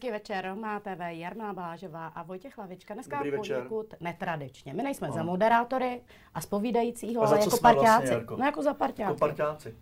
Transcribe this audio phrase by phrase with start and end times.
[0.00, 2.94] Hezký večer, má TV Jarná Blážová a Vojtěch Lavička.
[2.94, 3.56] Dneska Dobrý večer.
[3.56, 4.74] poněkud netradičně.
[4.74, 6.00] My nejsme za moderátory
[6.34, 8.10] a spovídajícího, A ale jako jsme vlastně.
[8.10, 8.36] Jarko?
[8.36, 9.02] no jako za parťáci.
[9.02, 9.74] Jako parťáci.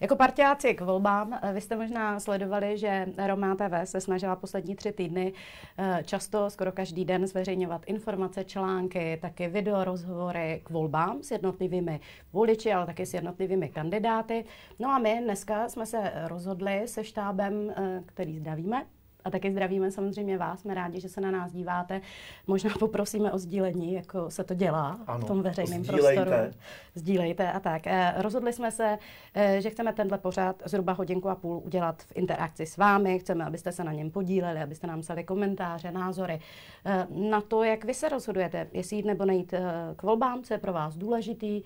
[0.00, 4.76] Jako parťáci k volbám, eh, vy jste možná sledovali, že Romá TV se snažila poslední
[4.76, 5.32] tři týdny
[5.78, 12.00] eh, často, skoro každý den zveřejňovat informace, články, taky video rozhovory k volbám s jednotlivými
[12.32, 14.44] voliči, ale taky s jednotlivými kandidáty.
[14.78, 18.86] No a my dneska jsme se rozhodli se štábem, eh, který zdravíme,
[19.24, 22.00] a taky zdravíme samozřejmě vás, jsme rádi, že se na nás díváte.
[22.46, 26.24] Možná poprosíme o sdílení, jako se to dělá Ano, v tom veřejném sdílejte.
[26.24, 26.50] prostoru.
[26.94, 27.86] Sdílejte a tak.
[27.86, 28.98] Eh, Rozhodli jsme se,
[29.34, 33.18] eh, že chceme tenhle pořád zhruba hodinku a půl udělat v interakci s vámi.
[33.18, 36.40] Chceme, abyste se na něm podíleli, abyste nám psali komentáře, názory
[36.84, 39.54] eh, na to, jak vy se rozhodujete, jestli jít nebo nejít
[39.96, 41.62] k volbám, co je pro vás důležitý,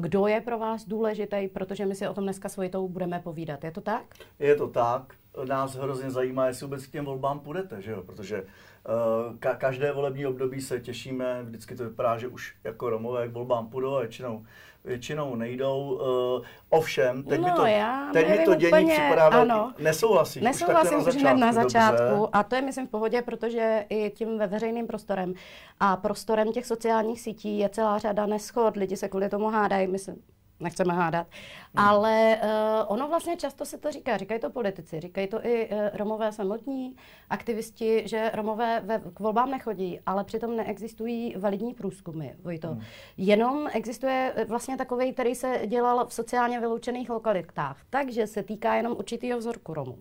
[0.00, 3.64] kdo je pro vás důležitý, protože my si o tom dneska s Vojitou budeme povídat.
[3.64, 4.02] Je to tak?
[4.38, 5.14] Je to tak.
[5.48, 8.02] Nás hrozně zajímá, jestli vůbec k těm volbám půjdete, že jo?
[8.02, 13.28] Protože uh, ka- každé volební období se těšíme, vždycky to vypadá, že už jako Romové
[13.28, 14.44] k volbám půjdou a většinou,
[14.84, 16.00] většinou nejdou.
[16.38, 19.50] Uh, ovšem, teď mi No, to, já teď mi to dění úplně, připadá velký.
[19.50, 19.72] ano.
[19.78, 20.42] Nesouhlasíš?
[20.42, 21.62] Nesouhlasím už už hned na Dobře.
[21.62, 25.34] začátku a to je myslím v pohodě, protože i tím ve veřejným prostorem
[25.80, 29.98] a prostorem těch sociálních sítí je celá řada neschod, lidi se kvůli tomu hádají, my
[29.98, 30.14] se
[30.60, 31.26] nechceme hádat,
[31.74, 31.88] Hmm.
[31.88, 32.48] ale uh,
[32.86, 36.96] ono vlastně často se to říká, říkají to politici, říkají to i uh, Romové samotní,
[37.30, 42.68] aktivisti, že Romové ve, k volbám nechodí, ale přitom neexistují validní průzkumy, Vojto.
[42.68, 42.82] Hmm.
[43.16, 48.74] Jenom existuje eh, vlastně takový, který se dělal v sociálně vyloučených lokalitách, takže se týká
[48.74, 49.98] jenom určitého vzorku Romů.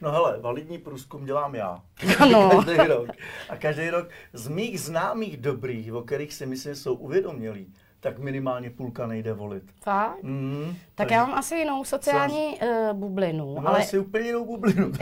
[0.00, 1.82] No hele, validní průzkum dělám já.
[2.18, 2.50] Ano.
[2.64, 3.08] každý rok.
[3.48, 8.70] A každý rok z mých známých dobrých, o kterých si myslím, jsou uvědomělí, tak minimálně
[8.70, 9.62] půlka nejde volit.
[9.82, 10.22] Fakt?
[10.22, 14.92] Mm, Tak já mám asi jinou sociální uh, bublinu, Mám ale asi úplně jinou bublinu.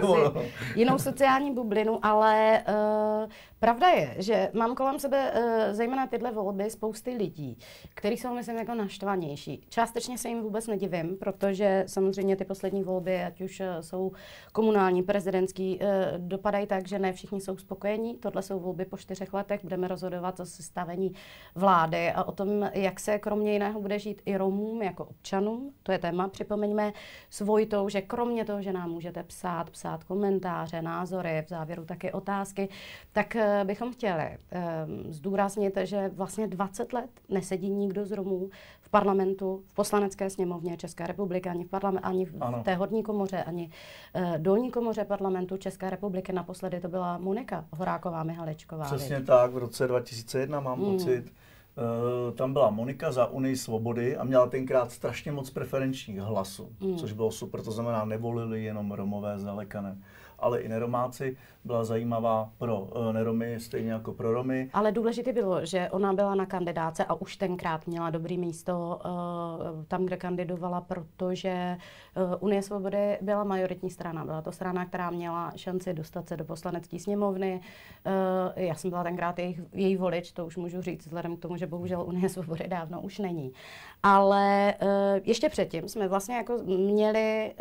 [0.00, 0.42] To
[0.74, 3.30] jinou sociální bublinu, ale uh,
[3.60, 5.42] pravda je, že mám kolem sebe uh,
[5.74, 7.58] zejména tyhle volby spousty lidí,
[7.94, 9.66] kteří jsou, myslím, jako naštvanější.
[9.68, 14.12] Částečně se jim vůbec nedivím, protože samozřejmě ty poslední volby, ať už uh, jsou
[14.52, 15.86] komunální, prezidentský, uh,
[16.18, 18.14] dopadají tak, že ne všichni jsou spokojení.
[18.14, 21.12] Tohle jsou volby po čtyřech letech, budeme rozhodovat o sestavení
[21.54, 25.72] vlády a o tom, jak se kromě jiného bude žít i Romům jako občanům.
[25.82, 26.92] To je téma, připomeňme
[27.30, 32.12] s Vojtou, že kromě toho, že nám můžete psát, psát komentáře, názory, v závěru taky
[32.12, 32.68] otázky,
[33.12, 34.38] tak eh, bychom chtěli eh,
[35.08, 41.06] zdůraznit, že vlastně 20 let nesedí nikdo z Romů v parlamentu, v poslanecké sněmovně České
[41.06, 42.62] republiky, ani v, parlament, ani v Ano.
[42.64, 43.70] té horní komoře, ani
[44.14, 46.32] eh, dolní komoře parlamentu České republiky.
[46.32, 48.84] Naposledy to byla Monika Horáková Mihalečková.
[48.84, 50.92] Přesně tak, v roce 2001 mám Mm.
[50.92, 51.32] pocit.
[51.76, 56.96] Uh, tam byla Monika za Unii svobody a měla tenkrát strašně moc preferenčních hlasů, Mm.
[56.96, 57.62] což bylo super.
[57.62, 59.98] To znamená, nevolili jenom Romové zdaleka ne,
[60.40, 61.36] ale i neromáci.
[61.64, 64.70] Byla zajímavá pro uh, neromy, stejně jako pro Romy.
[64.72, 69.84] Ale důležité bylo, že ona byla na kandidáce a už tenkrát měla dobrý místo uh,
[69.88, 71.76] tam, kde kandidovala, protože
[72.16, 74.24] uh, Unie svobody byla majoritní strana.
[74.24, 77.60] Byla to strana, která měla šanci dostat se do poslanecké sněmovny.
[78.56, 81.66] Já jsem byla tenkrát jejich, její volič, to už můžu říct, vzhledem k tomu, že
[81.66, 83.52] bohužel Unie svobody dávno už není.
[84.02, 84.74] Ale
[85.24, 87.54] ještě předtím jsme vlastně jako měli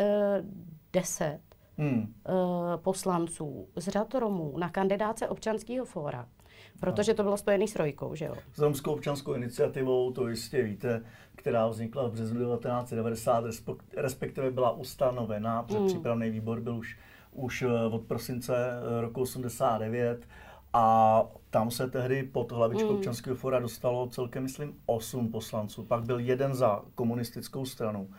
[0.93, 1.39] deset
[1.79, 2.13] Hmm.
[2.27, 2.31] eh,
[2.77, 6.27] poslanců z řad Romů na kandidáce občanského fóra,
[6.79, 8.35] protože to bylo spojené s Rojkou, že jo?
[8.53, 11.03] S romskou občanskou iniciativou, to jistě víte,
[11.35, 15.67] která vznikla v březnu 1990, respekt- respektive byla ustanovená, Mm.
[15.67, 16.97] předpřípravný výbor byl už,
[17.31, 20.27] už eh, od prosince eh, roku 89
[20.73, 22.95] a tam se tehdy pod hlavičkou Mm.
[22.95, 25.83] občanského fora dostalo celkem, myslím, 8 poslanců.
[25.83, 28.09] Pak byl jeden za komunistickou stranu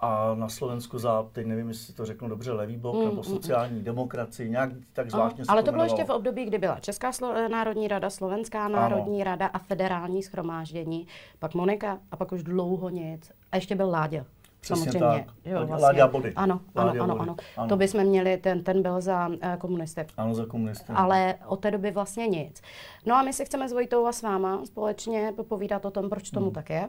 [0.00, 3.22] a na Slovensku za, teď nevím, jestli to řeknu dobře, levý blok Mm, nebo mm,
[3.24, 7.48] sociální demokracii, nějak tak zvláštně Ale to bylo ještě v období, kdy byla Česká Slo-
[7.50, 11.06] národní rada, Slovenská národní rada a federální schromáždění,
[11.38, 13.32] pak Monika a pak už dlouho nic.
[13.52, 14.24] A ještě byl Láďa.
[14.60, 15.24] Přesně samozřejmě.
[15.26, 15.34] tak.
[15.44, 15.86] Jo, vlastně.
[15.86, 16.32] Láďa Body.
[16.36, 17.28] Ano, ano, Láďa ano, Body.
[17.28, 17.36] ano.
[17.56, 17.68] Ano.
[17.68, 20.06] To bychom měli, ten, ten byl za uh, komunisty.
[20.16, 20.92] Ano, za komunisty.
[20.96, 22.62] Ale od té doby vlastně nic.
[23.06, 26.30] No a my si chceme s Vojtou a s váma společně popovídat o tom, proč
[26.30, 26.54] tomu Hmm.
[26.54, 26.88] tak je.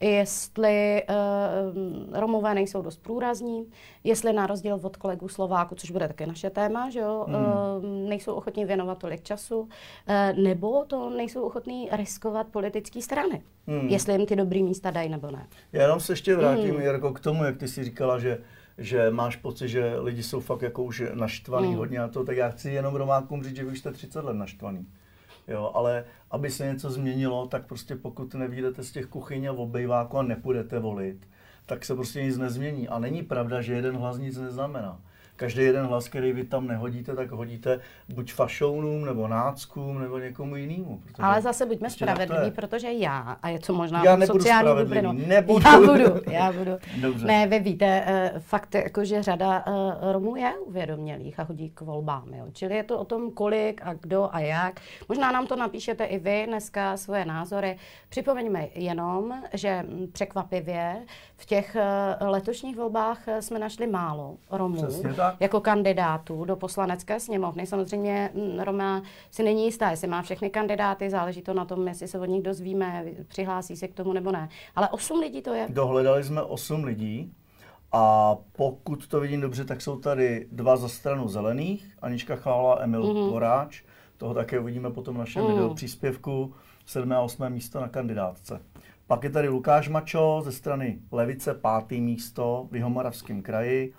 [0.00, 3.66] Jestli uh, Romové nejsou dost průrazní,
[4.04, 7.36] jestli na rozdíl od kolegů Slováků, což bude také naše téma, že jo, Hmm.
[7.36, 9.68] uh, nejsou ochotní věnovat tolik času, uh,
[10.44, 13.42] nebo to nejsou ochotní riskovat politické strany.
[13.66, 13.88] Hmm.
[13.88, 15.46] Jestli jim ty dobrý místa dají nebo ne.
[15.72, 16.76] Já jenom se ještě vrátím, Mm.
[16.76, 16.82] mm.
[16.82, 18.38] Jarko, k tomu, jak ty jsi říkala, že,
[18.78, 21.72] že máš pocit, že lidi jsou fakt jako už naštvaný Mm.
[21.72, 21.78] mm.
[21.78, 24.34] hodně na to, tak já chci jenom Romákům říct, že vy už jste 30 let
[24.34, 24.86] naštvaný.
[25.50, 30.18] Jo, ale aby se něco změnilo, tak prostě pokud nevídete z těch kuchyň a obejváků
[30.18, 31.28] a nepůjdete volit,
[31.66, 32.88] tak se prostě nic nezmění.
[32.88, 35.00] A není pravda, že jeden hlas nic neznamená.
[35.40, 40.56] Každý jeden hlas, který vy tam nehodíte, tak hodíte buď fašounům, nebo náckům, nebo někomu
[40.56, 41.02] jinému.
[41.18, 45.12] Ale zase buďme prostě spravedliví, protože já, a je to možná já nebudu sociální bublinu.
[45.12, 45.64] Nebudu.
[45.64, 46.70] Já budu, já budu.
[47.00, 47.26] Dobře.
[47.26, 51.80] Ne, vy víte, eh, fakt jako, že řada eh, Romů je uvědomělých a chodí k
[51.80, 52.34] volbám.
[52.34, 52.46] Jo.
[52.52, 54.80] Čili je to o tom, kolik a kdo a jak.
[55.08, 57.76] Možná nám to napíšete i vy dneska svoje názory.
[58.08, 60.96] Připomeňme jenom, že překvapivě
[61.40, 64.88] v těch eh, letošních volbách jsme našli málo Romů
[65.40, 67.66] jako kandidátů do poslanecké sněmovny.
[67.66, 72.08] Samozřejmě mm, Roma si není jistá, jestli má všechny kandidáty, záleží to na tom, jestli
[72.08, 74.48] se od nich dozvíme, přihlásí se k tomu nebo ne.
[74.76, 75.66] Ale osm lidí to je.
[75.70, 77.32] Dohledali jsme osm lidí.
[77.92, 82.82] A pokud to vidím dobře, tak jsou tady dva za stranu zelených, Anička Chála a
[82.82, 83.30] Emil mm-hmm.
[83.30, 83.82] Poráč.
[84.16, 85.48] Toho také uvidíme potom v našem mm.
[85.48, 86.54] video příspěvku.
[86.86, 87.12] 7.
[87.12, 87.50] a 8.
[87.50, 88.60] místo na kandidátce.
[89.10, 93.94] Pak je tady Lukáš Mačo ze strany Levice, pátý místo v Jihomoravském kraji.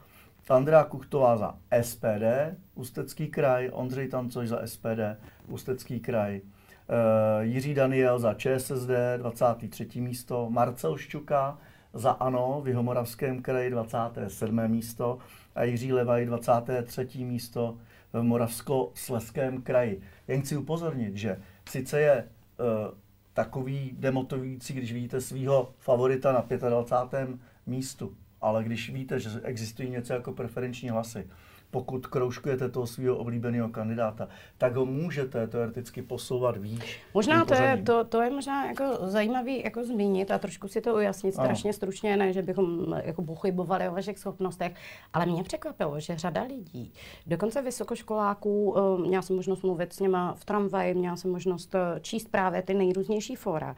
[0.50, 5.18] Andrea Kuchtová za SPD, Ústecký kraj, Ondřej Tancoš za SPD,
[5.48, 10.02] Ústecký kraj, uh, Jiří Daniel za ČSSD, 23.
[10.02, 11.58] místo, Marcel Šťuka
[11.94, 14.68] za ANO v Jihomoravském kraji, 27.
[14.68, 15.18] místo
[15.56, 17.26] a Jiří Levaj, 23.
[17.26, 17.78] místo
[18.14, 20.02] v Moravskosleském kraji.
[20.28, 21.38] Jen chci upozornit, že
[21.70, 22.24] sice je
[22.60, 23.01] uh,
[23.34, 27.30] takový demotivující, když vidíte svého favorita na 25.
[27.66, 31.28] místu, ale když víte, že existují něco jako preferenční hlasy,
[31.72, 34.28] pokud kroužkujete toho svého oblíbeného kandidáta,
[34.58, 37.02] tak ho můžete teoreticky posouvat výš.
[37.14, 40.96] Možná to je, to, to je možná jako zajímavý jako zmínit a trošku si to
[40.96, 41.46] ujasnit ano.
[41.46, 44.74] strašně stručně, ne, že bychom jako pochybovali o vašich schopnostech,
[45.14, 46.94] ale mě překvapilo, že řada lidí,
[47.28, 52.00] dokonce vysokoškoláků, eh, měla jsem možnost mluvit s něma v tramvaji, měla jsem možnost eh,
[52.00, 53.76] číst právě ty nejrůznější fora,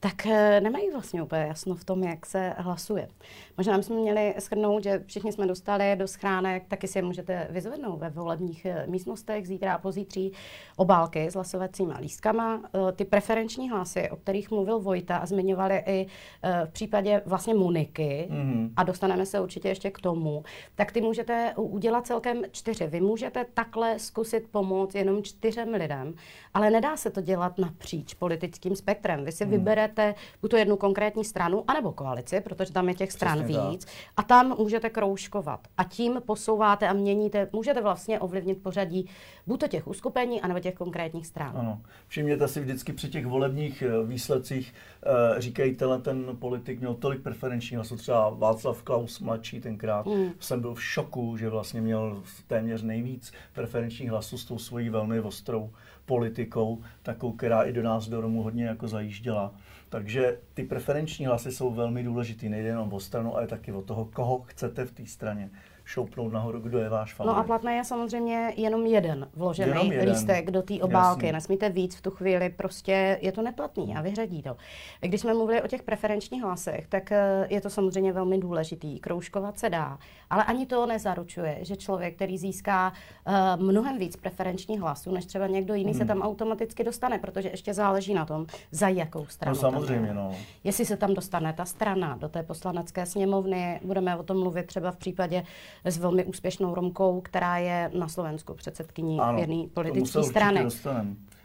[0.00, 3.08] tak eh, nemají vlastně úplně jasno v tom, jak se hlasuje.
[3.56, 7.96] Možná bychom měli shrnout, že všichni jsme dostali do schránek, taky si je můžete vyzvednout
[7.96, 10.32] ve volebních eh, místnostech zítra a pozítří
[10.76, 12.62] obálky s hlasovacíma lístkama.
[12.64, 16.06] Eh, ty preferenční hlasy, o kterých mluvil Vojta a zmiňovali i
[16.42, 18.70] eh, v případě vlastně Moniky, mm-hmm.
[18.76, 20.44] a dostaneme se určitě ještě k tomu,
[20.74, 22.86] tak ty můžete udělat celkem čtyři.
[22.86, 26.14] Vy můžete takhle zkusit pomoct jenom čtyřem lidem,
[26.54, 29.24] ale nedá se to dělat napříč politickým spektrem.
[29.24, 29.50] Vy si mm.
[29.50, 33.84] vyberete buď to jednu konkrétní stranu, anebo koalici, protože tam je těch stran Přesně víc,
[33.84, 33.94] tak.
[34.16, 35.60] a tam můžete kroužkovat.
[35.78, 37.21] A tím posouváte a měníte,
[37.52, 39.08] můžete vlastně ovlivnit pořadí
[39.46, 41.52] buď to těch uskupení, anebo těch konkrétních stran.
[41.56, 41.80] Ano.
[42.08, 44.74] Všimněte si vždycky při těch volebních eh, výsledcích,
[45.06, 50.30] uh, říkají, tenhle ten politik měl tolik preferenčních hlasů, třeba Václav Klaus mladší tenkrát, mm.
[50.40, 55.20] jsem byl v šoku, že vlastně měl téměř nejvíc preferenčních hlasů s tou svojí velmi
[55.20, 55.70] ostrou
[56.06, 59.54] politikou, takovou, která i do nás do Romu hodně jako zajížděla.
[59.88, 64.04] Takže ty preferenční hlasy jsou velmi důležitý, nejde jenom o stranu, ale taky o toho,
[64.04, 65.50] koho chcete v té straně
[65.92, 67.36] šoupnout nahoru, kdo je váš favorit.
[67.36, 70.08] No a platné je samozřejmě jenom jeden vložený jenom jeden.
[70.08, 71.26] lístek do té obálky.
[71.26, 71.32] Jasný.
[71.32, 74.56] Nesmíte víc v tu chvíli, prostě je to neplatný a vyřadí to.
[75.00, 79.00] Když jsme mluvili o těch preferenčních hlasech, tak eh, je to samozřejmě velmi důležitý.
[79.00, 79.98] Kroužkovat se dá,
[80.30, 82.92] ale ani to nezaručuje, že člověk, který získá
[83.26, 86.00] uh, mnohem víc preferenčních hlasů, než třeba někdo jiný, hmm.
[86.00, 89.56] se tam automaticky dostane, protože ještě záleží na tom, za jakou stranu.
[89.56, 90.32] No samozřejmě, no.
[90.64, 94.90] Jestli se tam dostane ta strana do té poslanecké sněmovny, budeme o tom mluvit třeba
[94.90, 95.42] v případě
[95.84, 100.66] s velmi úspěšnou Romkou, která je na Slovensku předsedkyní jedné politické strany.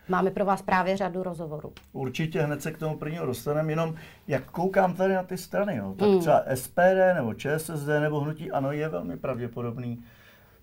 [0.10, 1.74] Máme pro vás právě řadu rozhovorů.
[1.94, 3.96] Určitě hned se k tomu prvního dostaneme, jenom
[4.28, 6.20] jak koukám tady na ty strany, jo, tak mm.
[6.20, 10.04] třeba SPD nebo ČSSD nebo Hnutí Ano je velmi pravděpodobný,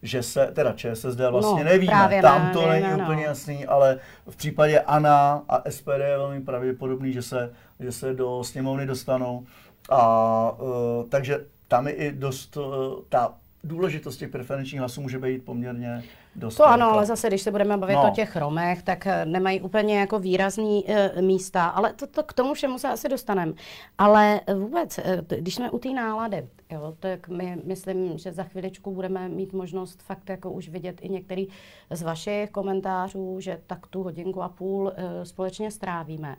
[0.03, 3.05] že se, teda ČSSD vlastně no, nevíme, tam to nevíme, není no.
[3.05, 8.15] úplně jasný, ale v případě ANA a SPD je velmi pravděpodobný, že se, že se
[8.15, 9.47] do sněmovny dostanou.
[9.91, 12.65] A uh, takže tam je i dost uh,
[13.09, 16.03] ta důležitost těch preferenčních hlasů může být poměrně
[16.37, 16.57] dost.
[16.57, 18.11] To ano, ale zase, když se budeme bavit no.
[18.11, 22.33] o těch Romech, tak eh, nemají úplně jako výrazný e, místa, ale to, to, k
[22.33, 23.53] tomu všemu se asi dostaneme.
[23.99, 25.01] Ale vůbec,
[25.39, 30.03] když jsme u té nálady, jo, tak my myslím, že za chviličku budeme mít možnost
[30.03, 31.49] fakt jako už vidět i některý
[31.91, 36.37] z vašich komentářů, že tak tu hodinku a půl e, společně strávíme.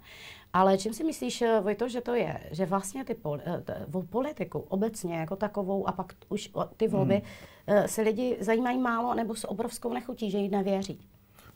[0.55, 2.39] Ale čím si myslíš, eh, Vojto, že to je?
[2.51, 7.21] Že vlastně ty pol, eh, politiku obecně jako takovou a pak už ty volby
[7.67, 7.87] hmm.
[7.87, 10.99] se lidi zajímají málo nebo s obrovskou nechutí, že jí nevěří.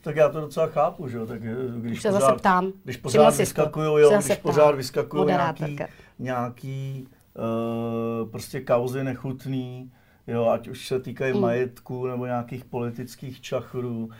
[0.02, 1.42] Tak já to docela chápu, že jo, tak
[1.76, 5.78] když pořád, zase ptám, když pořád vyskakují, jo, když pořád vyskakují nějaký,
[6.18, 9.92] nějaký uh, prostě kauzy nechutný,
[10.26, 11.40] jo, ať už se týkají hmm.
[11.40, 14.10] majetku nebo nějakých politických čachrů,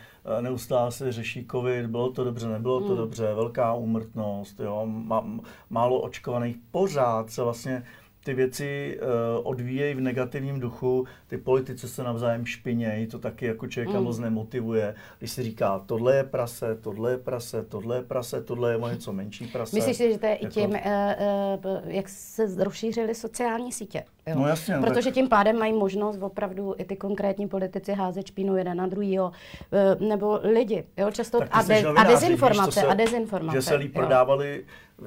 [0.40, 2.96] neustále se řeší covid, bylo to dobře, nebylo to hmm.
[2.96, 5.26] dobře, velká úmrtnost, jo, má,
[5.70, 7.82] málo očkovaných, pořád se vlastně
[8.24, 9.08] ty věci uh,
[9.46, 14.04] odvíjejí v negativním duchu, ty politici se navzájem špinějí, to taky jako člověka mm.
[14.04, 14.94] moc nemotivuje.
[15.18, 18.88] Když si říká, tohle je prase, tohle je prase, tohle je prase, tohle je o
[18.88, 19.76] něco menší prase.
[19.76, 20.46] Myslíš si, že to je jako...
[20.46, 24.04] i tím, uh, uh, jak se rozšířily sociální sítě?
[24.26, 24.34] Jo?
[24.38, 24.76] No jasně.
[24.76, 25.14] No Protože tak...
[25.14, 29.32] tím pádem mají možnost opravdu i ty konkrétní politici házet špínu jeden na druhýho,
[29.96, 33.58] uh, nebo lidi, jo, často a, de, a dezinformace, víš, se, a dezinformace.
[33.58, 34.64] Že se líp prodávali
[34.98, 35.06] uh,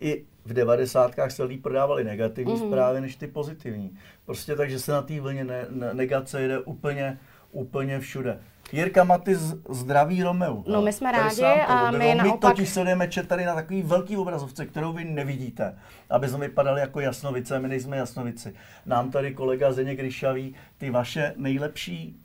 [0.00, 2.68] i v devadesátkách se líp prodávaly negativní mm-hmm.
[2.68, 3.98] zprávy než ty pozitivní.
[4.26, 7.18] Prostě takže se na té vlně ne, ne, negace jde úplně,
[7.52, 8.38] úplně všude.
[8.72, 9.34] Jirka Maty
[9.68, 10.64] zdraví Romeu.
[10.66, 12.50] No my jsme rádi a my, naopak...
[12.50, 15.78] My totiž sledujeme čet tady na takový velký obrazovce, kterou vy nevidíte,
[16.10, 18.54] aby jsme vypadali jako jasnovice, my nejsme jasnovici.
[18.86, 22.20] Nám tady kolega Zeněk Ryšavý ty vaše nejlepší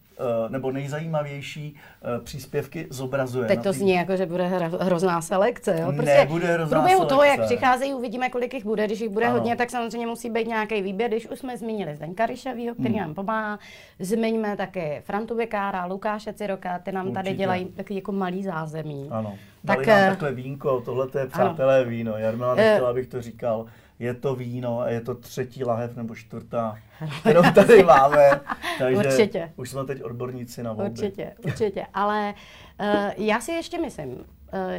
[0.49, 3.47] nebo nejzajímavější eh, příspěvky zobrazuje.
[3.47, 3.79] Teď to tý...
[3.79, 4.47] zní jako, že bude
[4.79, 5.77] hrozná selekce.
[5.81, 5.93] Jo?
[5.95, 7.15] Prostě Nebude hrozná průběhu selekce.
[7.15, 8.85] toho, jak přicházejí, uvidíme, kolik jich bude.
[8.85, 9.33] Když jich bude ano.
[9.33, 11.09] hodně, tak samozřejmě musí být nějaký výběr.
[11.09, 13.01] Když už jsme zmínili Zdeňka Ryšavýho, který hmm.
[13.01, 13.59] nám pomáhá,
[13.99, 17.23] zmiňme taky Frantu Bekára, Lukáše Ciroka, ty nám Určitě.
[17.23, 19.07] tady dělají taky jako malý zázemí.
[19.11, 19.35] Ano.
[19.63, 21.89] Dali tak, nám eh, takhle vínko, tohle je přátelé ano.
[21.89, 22.17] víno.
[22.17, 23.65] Jarmila nechtěla, abych to říkal
[23.99, 26.77] je to víno a je to třetí lahev nebo čtvrtá,
[27.19, 28.41] kterou tady máme.
[28.79, 29.51] Takže určitě.
[29.55, 30.91] už jsme teď odborníci na volby.
[30.91, 31.85] Určitě, určitě.
[31.93, 32.33] Ale
[32.79, 34.19] uh, já si ještě myslím, uh,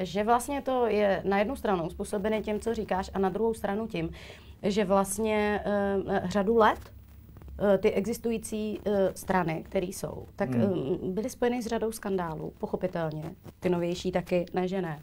[0.03, 3.87] že vlastně to je na jednu stranu způsobené tím, co říkáš, a na druhou stranu
[3.87, 4.11] tím,
[4.63, 5.61] že vlastně
[6.07, 6.79] uh, řadu let
[7.79, 11.15] ty existující uh, strany, které jsou, tak hmm.
[11.15, 13.23] byly spojeny s řadou skandálů, pochopitelně.
[13.61, 14.99] Ty novější taky, ne že ne.
[14.99, 15.03] Eh,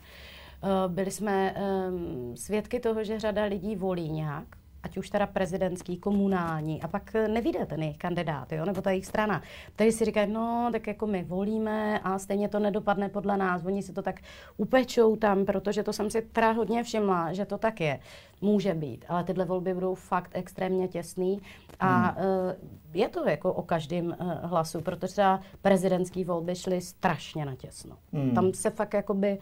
[0.88, 1.55] byli jsme
[1.89, 4.46] um, svědky toho, že řada lidí volí nějak,
[4.84, 9.05] ať už teda prezidentský, komunální, a pak nevíde ten jejich kandidát, jo, nebo ta jejich
[9.05, 9.41] strana.
[9.75, 13.84] Tady si říkají, no, tak jako my volíme a stejně to nedopadne podle nás, oni
[13.84, 14.22] si to tak
[14.58, 18.00] upečou tam, protože to jsem si teda hodně všimla, že to tak je.
[18.41, 21.41] Může být, ale tyhle volby budou fakt extrémně těsný
[21.79, 22.17] a hmm.
[22.17, 22.53] uh,
[22.93, 27.98] je to jako o každém hlasu, protože třeba prezidentské volby šly strašně natěsno.
[28.13, 28.32] Hmm.
[28.32, 29.39] Tam se fakt jakoby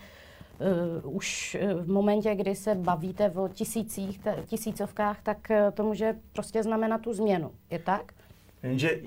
[1.04, 5.84] uh, už eh, v momentě, kdy se bavíte o tisících, t- tisícovkách, tak uh, to
[5.84, 7.52] může prostě znamenat tu změnu.
[7.70, 8.14] Je tak?
[8.64, 9.00] Jenže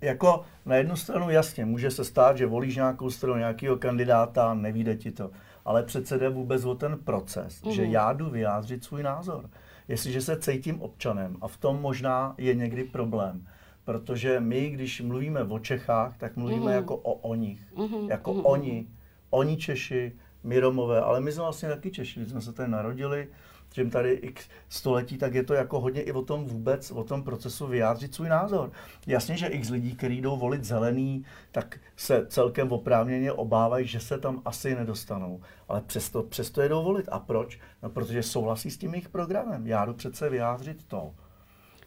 [0.00, 4.96] jako na jednu stranu jasně, může se stát, že volíš nějakou stranu, nějakého kandidáta, nevíde
[4.96, 5.30] ti to.
[5.64, 7.72] Ale přece jde vůbec o ten proces, mm.
[7.72, 7.90] že mhm.
[7.90, 9.50] já jdu vyjádřit svůj názor.
[9.88, 13.46] Jestliže se cítím občanem, a v tom možná je někdy problém,
[13.84, 16.76] protože my, když mluvíme o Čechách, tak mluvíme mm.
[16.76, 18.10] jako o o nich, mm.
[18.10, 18.40] jako mm.
[18.46, 18.86] oni,
[19.30, 20.12] oni Češi,
[20.42, 23.28] my Romové, ale my jsme vlastně taky Češi, my jsme se tady narodili,
[23.74, 27.22] že tady x století, tak je to jako hodně i o tom vůbec, o tom
[27.22, 28.70] procesu vyjádřit svůj názor.
[29.06, 34.18] Jasně, že x lidí, kteří jdou volit zelený, tak se celkem oprávněně obávají, že se
[34.18, 35.40] tam asi nedostanou.
[35.68, 37.08] Ale přesto, přesto jedou volit.
[37.12, 37.58] A proč?
[37.82, 39.66] No, protože souhlasí s tím jejich programem.
[39.66, 41.14] Já jdu přece vyjádřit to.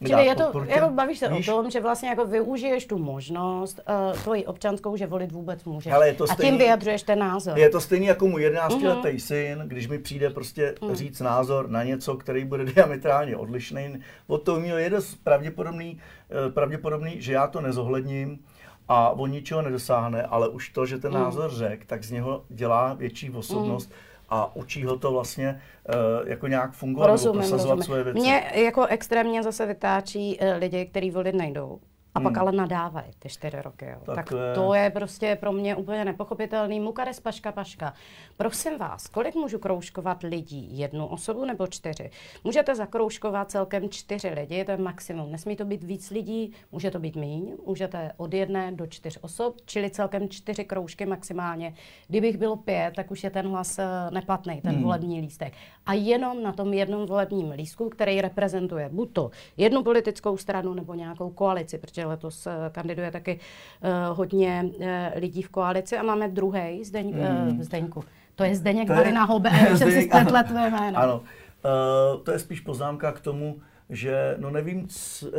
[0.07, 1.47] Čili je to, jako bavíš se víš?
[1.47, 3.79] o tom, že vlastně jako využiješ tu možnost
[4.11, 5.93] uh, tvoji občanskou, že volit vůbec můžeš.
[5.93, 7.59] Ale je to stejný, a tím vyjadřuješ ten názor.
[7.59, 9.17] Je to stejný jako můj 11-letý uh-huh.
[9.17, 10.93] syn, když mi přijde prostě uh-huh.
[10.93, 15.99] říct názor na něco, který bude diametrálně odlišný od toho mého, je dost pravděpodobný,
[16.45, 18.39] uh, pravděpodobný, že já to nezohledním
[18.87, 21.23] a on ničeho nedosáhne, ale už to, že ten uh-huh.
[21.23, 23.89] názor řek, tak z něho dělá větší osobnost.
[23.89, 27.85] Uh-huh a učí ho to vlastně uh, jako nějak fungovat rozumím, nebo prosazovat rozumím.
[27.85, 28.19] svoje věci.
[28.19, 31.79] Mě jako extrémně zase vytáčí uh, lidi, kteří volit nejdou.
[32.15, 32.41] A pak hmm.
[32.41, 33.85] ale nadávají ty čtyři roky.
[33.85, 33.97] Jo.
[34.05, 34.53] Tak, tak to, je...
[34.53, 36.79] to je prostě pro mě úplně nepochopitelný.
[36.79, 37.93] Mukares paška paška.
[38.37, 40.77] Prosím vás, kolik můžu kroužkovat lidí?
[40.77, 42.09] Jednu osobu nebo čtyři?
[42.43, 45.31] Můžete zakroužkovat celkem čtyři lidi, to je maximum.
[45.31, 49.55] Nesmí to být víc lidí, může to být míň, můžete od jedné do čtyř osob,
[49.65, 51.73] čili celkem čtyři kroužky maximálně.
[52.07, 54.83] Kdybych bylo pět, tak už je ten hlas eh, neplatný, ten hmm.
[54.83, 55.53] volební lístek.
[55.85, 60.93] A jenom na tom jednom volebním lístku, který reprezentuje buď to jednu politickou stranu nebo
[60.93, 66.03] nějakou koalici, protože že letos eh, kandiduje taky uh, hodně uh, lidí v koalici a
[66.03, 67.63] máme druhý Zdeň, mm.
[67.63, 68.03] Zdeňku.
[68.35, 70.99] To je Zdeněk Borina Hobe, jsem si spletla tvé jméno.
[70.99, 74.87] Ano, uh, to je spíš poznámka k tomu, že, no nevím,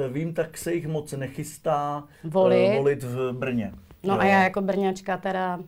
[0.09, 3.73] vím, tak se jich moc nechystá volit, uh, volit v Brně.
[4.03, 4.21] No jo.
[4.21, 5.59] a já jako Brňačka teda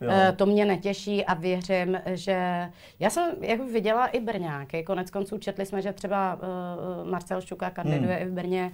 [0.00, 0.08] Jo.
[0.10, 2.68] Eh, to mě netěší a věřím, že...
[3.00, 7.70] Já jsem jako viděla i Brňáky, konec konců četli jsme, že třeba uh, Marcel Šuka
[7.70, 8.22] kandiduje hmm.
[8.22, 8.72] i v Brně,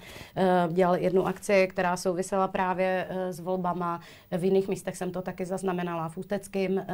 [0.67, 4.01] uh, dělal jednu akci, která souvisela právě uh, s volbama.
[4.31, 6.09] V jiných místech jsem to taky zaznamenala.
[6.09, 6.85] V Ústeckém uh,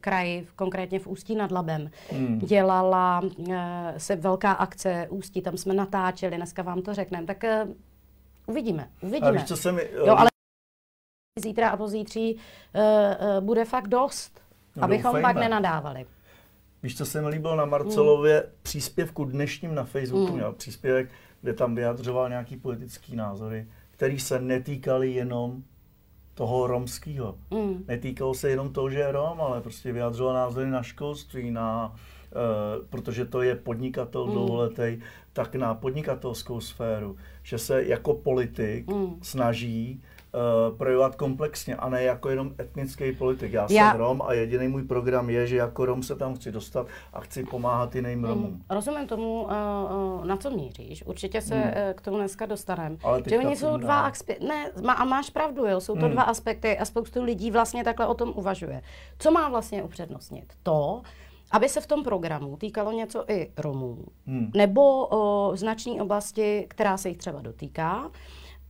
[0.00, 2.38] kraji, konkrétně v Ústí nad Labem, hmm.
[2.38, 3.54] dělala uh,
[3.96, 7.26] se velká akce Ústí, tam jsme natáčeli, dneska vám to řekneme.
[7.26, 7.72] Tak uh,
[8.46, 9.28] uvidíme, uvidíme.
[9.28, 10.28] A víš, co se mi, jo, ale
[11.40, 14.40] zítra a pozítří uh, uh, bude fakt dost,
[14.76, 15.28] no, abychom doufejme.
[15.28, 16.06] pak nenadávali.
[16.82, 18.52] Víš, co se mi líbilo na Marcelově mm.
[18.62, 20.34] příspěvku dnešním na Facebooku, mm.
[20.34, 25.62] měl příspěvek, kde tam vyjadřoval nějaký politický názory, který se netýkaly jenom
[26.34, 27.34] toho romského.
[27.50, 27.84] Mm.
[27.88, 32.86] Netýkalo se jenom toho, že je Rom, ale prostě vyjadřoval názory na školství, na, uh,
[32.86, 34.32] protože to je podnikatel mm.
[34.32, 34.98] dlouholetý,
[35.32, 39.18] tak na podnikatelskou sféru, že se jako politik mm.
[39.22, 40.02] snaží
[40.34, 43.52] uh, projevovat komplexně a ne jako jenom etnický politik.
[43.52, 46.52] Já, Já jsem Rom a jediný můj program je, že jako Rom se tam chci
[46.52, 48.44] dostat a chci pomáhat jiným Romům.
[48.44, 48.62] Hmm.
[48.70, 51.04] Rozumím tomu, uh, na co míříš.
[51.06, 51.72] Určitě se hmm.
[51.94, 52.96] k tomu dneska dostaneme.
[53.26, 54.46] Že oni jsou dva aspekty.
[54.46, 56.10] Ne, má, a máš pravdu, jo, jsou to hmm.
[56.10, 58.82] dva aspekty a spoustu lidí vlastně takhle o tom uvažuje.
[59.18, 60.52] Co má vlastně upřednostnit?
[60.62, 61.02] To,
[61.50, 64.50] aby se v tom programu týkalo něco i Romů, hmm.
[64.54, 68.10] nebo o značné oblasti, která se jich třeba dotýká,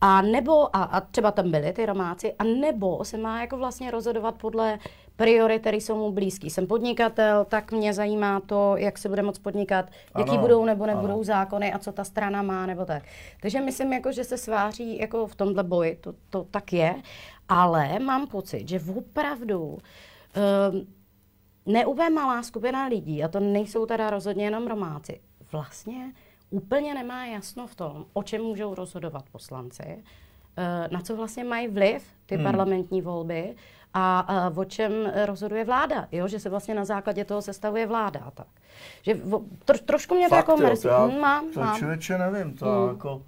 [0.01, 3.91] a nebo, a, a třeba tam byly ty Romáci, a nebo se má jako vlastně
[3.91, 4.79] rozhodovat podle
[5.15, 6.49] priorit, které jsou mu blízký.
[6.49, 10.85] Jsem podnikatel, tak mě zajímá to, jak se bude moc podnikat, ano, jaký budou nebo
[10.85, 11.23] nebudou ano.
[11.23, 13.03] zákony a co ta strana má nebo tak.
[13.41, 16.95] Takže myslím, jako, že se sváří jako v tomhle boji, to, to tak je,
[17.49, 19.79] ale mám pocit, že opravdu um,
[21.65, 25.21] neúplně malá skupina lidí, a to nejsou teda rozhodně jenom Romáci,
[25.51, 26.13] vlastně
[26.49, 30.03] úplně nemá jasno v tom, o čem můžou rozhodovat poslanci,
[30.57, 32.43] eh, na co vlastně mají vliv ty hmm.
[32.43, 33.55] parlamentní volby
[33.93, 34.91] a, a o čem
[35.25, 36.27] rozhoduje vláda, jo?
[36.27, 38.47] že se vlastně na základě toho sestavuje vláda tak.
[39.01, 39.21] Že
[39.65, 40.87] tro, trošku mě Fakt, to jako mrzí.
[40.87, 41.77] Hmm, mám, to mám.
[41.77, 42.89] člověče nevím, to hmm.
[42.89, 43.23] jako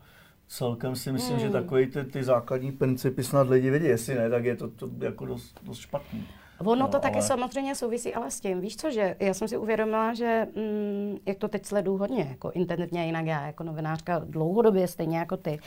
[0.48, 1.46] celkem si myslím, hmm.
[1.46, 4.90] že takový ty, ty základní principy snad lidi vidí, jestli ne, tak je to, to
[5.00, 6.28] jako dost, dost špatný.
[6.66, 7.24] Ono no, to taky ale...
[7.24, 8.62] samozřejmě souvisí ale s tím.
[8.62, 12.52] Víš co, že já jsem si uvědomila, že mm, jak to teď sleduju hodně, jako
[12.52, 15.60] intenzivně, jinak já jako novinářka dlouhodobě, stejně jako ty,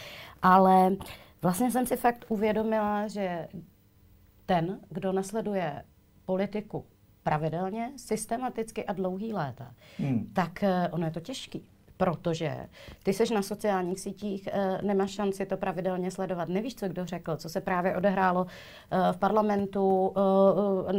[0.43, 0.97] ale
[1.43, 3.49] vlastně jsem si fakt uvědomila, že
[4.47, 5.85] ten, kdo nasleduje
[6.25, 6.85] politiku
[7.23, 10.31] pravidelně, systematicky a dlouhý léta, hmm.
[10.33, 12.67] tak uh, ono je to těžký protože
[13.03, 16.49] ty seš na sociálních sítích, e, nemáš šanci to pravidelně sledovat.
[16.49, 18.47] Nevíš, co kdo řekl, co se právě odehrálo
[18.91, 20.15] e, v parlamentu,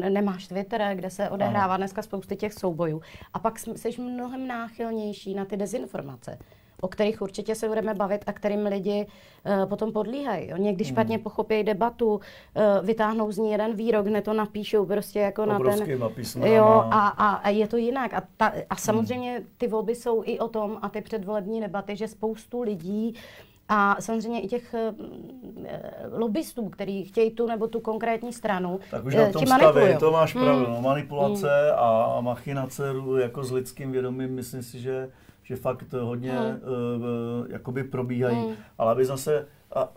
[0.03, 3.01] e, nemáš Twitter, kde se odehrává dneska spousty těch soubojů.
[3.33, 6.37] A pak seš mnohem náchylnější na ty dezinformace
[6.81, 9.07] o kterých určitě se budeme bavit a kterým lidi
[9.45, 10.49] uh, potom podlíhají.
[10.49, 10.57] Jo.
[10.57, 10.93] Někdy hmm.
[10.93, 12.21] špatně pochopí debatu, uh,
[12.85, 16.43] vytáhnou z ní jeden výrok, ne to napíšou prostě jako Obrovský na ten...
[16.43, 18.13] Jo, a, a, a je to jinak.
[18.13, 22.07] A, ta, a samozřejmě ty volby jsou i o tom a ty předvolební debaty, že
[22.07, 23.15] spoustu lidí
[23.69, 25.05] a samozřejmě i těch uh,
[26.19, 30.33] lobbystů, kteří chtějí tu nebo tu konkrétní stranu, Tak už na tom staví, to máš
[30.33, 30.65] pravdu.
[30.65, 30.73] Hmm.
[30.73, 31.79] No, manipulace hmm.
[31.79, 32.83] a machinace
[33.19, 35.09] jako s lidským vědomím, myslím si, že
[35.45, 36.49] že fakt hodně hmm.
[36.49, 38.55] uh, jakoby probíhají, hmm.
[38.77, 39.47] ale aby zase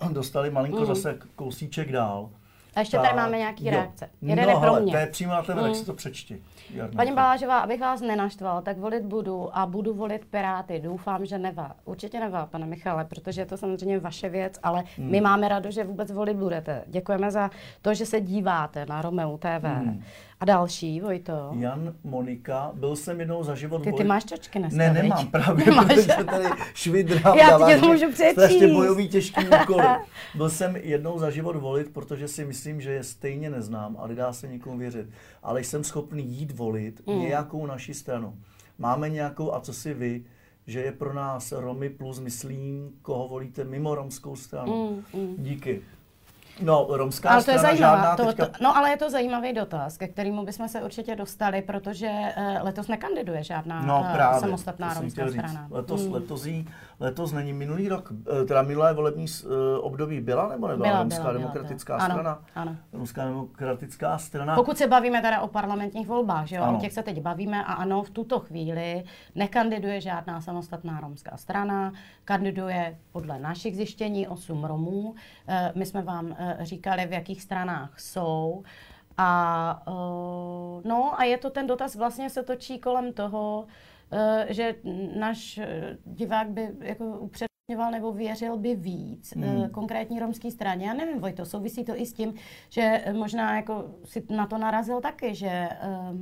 [0.02, 0.87] uh, dostali malinko hmm.
[0.87, 2.30] zase kousíček dál.
[2.74, 4.11] A ještě ta, tady máme nějaký reakce.
[4.22, 4.92] Jeden no, je pro mě.
[4.92, 5.70] to je přímo na tebe, hmm.
[5.70, 6.42] tak si to přečti.
[6.74, 6.96] Jarno.
[6.96, 10.80] Paní Balážová, abych vás nenaštval, tak volit budu a budu volit Piráty.
[10.80, 11.72] Doufám, že neva.
[11.84, 15.11] Určitě neva, pane Michale, protože je to samozřejmě vaše věc, ale hmm.
[15.11, 16.84] my máme rado, že vůbec volit budete.
[16.87, 17.50] Děkujeme za
[17.82, 19.64] to, že se díváte na Romeu TV.
[19.64, 20.02] Hmm.
[20.40, 21.51] A další, Vojto?
[21.59, 23.85] Jan Monika, byl jsem jednou za život...
[23.85, 25.87] Ty, ty máš čočky dneska, Ne, nemám právě, Nemáš.
[25.87, 27.38] protože tady švidrám.
[27.38, 28.33] Já ti to můžu přečíst.
[28.33, 29.85] Strašně bojový těžký úkoly.
[30.35, 34.33] Byl jsem jednou za život volit, protože si myslím, že je stejně neznám a nedá
[34.33, 35.07] se nikomu věřit.
[35.42, 37.20] Ale jsem schopný jít volit mm.
[37.20, 38.37] nějakou naši stranu.
[38.79, 40.24] Máme nějakou, a co si vy,
[40.66, 45.05] že je pro nás Romy plus, myslím, koho volíte mimo romskou stranu.
[45.14, 45.35] Mm, mm.
[45.38, 45.83] Díky.
[46.62, 48.46] No, romská ale to je zajímavá, to, teďka...
[48.46, 52.64] to, No, ale je to zajímavý dotaz, ke kterému bychom se určitě dostali, protože uh,
[52.64, 55.66] letos nekandiduje žádná no, eh, právě, samostatná romská strana.
[55.70, 56.12] Letos, hmm.
[56.12, 56.68] letos, jí,
[57.00, 61.22] letos není minulý rok, eh, teda minulé volební uh, období byla nebo nebyla byla, Romská
[61.22, 62.30] byla, demokratická byla, strana?
[62.30, 62.76] Ano, ano.
[62.92, 64.54] Romská demokratická strana.
[64.54, 66.78] Pokud se bavíme teda o parlamentních volbách, že jo, ano.
[66.78, 71.92] o těch se teď bavíme a ano, v tuto chvíli nekandiduje žádná samostatná romská strana,
[72.28, 75.10] kandiduje podle našich zjištění 8 Romů.
[75.10, 75.14] Uh,
[75.74, 78.62] my jsme vám říkali, v jakých stranách jsou.
[79.16, 83.66] A, uh, no, a je to ten dotaz, vlastně se točí kolem toho,
[84.48, 84.74] že
[85.18, 85.60] náš
[86.04, 89.70] divák by jako upřednostňoval nebo věřil by víc hmm.
[89.70, 90.86] konkrétní romské straně.
[90.86, 92.34] Já nevím, Vojto, souvisí to i s tím,
[92.68, 96.20] že možná jako si na to narazil taky, že uh,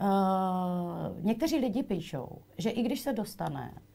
[0.00, 2.28] uh, někteří lidi píšou,
[2.58, 3.93] že i když se dostane Eh,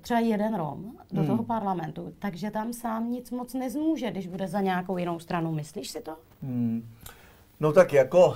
[0.00, 1.26] třeba jeden Rom do hmm.
[1.26, 5.52] toho parlamentu, takže tam sám nic moc nezmůže, když bude za nějakou jinou stranu.
[5.52, 6.16] Myslíš si to?
[6.42, 6.88] Hmm.
[7.60, 8.34] No tak jako,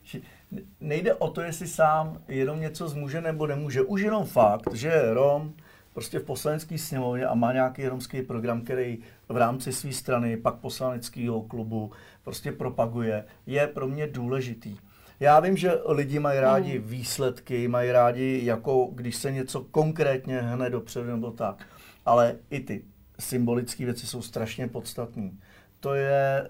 [0.80, 3.82] nejde o to, jestli sám jenom něco zmůže nebo nemůže.
[3.82, 5.52] Už jenom fakt, že Rom
[5.94, 10.54] prostě v poslanecké sněmovně a má nějaký romský program, který v rámci své strany, pak
[10.54, 11.90] poslaneckého klubu
[12.24, 14.76] prostě propaguje, je pro mě důležitý.
[15.20, 16.88] Já vím, že lidi mají rádi hmm.
[16.88, 21.66] výsledky, mají rádi, jako když se něco konkrétně hne dopředu nebo tak.
[22.06, 22.84] Ale i ty
[23.18, 25.30] symbolické věci jsou strašně podstatné.
[25.80, 26.48] To je...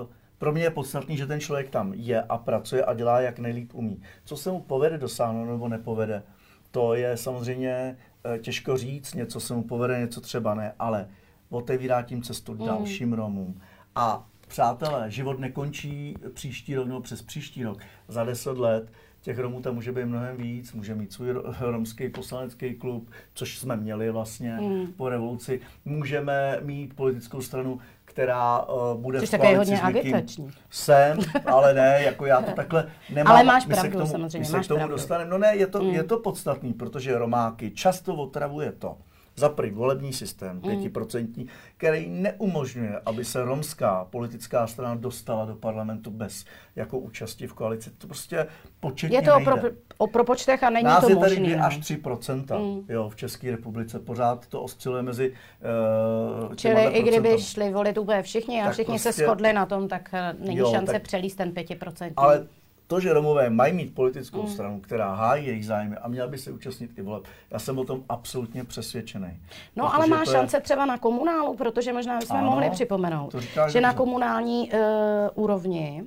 [0.00, 0.06] Uh,
[0.38, 3.74] pro mě je podstatný, že ten člověk tam je a pracuje a dělá, jak nejlíp
[3.74, 4.02] umí.
[4.24, 6.22] Co se mu povede dosáhnout nebo nepovede,
[6.70, 11.08] to je samozřejmě eh, těžko říct, něco se mu povede, něco třeba ne, ale
[11.50, 12.66] otevírá tím cestu mm.
[12.66, 13.60] dalším Romům.
[13.94, 17.78] A přátelé, život nekončí příští rok nebo přes příští rok.
[18.08, 21.28] Za deset let těch Romů tam může být mnohem víc, může mít svůj
[21.60, 24.86] romský poslanecký klub, což jsme měli vlastně mm.
[24.86, 25.60] po revoluci.
[25.84, 30.50] Můžeme mít politickou stranu, která uh, bude Což v koalici hodně agitační.
[30.70, 33.32] Jsem, ale ne, jako já to takhle nemám.
[33.32, 34.94] Ale máš my pravdu, se k tomu, samozřejmě, my se máš k tomu pravdu.
[34.96, 35.30] dostaneme.
[35.30, 35.90] No ne, je to, Mm.
[35.90, 38.96] je to podstatný, protože Romáky často otravuje to,
[39.36, 40.62] za prvý volební systém, Mm.
[40.62, 46.44] pětiprocentní, který neumožňuje, aby se romská politická strana dostala do parlamentu bez
[46.76, 47.90] jako účasti v koalici.
[47.90, 48.46] To prostě
[48.80, 49.52] početně Je to o, nejde.
[49.52, 51.48] pro, o propočtech a není Nás to je tady možné.
[51.54, 51.66] 2 no.
[51.66, 52.00] až 3
[52.58, 52.84] Mm.
[52.88, 53.98] jo, v České republice.
[53.98, 55.32] Pořád to osciluje mezi
[56.48, 59.88] uh, Čili i kdyby šli volit úplně všichni a všichni se prostě- shodli na tom,
[59.88, 62.12] tak eh, není Jo, šance tak- přelíst ten 5%.
[62.16, 62.46] Ale
[62.86, 64.48] to, že Romové mají mít politickou Mm.
[64.48, 67.84] stranu, která hájí jejich zájmy a měla by se účastnit i voleb, já jsem o
[67.84, 69.40] tom absolutně přesvědčený.
[69.76, 73.40] No ale má je- šance třeba na komunálu, protože možná bychom Ano, mohli připomenout, to
[73.40, 74.78] říkáš že na komunální uh,
[75.44, 76.04] úrovni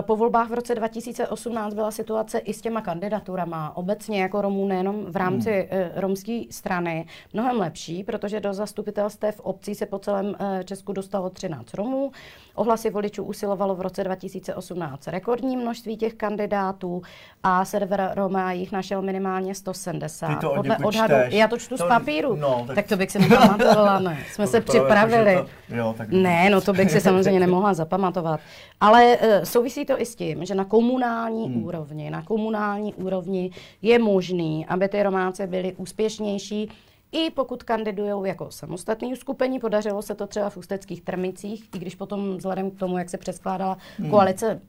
[0.00, 5.04] po volbách v roce 2018 byla situace i s těma kandidaturama, obecně jako Romů, nejenom
[5.08, 5.82] v rámci hmm.
[5.94, 11.74] romské strany, mnohem lepší, protože do zastupitelstev obcí se po celém eh, Česku dostalo 13
[11.74, 12.12] Romů.
[12.54, 17.02] Ohlasy voličů usilovalo v roce 2018 rekordní množství těch kandidátů
[17.42, 20.26] a server Roma jich našel minimálně 170.
[20.26, 21.34] Ty to od Podle odhadu, čteš.
[21.34, 24.18] já to čtu To- z papíru, no, tak, tak- to bych si nepamatovala, ne.
[24.32, 25.34] Jsme To se že připravili.
[25.68, 28.40] to- jo, tak Ne, no to bych si samozřejmě nemohla zapamatovat.
[28.80, 31.64] Ale uh, souvisí to i s tím, že na komunální hmm.
[31.64, 33.50] úrovni, na komunální úrovni
[33.82, 36.70] je možný, aby ty Romáci byli úspěšnější,
[37.12, 41.94] i pokud kandidují jako samostatný uskupení, podařilo se to třeba v ústeckých Trmicích, i když
[41.94, 44.10] potom vzhledem k tomu, jak se přeskládala hmm.
[44.10, 44.60] koalice,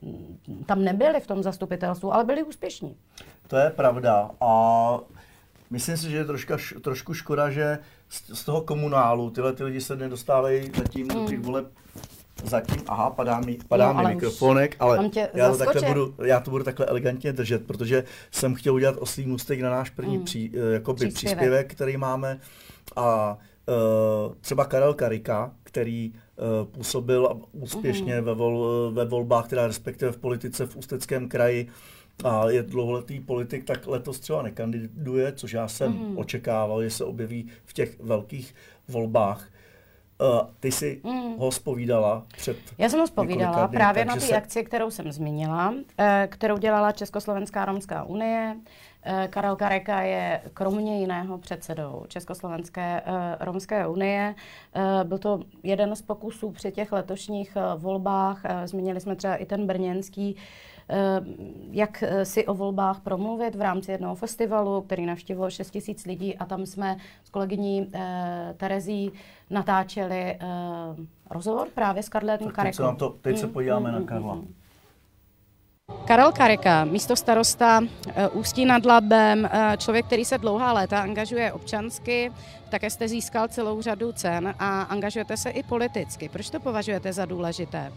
[0.66, 2.96] tam nebyli v tom zastupitelstvu, ale byli úspěšní.
[3.48, 4.98] To je pravda a
[5.70, 9.80] myslím si, že je troška, trošku škoda, že z, z toho komunálu tyhle ty lidi
[9.80, 11.66] se nedostávají zatím do těch voleb
[12.44, 15.88] zatím, aha, padá mi, padá No, mi ale už mikrofonek, ale tě já to, takhle
[15.88, 19.90] budu, já to budu takhle elegantně držet, protože jsem chtěl udělat oslý můstek na náš
[19.90, 20.24] první Mm.
[20.24, 21.36] pří, eh, jakoby Příspěvek.
[21.36, 21.74] příspěvek.
[21.74, 22.40] který máme
[22.96, 23.38] a
[24.28, 26.12] uh, třeba Karel Karika, který
[26.60, 28.24] uh, působil úspěšně Mhm.
[28.24, 31.68] ve, vol, ve volbách, teda respektive v politice v Ústeckém kraji,
[32.24, 36.18] a je dlouholetý politik, tak letos třeba nekandiduje, což já jsem Mhm.
[36.18, 38.54] očekával, že se objeví v těch velkých
[38.88, 39.48] volbách.
[40.20, 41.36] Uh, ty jsi Mhm.
[41.38, 45.12] ho spovídala před Já jsem ho spovídala dny, právě na té se- akci, kterou jsem
[45.12, 48.56] zmínila, eh, kterou dělala Československá romská unie.
[49.02, 54.34] Eh, Karel Kareka je kromě jiného předsedou Československé eh, romské unie.
[55.04, 58.42] Byl to jeden z pokusů při těch letošních volbách.
[58.64, 60.36] Zmínili jsme třeba i ten brněnský,
[61.70, 66.44] jak si o volbách promluvit v rámci jednoho festivalu, který navštívilo 6 000 lidí a
[66.46, 67.92] tam jsme s kolegyní
[68.56, 69.12] Terezí
[69.50, 70.38] natáčeli eh,
[71.30, 72.90] rozhovor právě s Karlem Tak teď Karekou.
[72.90, 74.34] se, to, teď se Mm, podíváme mm, na mm, Karla.
[74.34, 74.54] mm.
[76.04, 77.80] Karel Kareka, místo starosta
[78.14, 82.32] eh, Ústí nad Labem, eh, člověk, který se dlouhá léta angažuje občansky,
[82.70, 86.28] také jste získal celou řadu cen a angažujete se i politicky.
[86.28, 87.92] Proč to považujete za důležité?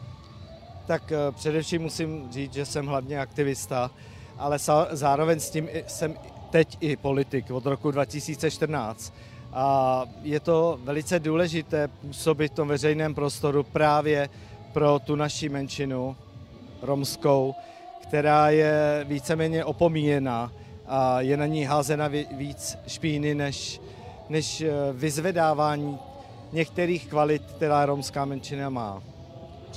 [0.87, 3.91] Tak především musím říct, že jsem hlavně aktivista,
[4.37, 4.57] ale
[4.91, 6.15] zároveň s tím i- jsem
[6.49, 9.13] teď i politik od roku 2014.
[9.53, 14.29] A je to velice důležité působit v tom veřejném prostoru právě
[14.73, 16.15] pro tu naši menšinu
[16.81, 17.55] romskou,
[18.01, 20.51] která je víceméně opomíjená
[20.87, 23.81] a je na ní házena ví- víc špíny než,
[24.29, 25.97] než eh, vyzvedávání
[26.51, 29.03] některých kvalit, která romská menšina má.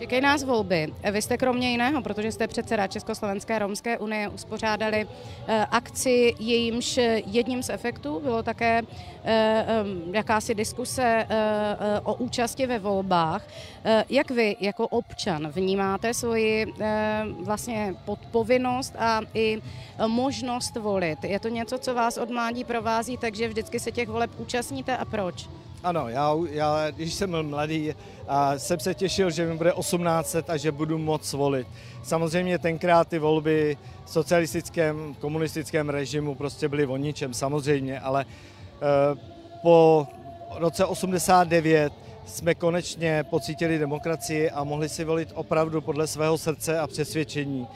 [0.03, 0.93] Čekají nás volby.
[1.13, 5.07] Vy jste kromě jiného, protože jste předseda Československé romské unie, uspořádali
[5.47, 8.83] eh, akci, jejímž jedním z efektů bylo také
[9.25, 13.47] eh, em, jakási diskuse eh, eh, o účasti ve volbách.
[13.85, 19.59] Eh, Jak vy jako občan vnímáte svoji eh, vlastně podpovinnost a i
[19.99, 21.25] eh, možnost volit?
[21.25, 25.05] Je to něco, co vás od mládí provází, takže vždycky se těch voleb účastníte a
[25.05, 25.49] proč?
[25.85, 27.95] Ano, já, já když jsem byl mladý,
[28.29, 31.67] a jsem se těšil, že mi bude 18 let a že budu moc volit.
[32.03, 39.19] Samozřejmě tenkrát ty volby v socialistickém, komunistickém režimu prostě byly o ničem, samozřejmě, ale eh,
[39.63, 40.07] po
[40.55, 41.93] roce 89
[42.27, 47.67] jsme konečně pocítili demokracii a mohli si volit opravdu podle svého srdce a přesvědčení.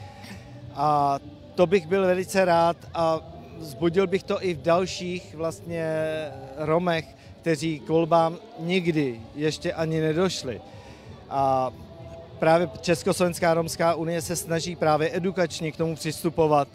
[0.75, 1.19] A
[1.55, 3.19] to bych byl velice rád a
[3.59, 5.91] zbudil bych to i v dalších vlastně
[6.57, 7.16] Romech,
[7.47, 10.61] kteří k volbám nikdy ještě ani nedošli.
[11.29, 11.71] A
[12.39, 16.67] právě Československá romská unie se snaží právě edukačně k tomu přistupovat,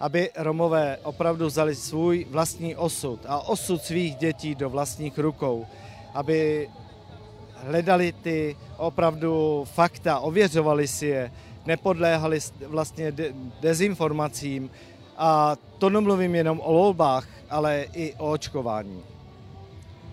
[0.00, 5.66] aby Romové opravdu vzali svůj vlastní osud a osud svých dětí do vlastních rukou,
[6.14, 6.68] aby
[7.54, 11.32] hledali ty opravdu fakta, ověřovali si je,
[11.66, 14.70] nepodléhali vlastně de- dezinformacím
[15.16, 19.15] a to nemluvím jenom o volbách, ale i o očkování.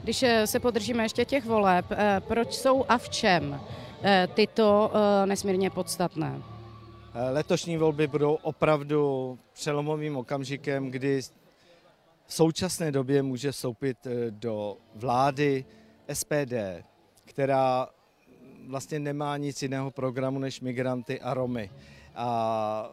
[0.04, 3.62] Když eh, se podržíme ještě těch voleb, eh, proč jsou a v čem
[4.04, 4.92] eh, tyto
[5.26, 6.42] nesmírně podstatné?
[7.32, 11.22] Letošní volby budou opravdu přelomovým okamžikem, kdy
[12.26, 13.98] v současné době může vstoupit
[14.30, 15.66] do vlády
[16.14, 16.54] SPD,
[17.26, 17.88] která
[18.68, 21.70] vlastně nemá nic jiného programu než migranty a Romy.
[22.16, 22.90] A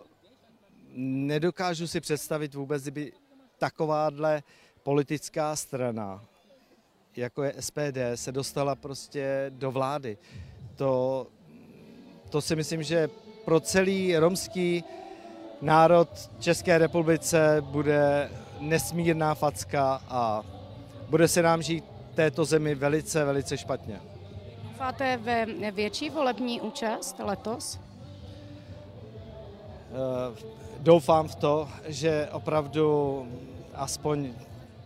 [0.97, 3.13] nedokážu si představit vůbec, kdyby
[3.59, 4.43] takováhle
[4.83, 6.25] politická strana,
[7.21, 10.19] jako je SPD, se dostala prostě do vlády.
[10.77, 11.27] To,
[12.31, 13.09] to si myslím, že
[13.45, 14.85] pro celý romský
[15.61, 18.31] národ České republice bude
[18.61, 20.45] nesmírná facka a
[21.09, 24.01] bude se nám žít této zemi velice, velice špatně.
[24.65, 27.81] Doufáte ve větší volební účast letos?
[29.91, 30.37] Uh,
[30.79, 33.27] doufám v to, že opravdu
[33.75, 34.33] aspoň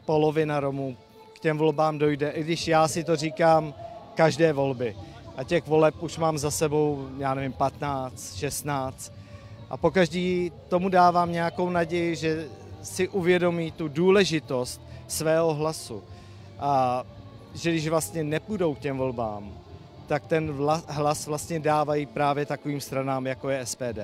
[0.04, 0.96] polovina Romů
[1.44, 3.74] těm volbám dojde, i když já si to říkám
[4.14, 4.96] každé volby.
[5.37, 9.12] A těch voleb už mám za sebou, já nevím, 15, 16.
[9.70, 12.48] A po každý tomu dávám nějakou naději, že
[12.83, 16.02] si uvědomí tu důležitost svého hlasu.
[16.59, 17.04] A
[17.54, 19.52] že když vlastně nepůjdou k těm volbám,
[20.07, 20.52] tak ten
[20.88, 24.00] hlas vlastně dávají právě takovým stranám, jako je SPD.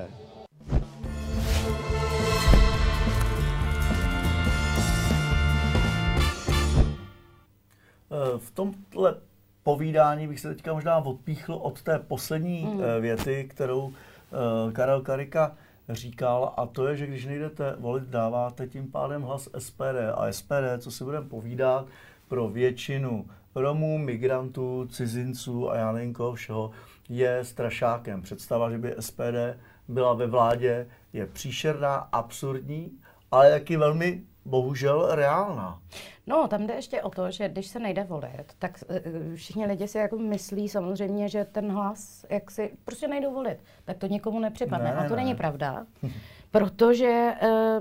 [8.39, 9.15] V tomhle
[9.63, 12.81] povídání bych se teďka možná odpíchl od té poslední mm.
[13.01, 15.57] věty, kterou eh, Karel Karika
[15.89, 19.97] říkal, a to je, že když nejdete volit, dáváte tím pádem hlas SPD.
[20.15, 21.87] A SPD, co si budeme povídat,
[22.29, 26.71] pro většinu Romů, migrantů, cizinců a já nevím koho všeho,
[27.09, 28.23] je strašákem.
[28.23, 29.57] Představa, že by SPD
[29.89, 32.91] byla ve vládě, je příšerná, absurdní,
[33.31, 35.81] ale taky velmi bohužel reálná.
[36.27, 39.03] No, tam jde ještě o to, že když se nejde volit, tak eh,
[39.37, 43.99] všichni lidi si jako myslí samozřejmě, že ten hlas, jak si prostě nejdou volit, tak
[43.99, 44.91] to nikomu nepřipadne.
[44.91, 45.23] Ne, a to ne.
[45.23, 45.87] není pravda.
[46.51, 47.81] protože eh,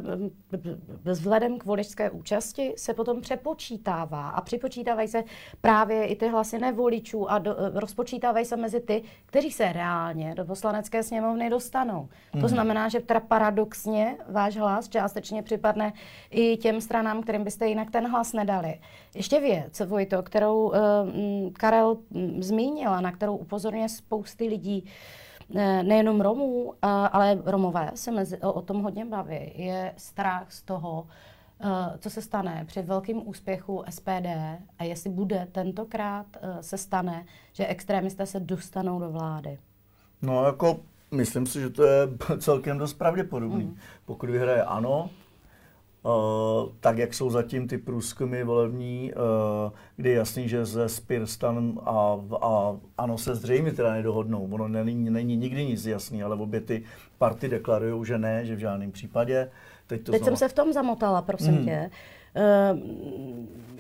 [1.03, 5.23] vzhledem k voličské účasti se potom přepočítává a připočítávají se
[5.61, 10.35] právě i ty hlasy nevoličů a do, eh, rozpočítávají se mezi ty, kteří se reálně
[10.35, 12.01] do poslanecké sněmovny dostanou.
[12.01, 12.09] Mm.
[12.31, 12.47] To mhm.
[12.47, 15.93] znamená, že teda paradoxně váš hlas částečně připadne
[16.31, 18.79] i těm stranám, kterým byste jinak ten hlas nedali.
[19.15, 20.73] Ještě věc, Vojto, kterou uh,
[21.53, 21.97] Karel
[22.39, 24.85] zmínila, na kterou upozorňuje spousty lidí,
[25.49, 29.51] nejenom Romů, ale Romové se mezi, o tom hodně baví.
[29.55, 31.07] Je strach z toho,
[31.61, 37.25] eh, co se stane při velkém úspěchu SPD a jestli bude tentokrát eh, se stane,
[37.53, 39.59] že extrémisté se dostanou do vlády.
[40.21, 40.79] No jako
[41.11, 42.07] myslím si, že to je
[42.39, 43.63] celkem dost pravděpodobný.
[43.63, 43.77] Mm.
[44.05, 45.09] Pokud vyhraje ANO,
[46.03, 51.79] Uh, tak jak jsou zatím ty průzkumy volební, uh, kdy je jasný, že ze Spirstan
[51.85, 54.49] a, a ano se zřejmě teda nedohodnou.
[54.51, 56.83] Ono není, není nikdy nic jasný, ale obě ty
[57.17, 59.51] party deklarují, že ne, že v žádném případě.
[59.87, 60.37] Teď, to Teď znova...
[60.37, 61.65] jsem se v tom zamotala, prosím hmm.
[61.65, 61.89] tě.
[62.35, 62.79] Uh,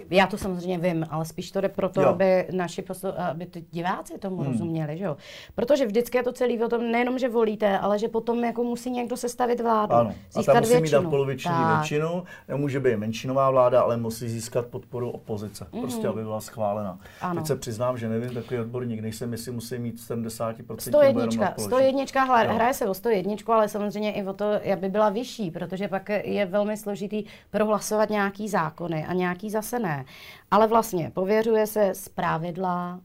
[0.09, 2.09] já to samozřejmě vím, ale spíš to jde proto, jo.
[2.09, 4.51] aby naši poslu, aby ty diváci tomu hmm.
[4.51, 5.17] rozuměli, že jo.
[5.55, 8.91] Protože vždycky je to celý o tom, nejenom, že volíte, ale že potom jako musí
[8.91, 9.93] někdo sestavit vládu.
[9.93, 10.13] Ano.
[10.31, 11.01] Získat a ta musí většinu.
[11.01, 15.81] mít poloviční většinu, nemůže být menšinová vláda, ale musí získat podporu opozice, mm.
[15.81, 16.99] prostě aby byla schválena.
[17.21, 17.35] Ano.
[17.35, 22.49] Teď se přiznám, že nevím, takový odborník, nejsem, jestli musí mít 70% 101, 101 hraje,
[22.49, 26.45] hraje se o 101, ale samozřejmě i o to, aby byla vyšší, protože pak je
[26.45, 30.05] velmi složitý prohlasovat nějaký zákony a nějaký zase ne.
[30.51, 33.01] Ale vlastně pověřuje se z pravidla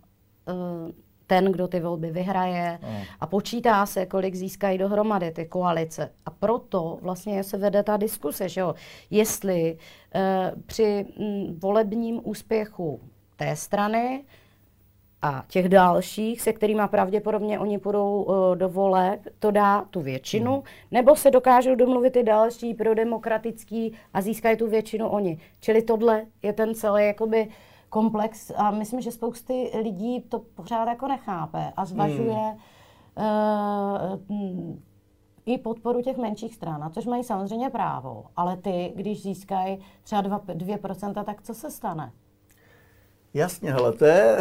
[0.49, 0.90] uh,
[1.27, 3.03] ten, kdo ty volby vyhraje no.
[3.20, 6.11] a počítá se, kolik získají dohromady ty koalice.
[6.27, 8.75] A proto vlastně se vede ta diskuse, že jo,
[9.11, 9.79] jestli
[10.14, 13.01] uh, při m, volebním úspěchu
[13.37, 14.25] té strany
[15.25, 20.53] a těch dalších, se kterými pravděpodobně oni půjdou uh, do voleb, to dá tu většinu,
[20.53, 20.63] hmm.
[20.91, 25.39] nebo se dokážou domluvit i další pro demokratický a získají tu většinu oni.
[25.61, 27.49] Čili tohle je ten celý jakoby
[27.89, 32.57] komplex a myslím, že spousty lidí to pořád jako nechápe a zvažuje
[33.17, 33.29] hmm.
[34.29, 34.77] uh,
[35.47, 38.25] i podporu těch menších stran, na což mají samozřejmě právo.
[38.37, 42.13] Ale ty, když získají třeba 2%, 2% tak co se stane?
[43.35, 44.38] Jasně, hele, to je,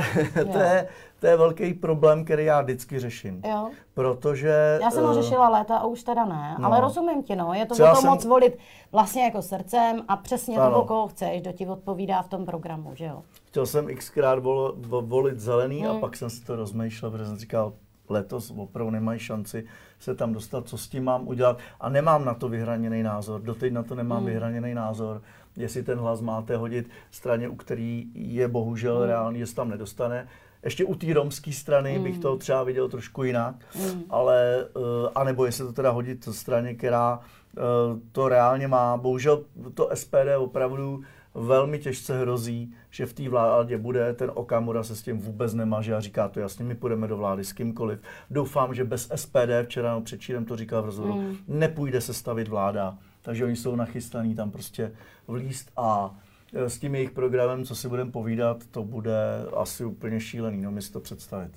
[0.52, 0.88] to, je,
[1.20, 3.42] to je velký problém, který já vždycky řeším.
[3.46, 3.70] Jo.
[3.94, 4.80] Protože...
[4.82, 6.68] Já jsem ho eh, řešila léta a už teda ne, no.
[6.68, 7.54] ale rozumím ti, no.
[7.54, 8.58] Je to o tom jsem- moc volit
[8.92, 10.72] vlastně jako srdcem a přesně Ano.
[10.72, 13.24] toho, koho chceš, kdo ti odpovídá v tom programu, že jo.
[13.48, 15.98] Chtěl jsem xkrát vol, vo- volit zelený Hmm.
[15.98, 17.74] a pak jsem si to rozmýšlel, protože jsem říkal,
[18.10, 19.66] letos opravdu nemají šanci
[20.00, 21.58] se tam dostat, co s tím mám udělat.
[21.80, 24.28] A nemám na to vyhraněný názor, doteď na to nemám Hmm.
[24.28, 25.22] vyhraněný názor,
[25.58, 30.28] jestli ten hlas máte hodit straně, u který je bohužel reálný, že se tam nedostane.
[30.64, 32.22] Ještě u té romské strany bych Hmm.
[32.22, 33.56] to třeba viděl trošku jinak,
[33.94, 34.04] Mm.
[34.10, 34.84] ale, uh,
[35.16, 38.98] anebo jestli to teda hodit straně, která uh, to reálně má.
[38.98, 41.02] Bohužel to SPD opravdu
[41.36, 45.96] velmi těžce hrozí, že v té vládě bude, ten Okamura se s tím vůbec nemaže
[45.96, 48.00] a říká to jasně, my půjdeme do vlády s kýmkoliv.
[48.32, 51.36] Doufám, že bez SPD, včera no, předčírem to říkal v rozhovoru, Mm.
[51.48, 54.92] nepůjde se stavit vláda, takže oni jsou nachystaní tam prostě
[55.28, 56.20] vlíst a
[56.54, 59.18] e, s tím jejich programem, co si budeme povídat, to bude
[59.58, 61.52] asi úplně šílený, no mi si to představit.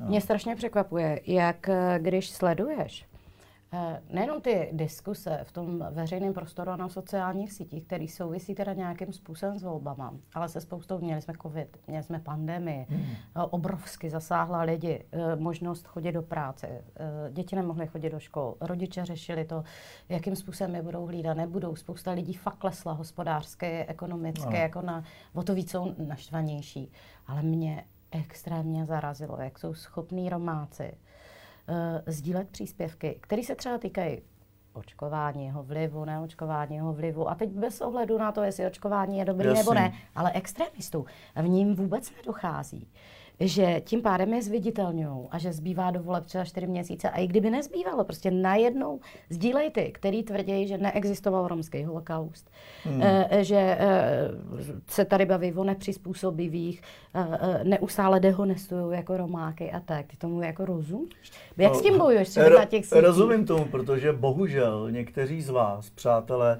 [0.00, 0.06] No.
[0.08, 3.06] Mě strašně překvapuje, jak eh, když sleduješ
[4.10, 9.12] nejenom ty diskuse v tom veřejném prostoru a na sociálních sítích, které souvisí teda nějakým
[9.12, 13.00] způsobem s volbama, ale se spoustou, měli jsme covid, měli jsme pandemii, Hmm.
[13.36, 16.82] eh, obrovsky zasáhla lidi, eh, možnost chodit do práce, eh,
[17.32, 19.64] děti nemohly chodit do škol, rodiče řešili to,
[20.08, 21.76] jakým způsobem je budou hlídat, nebudou.
[21.76, 24.56] Spousta lidí fakt klesla hospodářsky, ekonomicky, Ano.
[24.56, 25.04] jako na,
[25.34, 26.92] o to víc jsou naštvanější.
[27.26, 30.92] Ale mě extrémně zarazilo, jak jsou schopní Romáci
[31.68, 31.74] uh,
[32.06, 34.20] sdílet příspěvky, které se třeba týkají
[34.72, 37.30] očkování, jeho vlivu, neočkování, jeho vlivu.
[37.30, 39.60] A teď bez ohledu na to, jestli očkování je dobrý Jasně.
[39.60, 42.88] nebo ne, ale extremistů v ním vůbec nedochází.
[43.40, 47.10] Že tím pádem je zviditelňují a že zbývá do voleb třeba 4 měsíce.
[47.10, 52.50] A i kdyby nezbývalo, prostě najednou sdílej ty, který tvrdí, že neexistoval romský holokaust,
[52.84, 53.02] Hmm.
[53.02, 54.30] eh, že eh,
[54.88, 56.82] se tady baví o nepřizpůsobivých,
[57.14, 60.06] eh, eh, neustále dehonestují jako romáky a tak.
[60.06, 61.32] Ty tomu jako rozumíš?
[61.56, 63.02] Jak s tím bojuješ Ro- na těch sítích?
[63.02, 66.58] Rozumím tomu, protože bohužel někteří z vás, přátelé,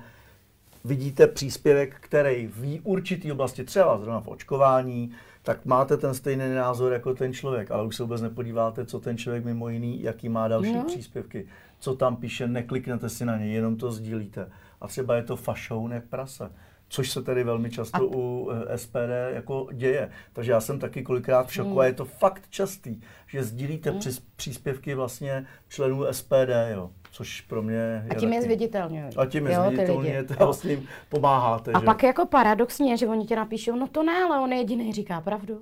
[0.84, 5.10] vidíte příspěvek, který v určitý oblasti, třeba zrovna v očkování,
[5.48, 9.18] tak máte ten stejný názor jako ten člověk, ale už se vůbec nepodíváte, co ten
[9.18, 10.84] člověk mimo jiný, jaký má další No.
[10.84, 11.46] příspěvky,
[11.78, 14.48] co tam píše, nekliknete si na něj, jenom to sdílíte.
[14.80, 16.50] A třeba je to fašoun jak prase.
[16.90, 20.10] Což se tedy velmi často A- u eh, SPD jako děje.
[20.32, 21.78] Takže já jsem taky kolikrát v šoku Hmm.
[21.78, 23.98] a je to fakt častý, že sdílíte Hmm.
[23.98, 26.90] přis, příspěvky vlastně členů SPD, jo.
[27.10, 29.16] Což pro mě je A tím je taky- zviditelňují.
[29.16, 30.28] A tím je zviditelně, lidi.
[30.28, 30.38] to Jo.
[30.46, 31.84] vlastně jim pomáháte, A že?
[31.86, 35.20] pak jako paradoxně, že oni ti napíšou, no to ne, ale on je jediný říká
[35.20, 35.60] pravdu.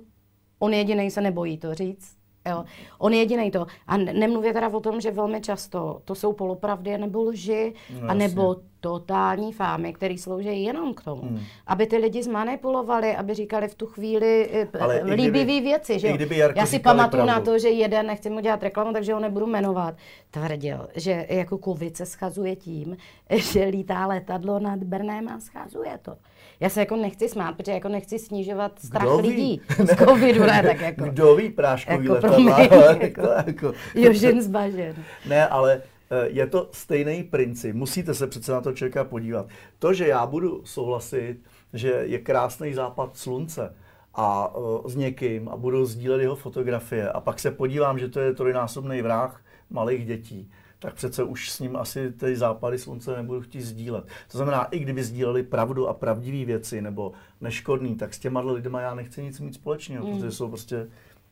[0.59, 2.16] On jediný se nebojí to říct.
[2.49, 2.63] Jo.
[2.97, 3.65] On je jediný to.
[3.87, 8.09] A ne- nemluvě teda o tom, že velmi často to jsou polopravdy nebo lži, No,
[8.09, 8.63] a nebo jasně.
[8.79, 11.39] totální fámy, které slouží jenom k tomu, Hmm.
[11.67, 15.99] aby ty lidi zmanipulovali, aby říkali v tu chvíli eh, Ale i kdyby- líbivý věci.
[15.99, 16.13] Že?
[16.13, 17.51] kdyby Jarko Já si pamatuju na pravdu.
[17.51, 19.95] to, že jeden, nechci mu dělat reklamu, takže ho nebudu jmenovat,
[20.31, 22.97] tvrdil, že jako covid se schazuje tím,
[23.35, 26.15] že lítá letadlo nad Brnem a schazuje to.
[26.59, 29.29] Já se jako nechci smát, protože jako nechci snižovat strach Kdo ví?
[29.29, 31.03] lidí z covidu, ne, tak jako.
[31.03, 32.59] Kdo ví práškový Jako letadla,
[33.01, 33.73] jako- jako...
[33.95, 34.95] Jožin zbažen.
[35.29, 35.81] Ne, ale
[36.11, 37.75] eh, je to stejný princip.
[37.75, 39.45] Musíte se přece na to člověka podívat.
[39.79, 41.37] To, že já budu souhlasit,
[41.73, 43.75] že je krásný západ slunce
[44.13, 48.19] a uh, s někým a budu sdílet jeho fotografie a pak se podívám, že to
[48.19, 53.41] je trojnásobný vrah malých dětí, tak přece už s ním asi ty západy slunce nebudu
[53.41, 54.05] chtít sdílet.
[54.31, 57.11] To znamená, i kdyby sdíleli pravdu a pravdivé věci nebo
[57.41, 60.13] neškodný, tak s těma lidma já nechci nic mít společného, Mm.
[60.15, 60.87] protože jsou prostě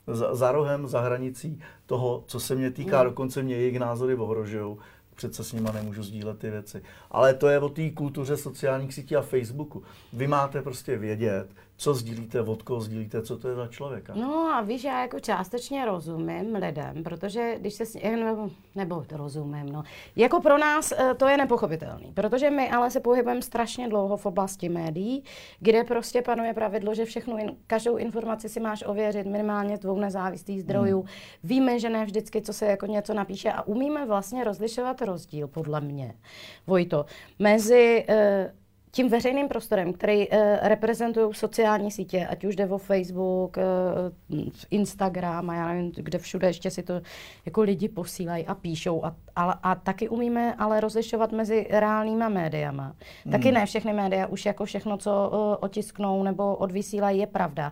[0.08, 3.10] za, za rohem, za hranicí toho, co se mě týká, Mm.
[3.10, 4.78] dokonce mě jejich názory ohrožují.
[5.16, 6.82] Přece s nima nemůžu sdílet ty věci.
[7.12, 9.84] Ale to je o té kultuře sociálních sítí a Facebooku.
[10.14, 11.48] Vy máte prostě vědět,
[11.78, 14.14] co sdílíte, od koho sdílíte, co to je za člověka.
[14.16, 19.18] No a víš, já jako částečně rozumím lidem, protože když se, s- nebo, nebo to
[19.18, 19.84] rozumím, no.
[20.16, 24.26] Jako pro nás eh, to je nepochopitelný, protože my ale se pohybujeme strašně dlouho v
[24.26, 25.24] oblasti médií,
[25.60, 30.62] kde prostě panuje pravidlo, že všechnu, in, každou informaci si máš ověřit minimálně dvou nezávislých
[30.62, 31.00] zdrojů.
[31.00, 31.10] Hmm.
[31.44, 35.82] Víme, že ne vždycky, co se jako něco napíše a umíme vlastně rozlišovat rozdíl, podle
[35.82, 36.14] mě,
[36.68, 37.06] Vojto,
[37.40, 38.54] mezi eh,
[38.96, 44.40] tím veřejným prostorem, který uh, reprezentují sociální sítě, ať už jde o Facebook, uh,
[44.72, 47.02] Instagram a já nevím, kde všude ještě si to
[47.46, 49.06] jako lidi posílají a píšou.
[49.06, 52.96] A, a, a taky umíme ale rozlišovat mezi reálnýma médiama.
[53.32, 53.54] Taky Hmm.
[53.54, 57.72] ne všechny média už jako všechno, co uh, otisknou nebo odvysílají, je pravda.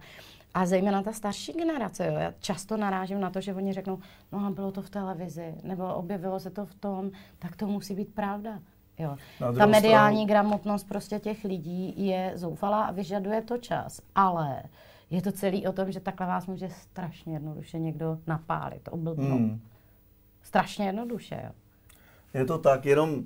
[0.53, 2.13] A zejména ta starší generace, jo.
[2.13, 3.99] Já často narážím na to, že oni řeknou,
[4.31, 7.95] no a bylo to v televizi, nebo objevilo se to v tom, tak to musí
[7.95, 8.59] být pravda.
[8.99, 9.15] Jo.
[9.39, 10.27] Ta mediální stranu...
[10.27, 14.01] gramotnost prostě těch lidí je zoufalá a vyžaduje to čas.
[14.15, 14.63] Ale
[15.09, 19.39] je to celý o tom, že takhle vás může strašně jednoduše někdo napálit, oblbnout.
[19.39, 19.61] Hmm.
[20.43, 21.51] Strašně jednoduše, jo.
[22.33, 23.23] Je to tak, jenom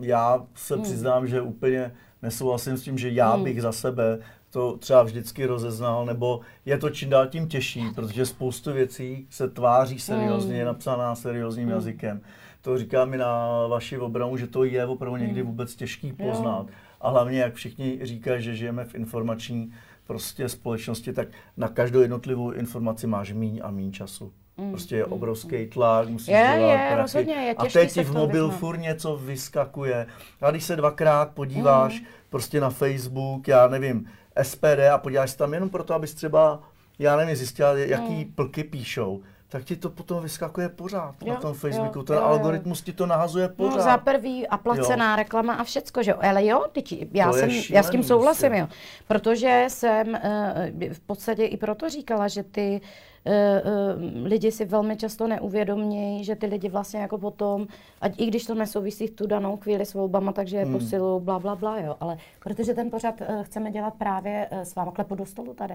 [0.00, 0.82] já se hmm.
[0.82, 1.92] přiznám, že úplně
[2.22, 3.44] nesouhlasím s tím, že já hmm.
[3.44, 4.18] bych za sebe
[4.50, 9.48] to třeba vždycky rozeznal, nebo je to čím dál tím těžší, protože spoustu věcí se
[9.48, 10.58] tváří seriózně, hmm.
[10.58, 11.74] je napsaná seriózním hmm.
[11.74, 12.20] jazykem.
[12.66, 15.50] To říká mi na vaši obranu, že to je opravdu někdy hmm.
[15.50, 16.66] vůbec těžký poznat.
[16.68, 16.74] Jo.
[17.00, 19.72] A hlavně, jak všichni říkají, že žijeme v informační
[20.06, 24.32] prostě společnosti, tak na každou jednotlivou informaci máš míň a míň času.
[24.56, 26.96] Mm, prostě je obrovský tlak, musíš je, dělat je.
[26.96, 30.06] Rozhodně, je a teď ti v mobil furt něco vyskakuje.
[30.40, 32.06] A když se dvakrát podíváš mm.
[32.30, 34.08] prostě na Facebook, já nevím,
[34.42, 36.62] SPD a podíváš se tam jenom proto, abys třeba,
[36.98, 38.32] já nevím, zjistila, jaký mm.
[38.32, 41.98] plky píšou, tak ti to potom vyskakuje pořád jo, na tom Facebooku.
[41.98, 42.84] Jo, Ten jo, algoritmus jo.
[42.84, 43.76] ti to nahazuje no, pořád.
[43.76, 45.16] No za prvý a placená jo.
[45.16, 46.16] reklama a všecko, že jo.
[46.20, 48.60] Ale jo, teď, já, jsem, šílený, já s tím souhlasím, prostě.
[48.60, 48.68] jo.
[49.08, 52.80] Protože jsem uh, v podstatě i proto říkala, že ty
[53.24, 57.66] uh, uh, lidi si velmi často neuvědomí, že ty lidi vlastně jako potom,
[58.00, 60.74] ať i když to nesouvisí v tu danou chvíli s volbama, takže je hmm.
[60.74, 61.96] posilu, bla, bla, bla, jo.
[62.00, 65.74] Ale protože ten pořad uh, chceme dělat právě s váma klepu do stolu tady.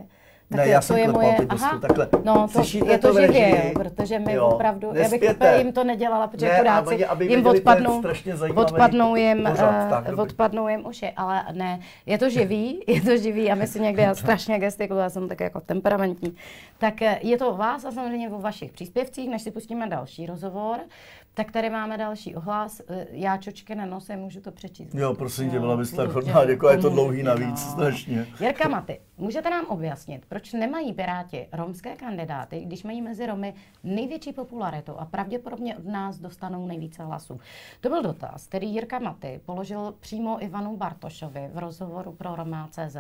[0.52, 2.08] Tak ne, já jsem to je moje, aha, takhle.
[2.24, 5.22] No, to, je to, to živě, protože my jo, opravdu, já bych
[5.58, 8.04] jim to nedělala, protože ne, chudáci aby jim odpadnou,
[8.56, 13.52] odpadnou jim, pořád, uh, odpadnou jim uši, ale ne, je to živý, je to živý
[13.52, 16.36] a my si někdy, já strašně gestikuluji, já jsem tak jako temperamentní,
[16.78, 20.26] tak eh, je to o vás a samozřejmě o vašich příspěvcích, než si pustíme další
[20.26, 20.78] rozhovor,
[21.34, 22.82] tak tady máme další ohlas.
[22.88, 24.96] Eh, já čočky na nose, můžu to přečíst.
[24.96, 27.72] Jo, prosím tě, byla bys tak hodná, jako je to dlouhý navíc, no.
[27.72, 28.28] strašně.
[28.40, 33.54] Jirka Maty, můžete nám objasnit, proč nemají Piráti romské kandidáty, když mají mezi Romy
[33.84, 37.40] největší popularitu a pravděpodobně od nás dostanou nejvíce hlasů?
[37.82, 42.98] To byl dotaz, který Jirka Maty položil přímo Ivanu Bartošovi v rozhovoru pro Roma.cz.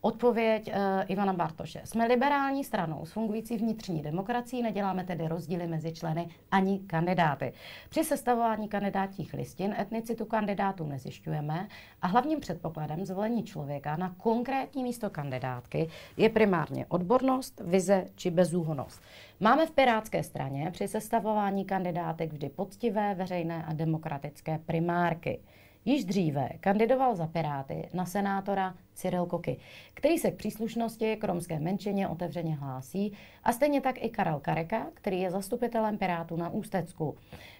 [0.00, 0.74] Odpověď uh,
[1.06, 1.80] Ivana Bartoše.
[1.84, 7.52] Jsme liberální stranou s fungující vnitřní demokracií, neděláme tedy rozdíly mezi členy ani kandidáty.
[7.88, 11.68] Při sestavování kandidátních listin etnicitu kandidátů nezjišťujeme
[12.02, 19.02] a hlavním předpokladem zvolení člověka na konkrétní místo kandidátky je primárně odbornost, vize či bezúhonost.
[19.40, 25.40] Máme v Pirátské straně při sestavování kandidátek vždy poctivé, veřejné a demokratické primárky.
[25.84, 29.56] Již dříve kandidoval za Piráty na senátora Cyril Koky,
[29.94, 33.12] který se k příslušnosti k romské menšině otevřeně hlásí,
[33.44, 37.16] a stejně tak i Karel Kareka, který je zastupitelem Pirátů na Ústecku.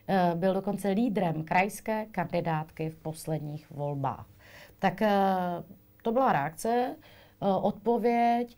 [0.09, 4.27] Eh, byl dokonce lídrem krajské kandidátky v posledních volbách.
[4.79, 5.16] Tak eh,
[6.03, 6.97] to byla reakce,
[7.43, 8.57] eh, odpověď.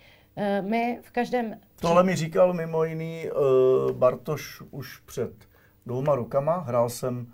[0.60, 1.60] My v každém...
[1.80, 3.26] Tohle mi říkal mimo jiný
[3.92, 5.32] Bartoš už před
[5.86, 6.56] dvouma rukama.
[6.56, 7.32] Hrál jsem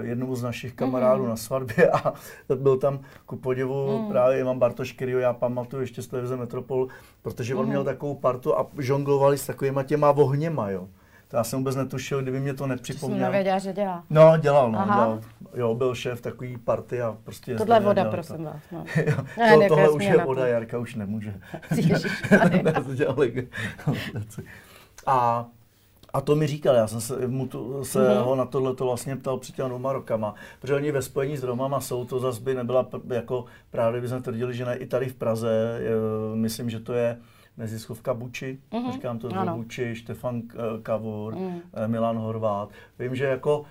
[0.00, 1.28] jednomu z našich kamarádů mm-hmm.
[1.28, 2.12] na svatbě a
[2.54, 4.08] byl tam ku podivu mm.
[4.08, 6.88] právě Ivan Bartoš, který já pamatuju ještě z televize Metropol,
[7.22, 7.68] protože on mm-hmm.
[7.68, 10.88] měl takovou partu a žonglovali s takovýma těma vohněma, jo.
[11.28, 13.18] To já jsem vůbec netušil, kdyby mě to nepřipomněl.
[13.18, 14.04] Jsem nevěděla, že dělá.
[14.10, 15.20] No, dělal, no, dělal.
[15.54, 17.54] Jo, byl šéf takový party a prostě...
[17.54, 18.42] Tohle je voda, prosím to.
[18.42, 18.62] vás.
[18.72, 18.84] No.
[19.06, 21.34] jo, ne, to, tohle už je voda, Jarka už nemůže.
[25.06, 25.46] a
[26.14, 28.22] a to mi říkal, já jsem se, mu tu, se mm-hmm.
[28.22, 31.42] ho na tohle to vlastně ptal před těmi dvěma rokama, protože oni ve spojení s
[31.42, 35.08] Romama jsou, to zase by nebyla jako právě, by jsme tvrdili, že ne i tady
[35.08, 35.90] v Praze, je,
[36.34, 37.18] myslím, že to je
[37.56, 38.92] neziskovka Buči, mm-hmm.
[38.92, 39.56] říkám to ano.
[39.56, 40.42] Buči, Štefan
[40.82, 41.60] Kavur, mm.
[41.86, 42.68] Milan Horvát.
[42.98, 43.64] Vím, že jako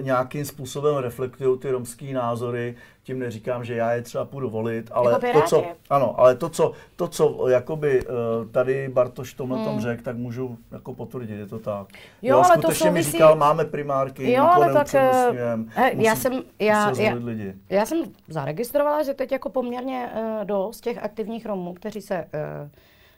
[0.00, 5.12] nějakým způsobem reflektují ty romský názory, tím neříkám, že já je třeba půjdu volit, ale
[5.12, 8.14] jako to, co, ano, ale to, co, to, co jakoby uh,
[8.50, 9.66] tady Bartoš tomhle hmm.
[9.66, 11.86] tom řekl, tak můžu jako potvrdit, je to tak.
[12.22, 12.90] Jo, jo ale to souvisí...
[12.90, 17.54] mi říkal, máme primárky, jo, ale tak, uh, já jsem, já, já, lidi.
[17.70, 17.98] já jsem
[18.28, 22.70] zaregistrovala, že teď jako poměrně uh, dost těch aktivních Romů, kteří se uh,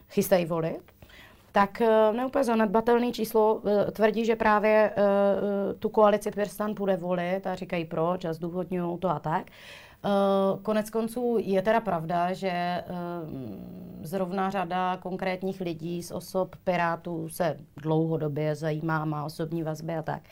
[0.09, 0.96] chystají volit,
[1.57, 7.47] tak eh, neúplně zanedbatelné číslo eh, tvrdí, že právě eh, tu koalici Pirstan bude volit
[7.47, 9.47] a říkají proč a zdůvodňují to a tak.
[10.63, 12.85] Konec konců je teda pravda, že
[14.03, 20.23] zrovna řada konkrétních lidí z osob Pirátů se dlouhodobě zajímá, má osobní vazby a tak.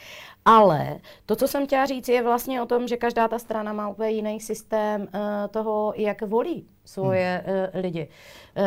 [0.45, 3.89] Ale to, co jsem chtěla říct, je vlastně o tom, že každá ta strana má
[3.89, 5.09] úplně jiný systém
[5.51, 7.82] toho, jak volí svoje hmm.
[7.82, 8.09] lidi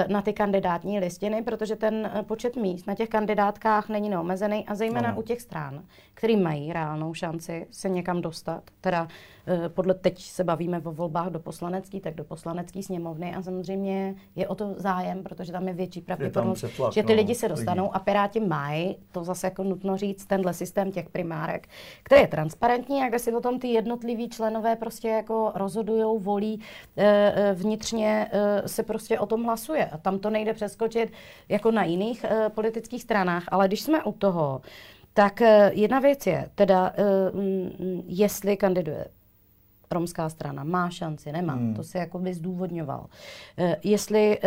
[0.07, 5.11] na ty kandidátní listiny, protože ten počet míst na těch kandidátkách není neomezený a zejména
[5.11, 5.19] no.
[5.19, 9.07] u těch stran, který mají reálnou šanci se někam dostat, teda
[9.47, 14.15] eh, podle teď se bavíme o volbách do poslanecký, tak do poslanecký sněmovny a samozřejmě
[14.35, 17.83] je o to zájem, protože tam je větší pravděpodobnost, že ty no, lidi se dostanou
[17.83, 17.93] lidi.
[17.93, 21.67] a Piráti mají, to zase jako nutno říct, tenhle systém těch primárek,
[22.03, 26.61] který je transparentní a kde si o tom ty jednotliví členové prostě jako rozhodují, volí,
[26.97, 27.53] eh,
[28.07, 31.11] eh, vnitřně se prostě o tom hlasuje a tam to nejde přeskočit
[31.49, 34.61] jako na jiných politických stranách, ale když jsme u toho,
[35.17, 37.03] tak eh, jedna věc je, teda eh,
[38.05, 39.07] jestli kandiduje
[39.91, 41.73] romská strana, má šanci, nemá, hmm.
[41.73, 43.05] to si jako by zdůvodňoval.
[43.57, 44.39] Eh, jestli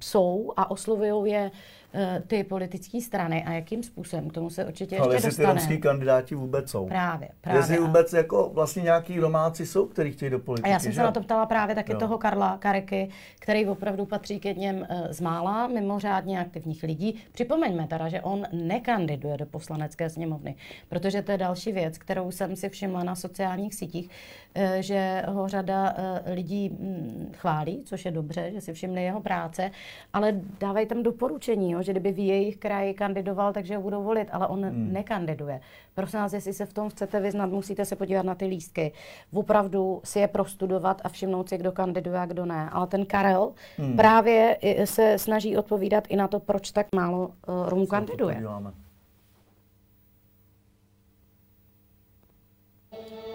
[0.00, 1.50] jsou a oslovují je
[1.85, 1.85] Eh,
[2.26, 5.48] ty politické strany a jakým způsobem, k tomu se určitě Ale ještě dostane.
[5.48, 6.86] Ale jestli ty kandidáti vůbec jsou.
[6.86, 7.60] Právě, právě.
[7.60, 10.68] Jestli vůbec jako vlastně nějaký domácí jsou, kteří chtějí do politiky.
[10.68, 10.96] A já jsem že?
[10.96, 11.98] se na to ptala právě taky jo.
[11.98, 13.08] toho Karla Kareky,
[13.40, 17.22] který opravdu patří k jedním eh, z mála mimořádně aktivních lidí.
[17.32, 20.54] Připomeňme teda, že on nekandiduje do poslanecké sněmovny,
[20.88, 24.45] protože to je další věc, kterou jsem si všimla na sociálních sítích, eh,
[24.80, 25.94] že ho řada
[26.34, 29.70] lidí hm, chválí, což je dobře, že si všimli jeho práce,
[30.12, 34.28] ale dávají tam doporučení, jo, že kdyby v jejich kraji kandidoval, takže ho budou volit,
[34.32, 34.92] ale on hmm.
[34.92, 35.60] nekandiduje.
[35.94, 38.92] Prosím vás, jestli se v tom chcete vyznat, musíte se podívat na ty lístky.
[39.32, 42.70] Opravdu si je prostudovat a všimnout si, kdo kandiduje a kdo ne.
[42.72, 43.96] Ale ten Karel hmm.
[43.96, 47.30] právě se snaží odpovídat i na to, proč tak málo
[47.72, 48.42] uh, kandiduje.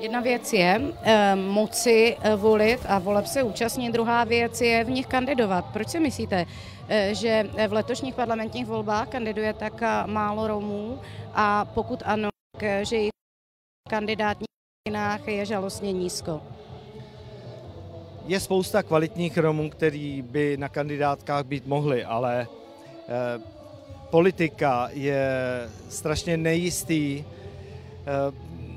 [0.02, 4.90] Jedna věc je e, moci eh, volit a voleb se účastnit, druhá věc je v
[4.90, 5.66] nich kandidovat.
[5.74, 6.46] Proč si myslíte,
[6.90, 11.00] e, že v letošních parlamentních volbách kandiduje tak málo Romů
[11.34, 13.12] a pokud ano, tak, že jejich
[13.90, 14.48] kandidátních
[15.28, 16.42] je žalostně nízko?
[18.26, 22.48] Je spousta kvalitních Romů, který by na kandidátkách být mohli, ale e,
[24.10, 25.30] politika je
[25.90, 27.24] strašně nejistý.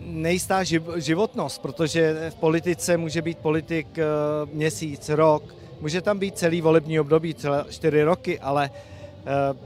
[0.04, 0.64] Nejistá
[0.96, 4.04] životnost, protože v politice může být politik eh,
[4.52, 9.56] měsíc, rok, může tam být celý volební období, celé čtyři roky, ale eh,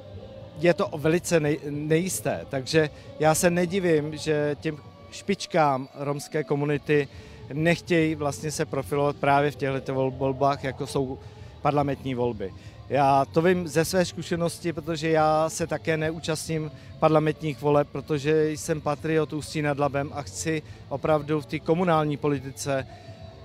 [0.58, 2.46] je to velice nejisté.
[2.48, 4.78] Takže já se nedivím, že těm
[5.10, 7.08] špičkám romské komunity
[7.52, 11.18] nechtějí vlastně se profilovat právě v těchto volbách, jako jsou
[11.62, 12.52] parlamentní volby.
[12.88, 18.80] Já to vím ze své zkušenosti, protože já se také neúčastním parlamentních voleb, protože jsem
[18.80, 22.86] patriot Ústí nad Labem a chci opravdu v té komunální politice,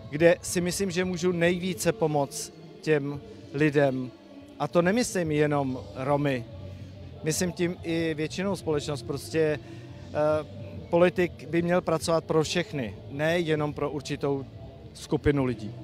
[0.10, 3.22] kde si myslím, že můžu nejvíce pomoct těm
[3.54, 4.12] lidem.
[4.60, 6.46] A to nemyslím jenom Romy,
[7.24, 9.02] myslím tím i většinou společnost.
[9.02, 10.10] Prostě eh,
[10.90, 14.46] politik by měl pracovat pro všechny, ne jenom pro určitou
[14.94, 15.76] skupinu lidí.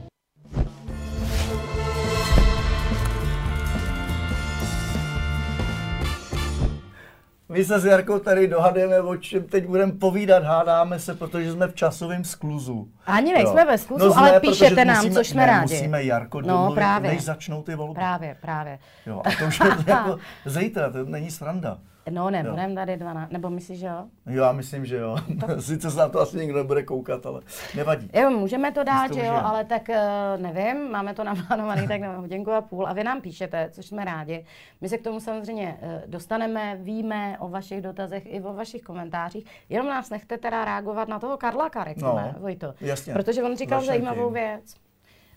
[7.52, 11.68] My se s Jarkou tady dohadujeme, o čem teď budeme povídat, hádáme se, protože jsme
[11.68, 12.88] v časovém skluzu.
[13.06, 13.68] Ani nejsme jo.
[13.68, 15.74] ve skluzu, no, ale píšete nám, musíme, což jsme ne, rádi.
[15.74, 17.12] Musíme Jarko no, právě.
[17.12, 17.96] než začnou ty volby.
[17.96, 18.80] Právě, právě.
[19.06, 21.78] Jo, a to už je jako zítra, to není sranda.
[22.10, 24.06] No, nebudeme tady 12, nebo myslíš, že jo?
[24.26, 25.18] Jo, já myslím, že jo.
[25.60, 27.42] Sice se na to asi nikdo nebude koukat, ale
[27.76, 28.10] nevadí.
[28.14, 30.02] Jo, můžeme to dát, že jo, ale tak eh,
[30.38, 34.06] nevím, máme to naplánovaný tak na hodinku a půl a vy nám píšete, což jsme
[34.06, 34.46] rádi.
[34.82, 39.46] My se k tomu samozřejmě eh, dostaneme, víme o vašich dotazech i o vašich komentářích.
[39.70, 42.74] Jenom nás nechte teda reagovat na toho Karla Karek, no, ne, Vojto.
[42.82, 43.14] Jasně.
[43.14, 44.76] Protože on říkal Začal zajímavou věc.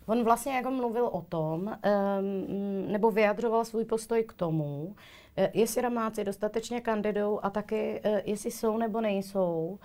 [0.06, 4.94] On vlastně jako mluvil o tom, um, nebo vyjadřoval svůj postoj k tomu,
[5.36, 9.78] Eh, jestli Romáci dostatečně kandidují a taky eh, jestli jsou nebo nejsou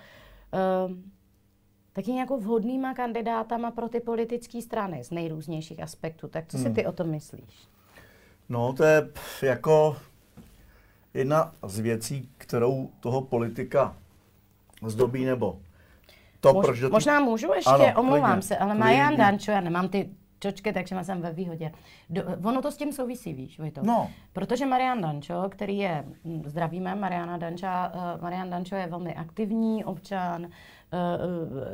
[0.52, 1.02] ehm,
[1.92, 6.28] taky nějakou vhodnýma kandidátama pro ty politické strany z nejrůznějších aspektů.
[6.28, 6.66] Tak co hmm.
[6.66, 7.68] si ty o tom myslíš?
[8.48, 9.08] No, to je
[9.42, 9.96] jako
[11.14, 13.96] jedna z věcí, kterou toho politika
[14.86, 15.60] zdobí nebo
[16.40, 16.92] to, Mož, proč do tý...
[16.92, 20.10] Možná můžu ještě, ano, omlouvám klidně, se, ale Marian Dančo, já nemám ty
[20.40, 21.72] čočky, takže jsem ve výhodě.
[22.10, 23.80] Do, ono to s tím souvisí, víš, to.
[23.82, 24.10] No.
[24.32, 29.84] Protože Marian Dančo, který je, hm, zdravíme Mariana Danča, uh, Marian Dančo je velmi aktivní
[29.84, 30.50] občan, uh,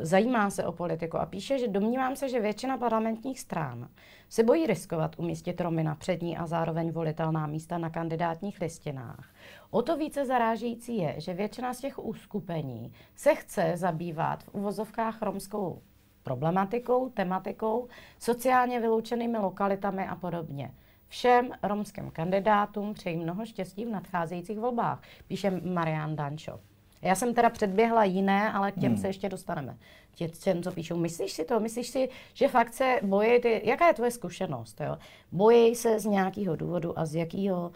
[0.00, 3.88] zajímá se o politiku a píše, že domnívám se, že většina parlamentních stran
[4.28, 9.34] se bojí riskovat umístit Romy na přední a zároveň volitelná místa na kandidátních listinách.
[9.70, 15.22] O to více zarážející je, že většina z těch uskupení se chce zabývat v uvozovkách
[15.22, 15.82] romskou
[16.22, 17.88] problematikou, tematikou,
[18.18, 20.74] sociálně vyloučenými lokalitami a podobně.
[21.08, 26.60] Všem romským kandidátům přeji mnoho štěstí v nadcházejících volbách, píše Marian Dančo.
[27.04, 29.00] Já jsem teda předběhla jiné, ale k těm hmm.
[29.00, 29.76] se ještě dostaneme.
[30.14, 30.96] Těm, co píšou.
[30.96, 31.60] Myslíš si to?
[31.60, 34.80] Myslíš si, že fakt se bojí, ty, jaká je tvoje zkušenost?
[34.80, 34.98] Jo?
[35.32, 37.72] Bojí se z nějakého důvodu a z jakého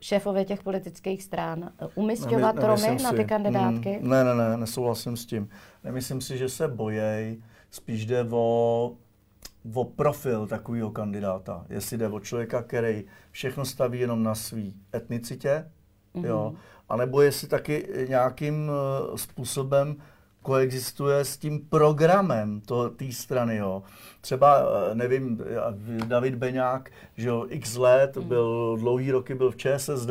[0.00, 3.98] šéfové těch politických stran umistovat ne, Romy na ty kandidátky?
[4.02, 5.48] Mm, ne, ne, ne, nesouhlasím s tím.
[5.84, 8.92] Nemyslím si, že se bojej, spíš jde o,
[9.74, 11.66] o profil takového kandidáta.
[11.68, 15.70] Jestli jde o člověka, který všechno staví jenom na svý etnicitě,
[16.14, 16.26] mm-hmm.
[16.26, 16.54] jo,
[16.88, 19.96] anebo jestli taky nějakým uh, způsobem
[20.42, 22.60] koexistuje s tím programem
[22.96, 23.56] té strany.
[23.56, 23.82] Jo.
[24.20, 25.44] Třeba, eh, nevím,
[26.04, 28.28] David Beňák, že jo, x let, mm.
[28.28, 30.10] byl dlouhý roky byl v ČSSD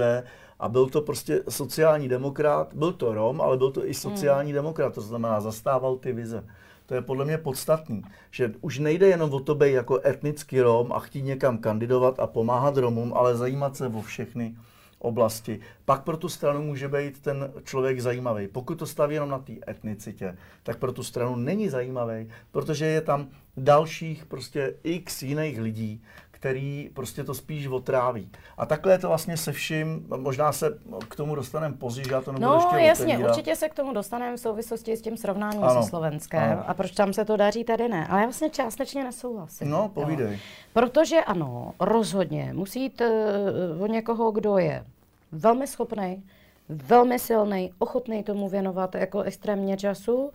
[0.60, 4.56] a byl to prostě sociální demokrat, byl to Rom, ale byl to i sociální mm.
[4.56, 6.44] demokrat, to znamená zastával ty vize.
[6.86, 8.02] To je podle mě podstatný,
[8.32, 12.28] že už nejde jenom o to být jako etnický Rom a chtít někam kandidovat a
[12.28, 14.56] pomáhat Romům, ale zajímat se o všechny
[15.00, 15.60] oblasti.
[15.86, 18.48] Pak pro tu stranu může být ten člověk zajímavý.
[18.48, 23.02] Pokud to staví jenom na té etnicitě, tak pro tu stranu není zajímavý, protože je
[23.02, 26.04] tam dalších prostě x jiných lidí,
[26.40, 28.30] který prostě to spíš otráví.
[28.58, 30.78] A takhle je to vlastně se vším, možná se
[31.10, 33.32] k tomu dostaneme později, já to nebudu no, ještě jasně, otevírat.
[33.32, 36.64] určitě se k tomu dostaneme v souvislosti s tím srovnáním ano, se Slovenskem ano.
[36.68, 38.08] a proč tam se to daří, tady ne.
[38.08, 39.70] Ale já vlastně částečně nesouhlasím.
[39.70, 40.34] No, povídej.
[40.34, 40.40] Jo.
[40.74, 44.86] Protože ano, rozhodně musí jít uh, o někoho, kdo je
[45.32, 46.24] velmi schopný,
[46.70, 50.32] velmi silný, ochotný tomu věnovat jako extrémně času, uh,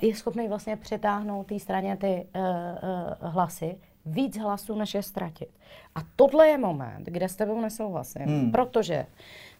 [0.00, 3.76] je schopný vlastně přetáhnout té straně ty uh, uh, hlasy,
[4.06, 5.48] víc hlasů, než je ztratit.
[5.94, 8.50] A tohle je moment, kde s tebou nesouhlasím, hmm.
[8.50, 9.06] protože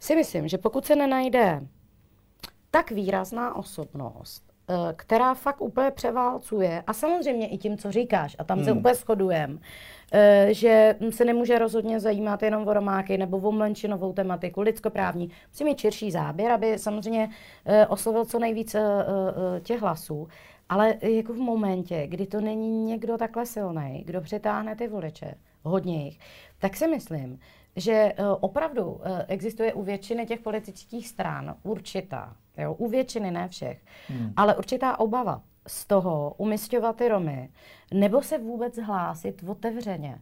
[0.01, 1.61] si myslím, že pokud se nenajde
[2.71, 8.45] tak výrazná osobnost, eh, která fakt úplně převálcuje, a samozřejmě i tím, co říkáš, a
[8.45, 8.65] tam hmm.
[8.65, 9.59] se úplně shodujeme,
[10.13, 15.31] eh, že se nemůže rozhodně zajímat jenom o romáky nebo o menšinovou tematiku, lidskoprávní.
[15.49, 17.31] Musí mít širší záběr, aby samozřejmě
[17.67, 18.77] eh, oslovil co nejvíc
[19.63, 20.29] těch hlasů.
[20.73, 26.05] Ale jako v momentě, kdy to není někdo takhle silný, kdo přitáhne ty voliče, hodně
[26.05, 26.19] jich,
[26.59, 27.39] tak si myslím,
[27.77, 33.49] že eh, opravdu eh, existuje u většiny těch politických stran určitá, jo, u většiny, ne
[33.49, 34.33] všech, hmm.
[34.37, 37.49] ale určitá obava z toho umistovat ty Romy,
[37.95, 40.19] nebo se vůbec hlásit otevřeně.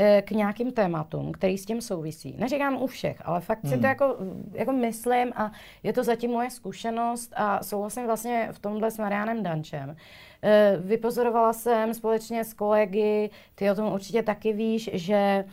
[0.00, 2.34] Eh, k nějakým tématům, který s tím souvisí.
[2.38, 3.72] Neříkám u všech, ale fakt hmm.
[3.72, 3.88] si to hmm.
[3.88, 4.16] jako,
[4.52, 9.42] jako myslím a je to zatím moje zkušenost a souhlasím vlastně v tomhle s Marianem
[9.42, 9.96] Dančem.
[10.42, 15.44] Eh, vypozorovala jsem společně s kolegy, ty o tom určitě taky víš, že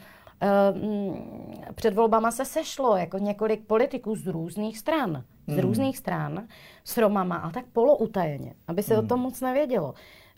[0.73, 5.59] mm, před volbama se sešlo jako několik politiků z různých stran, z hmm.
[5.59, 6.47] různých stran
[6.83, 9.05] s Romama, ale tak poloutajeně, aby se hmm.
[9.05, 9.93] o tom moc nevědělo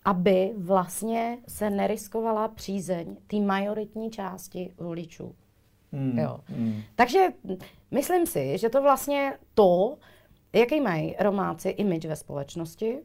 [0.08, 5.36] aby vlastně se neriskovala přízeň té majoritní části voličů.
[5.91, 6.39] Mm, jo.
[6.49, 6.82] Mm.
[6.95, 7.28] Takže
[7.91, 9.97] myslím si, že to vlastně to,
[10.53, 12.97] jaký mají Romáci image ve společnosti,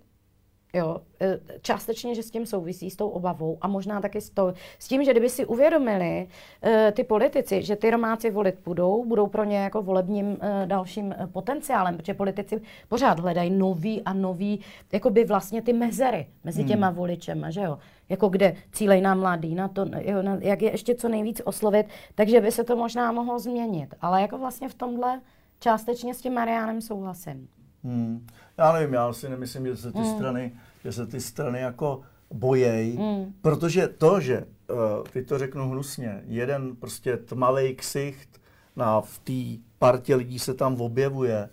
[0.74, 4.54] Jo, e, částečně, že s tím souvisí, s tou obavou a možná taky s, to,
[4.78, 6.28] s tím, že kdyby si uvědomili
[6.64, 11.14] uh, ty politici, že ty Romáci volit budou, budou pro ně jako volebním uh, dalším
[11.32, 14.60] potenciálem, protože politici pořád hledají nový a nový,
[14.92, 16.68] jakoby vlastně ty mezery mezi hmm.
[16.68, 16.96] těma hmm.
[16.96, 17.78] voličema, že jo.
[18.08, 21.86] Jako kde cílej na mladý, na to, jo, na, jak je ještě co nejvíc oslovit,
[22.14, 23.94] takže by se to možná mohlo změnit.
[24.00, 25.20] Ale jako vlastně v tomhle
[25.60, 27.48] částečně s tím Mariánem souhlasím.
[27.84, 28.26] Hmm.
[28.58, 30.14] Já nevím, já si nemyslím, že se ty hmm.
[30.16, 30.52] strany,
[30.84, 33.32] že se ty strany jako bojej, hmm.
[33.40, 34.76] protože to, že, uh,
[35.12, 38.40] ty to řeknu hnusně, jeden prostě tmavý ksicht
[38.76, 41.48] na, v té partě lidí se tam objevuje,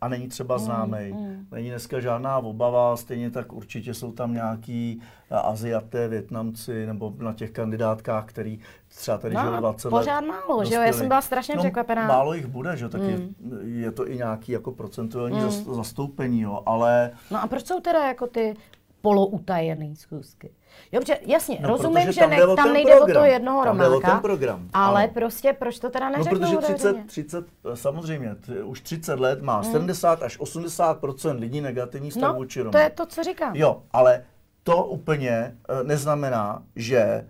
[0.00, 1.12] a není třeba známý.
[1.12, 1.46] Mm, mm.
[1.52, 7.32] Není dneska žádná obava, stejně tak určitě jsou tam nějaký eh, Aziaté, Větnamci nebo na
[7.32, 10.26] těch kandidátkách, který třeba tady no, žil 20 pořád let.
[10.28, 10.82] málo, že jo?
[10.82, 12.06] Já jsem byla strašně no, překvapená.
[12.06, 12.88] Málo jich bude, že?
[12.88, 13.08] Tak mm.
[13.08, 15.50] je, je, to i nějaký jako procentuální mm.
[15.50, 16.62] zastoupení, jo?
[16.66, 17.10] Ale...
[17.30, 18.54] No a proč jsou teda jako ty
[19.02, 20.50] poloutajené schůzky?
[20.92, 23.16] Jo, protože, jasně, no, rozumím, že ne, tam nejde program.
[23.16, 24.68] o to jednoho tam romáka, ten program.
[24.72, 25.12] ale ano.
[25.14, 26.40] prostě proč to teda neřeknou?
[26.40, 29.72] No, protože 30, 30, samozřejmě, t, už 30 let má hmm.
[29.72, 30.98] 70 až 80
[31.32, 33.56] lidí negativní stav no, vůči to je to, co říkám.
[33.56, 34.24] Jo, ale
[34.62, 37.26] to úplně uh, neznamená, že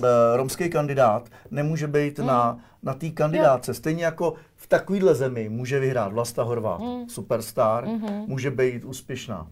[0.00, 2.28] uh, romský kandidát nemůže být hmm.
[2.28, 3.70] na, na té kandidáce.
[3.70, 3.74] Jo.
[3.74, 7.08] Stejně jako v takovéhle zemi může vyhrát Vlasta Horvát, hmm.
[7.08, 8.24] superstar, hmm.
[8.26, 9.48] může být úspěšná uh,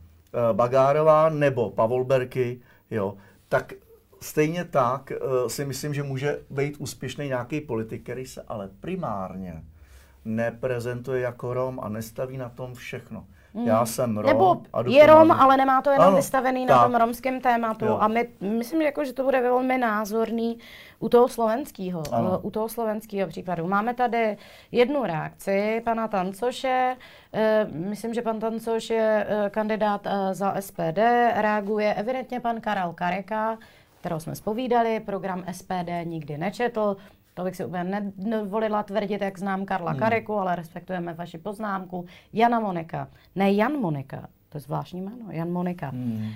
[0.52, 3.14] Bagárová nebo Pavol Berky, jo
[3.48, 3.72] tak
[4.20, 9.64] stejně tak uh, si myslím, že může být úspěšný nějaký politik, který se ale primárně
[10.24, 13.26] neprezentuje jako Rom a nestaví na tom všechno.
[13.64, 14.26] Já jsem Rom.
[14.26, 16.76] Nebo a je Rom, ale nemá to jenom ano, vystavený tak.
[16.76, 17.84] na tom romském tématu.
[17.84, 17.98] Jo.
[18.00, 20.58] A my, myslím, jako, že to bude velmi názorný
[20.98, 22.02] u toho slovenského,
[22.42, 23.66] u toho slovenského případu.
[23.66, 24.36] Máme tady
[24.72, 26.96] jednu reakci pana Tancoše.
[27.32, 30.98] E, myslím, že pan Tancoš je e, kandidát e, za SPD.
[31.34, 33.58] Reaguje evidentně pan Karel Kareka,
[34.00, 35.00] kterou jsme spovídali.
[35.00, 36.96] Program SPD nikdy nečetl
[37.36, 40.00] To bych si úplně nevolila tvrdit, jak znám Karla hmm.
[40.00, 42.06] Kariku, ale respektujeme vaši poznámku.
[42.32, 43.08] Jana Monika.
[43.34, 45.88] Ne Jan Monika, to je zvláštní jméno, Jan Monika.
[45.88, 46.30] Hmm.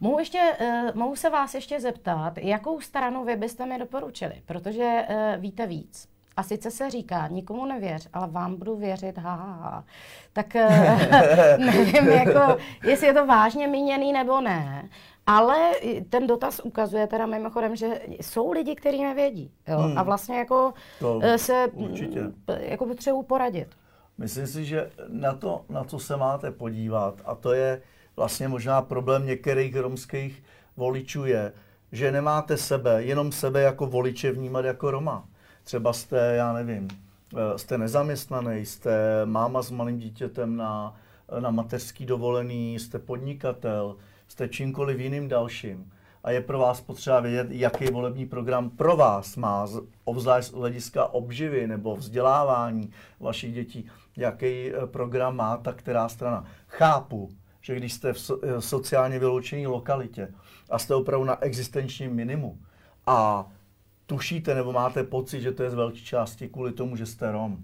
[0.00, 5.06] Mohu, ještě, uh, mohu se vás ještě zeptat, jakou stranu vy byste mi doporučili, protože
[5.08, 6.13] uh, víte víc.
[6.36, 9.84] A sice se říká, nikomu nevěř, ale vám budu věřit, ha, ha, ha.
[10.32, 14.88] Tak uh, nevím, jako, jestli je to vážně míněný nebo ne.
[15.26, 15.72] Ale
[16.10, 19.50] ten dotaz ukazuje teda mimochodem, že jsou lidi, kteří nevědí.
[19.68, 19.78] Jo?
[19.78, 19.98] Hmm.
[19.98, 22.20] A vlastně jako to se určitě.
[22.58, 23.68] jako potřebuji poradit.
[24.18, 27.82] Myslím si, že na to, na co se máte podívat, a to je
[28.16, 30.42] vlastně možná problém některých romských
[30.76, 31.52] voličů je,
[31.92, 35.28] že nemáte sebe, jenom sebe jako voliče vnímat jako Roma.
[35.64, 36.88] Třeba jste, já nevím,
[37.36, 40.96] eh, jste nezaměstnaný, jste máma s malým dítětem na,
[41.40, 43.96] na mateřský dovolený, jste podnikatel,
[44.28, 45.92] jste čímkoliv jiným dalším.
[46.24, 49.68] A je pro vás potřeba vědět, jaký volební program pro vás má,
[50.04, 52.90] obzvlášť z hlediska obživy nebo vzdělávání
[53.20, 56.44] vašich dětí, jaký eh, program má ta která strana.
[56.68, 60.28] Chápu, že když jste v eh, sociálně vyloučené lokalitě
[60.70, 62.58] a jste opravdu na existenčním minimu
[63.06, 63.46] a
[64.06, 67.58] tušíte nebo máte pocit, že to je z velké části kvůli tomu, že jste Rom,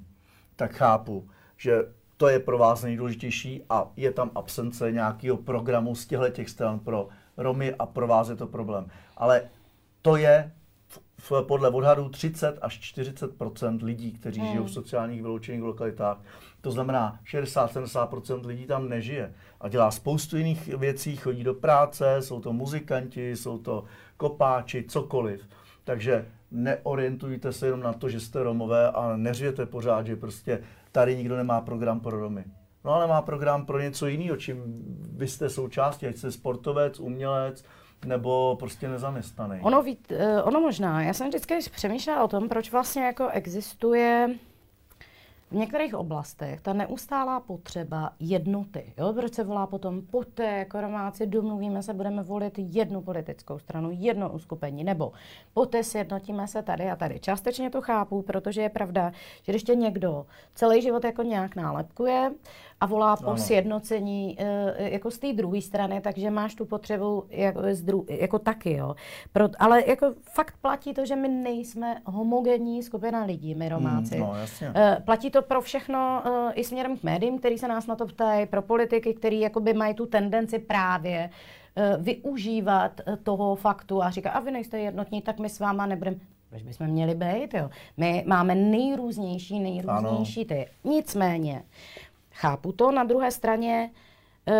[0.56, 1.84] tak chápu, že
[2.16, 6.78] to je pro vás nejdůležitější a je tam absence nějakého programu z těchto těch stran
[6.78, 8.86] pro Romy a pro vás je to problém.
[9.16, 9.42] Ale
[10.02, 10.52] to je
[11.18, 13.30] v, podle odhadů 30 až 40
[13.82, 14.50] lidí, kteří hmm.
[14.50, 16.18] žijou v sociálních vyloučených lokalitách.
[16.60, 22.40] To znamená, 60-70% lidí tam nežije a dělá spoustu jiných věcí, chodí do práce, jsou
[22.40, 23.84] to muzikanti, jsou to
[24.16, 25.48] kopáči, cokoliv.
[25.90, 30.60] Takže neorientujte se jenom na to, že jste Romové a neřvěte pořád, že prostě
[30.92, 32.44] tady nikdo nemá program pro Romy.
[32.84, 34.62] No ale má program pro něco jiného, čím
[35.12, 37.64] vy jste součástí, ať jste sportovec, umělec,
[38.06, 39.60] nebo prostě nezaměstnaný.
[39.62, 41.02] Ono, eh, ono možná.
[41.02, 44.28] Já jsem vždycky přemýšlela o tom, proč vlastně jako existuje
[45.50, 48.92] v některých oblastech ta neustálá potřeba jednoty.
[48.98, 49.12] Jo?
[49.12, 54.32] Proč se volá potom, poté jako Romáci domluvíme se, budeme volit jednu politickou stranu, jedno
[54.32, 55.12] uskupení, nebo
[55.54, 57.20] poté sjednotíme se tady a tady.
[57.20, 62.30] Částečně to chápu, protože je pravda, že když tě někdo celý život jako nějak nálepkuje,
[62.80, 63.36] a volá po ano.
[63.36, 68.72] sjednocení e, jako z té druhé strany, takže máš tu potřebu jako, dru- jako taky,
[68.72, 68.94] jo.
[69.32, 74.16] Pro, ale jako fakt platí to, že my nejsme homogenní skupina lidí, my Romáci.
[74.16, 74.72] Hmm, no, jasně.
[74.74, 78.06] E, platí to pro všechno e, i směrem k médiím, který se nás na to
[78.06, 81.30] ptají, pro politiky, který jakoby mají tu tendenci právě
[81.98, 86.16] využívat toho faktu a říkat, a vy nejste jednotní, tak my s váma nebudeme.
[86.50, 87.70] Proč bychom měli být, jo?
[87.96, 90.66] My máme nejrůznější, nejrůznější ty.
[90.84, 91.62] Nicméně,
[92.40, 92.92] Chápu to.
[92.92, 93.90] Na druhé straně
[94.48, 94.54] uh,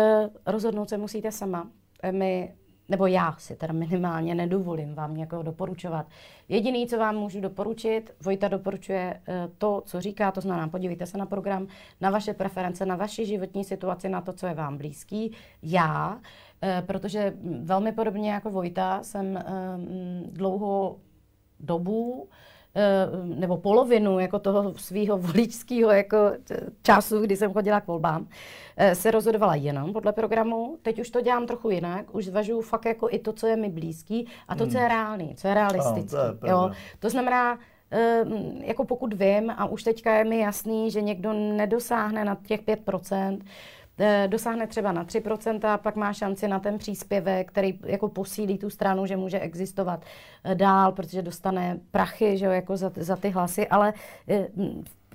[0.45, 1.67] rozhodnout se musíte sama.
[2.03, 2.53] Eh, my,
[2.89, 6.05] nebo já si teda minimálně nedovolím vám někoho doporučovat.
[6.49, 11.17] Jediný, co vám můžu doporučit, Vojta doporučuje uh, to, co říká, to znamená, podívejte se
[11.17, 11.67] na program,
[12.01, 15.31] na vaše preference, na vaši životní situaci, na to, co je vám blízký.
[15.63, 16.19] Já,
[16.85, 19.41] protože velmi podobně jako Vojta jsem uh,
[20.33, 20.99] dlouho
[21.59, 22.60] dobu Eh,
[23.23, 26.17] nebo polovinu jako toho svého voličského jako
[26.81, 28.27] času, kdy jsem chodila k volbám,
[28.77, 30.77] eh, se rozhodovala jenom podle programu.
[30.81, 33.69] Teď už to dělám trochu jinak, už zvažuji fakt jako i to, co je mi
[33.69, 34.89] blízký a to, co je hmm.
[34.89, 36.17] reálný, co je realistické.
[36.17, 36.71] No, to, jo?
[36.99, 37.59] to znamená,
[37.91, 38.23] eh,
[38.59, 43.39] jako pokud vím, a už teďka je mi jasný, že někdo nedosáhne na těch 5%,
[43.39, 43.80] Eh,
[44.27, 49.05] dosáhne třeba na 3%, pak má šanci na ten příspěvek, který jako posílí tu stranu,
[49.05, 50.05] že může existovat
[50.43, 53.93] eh, dál, protože dostane prachy že jo, jako za, za ty hlasy, ale
[54.27, 54.47] eh,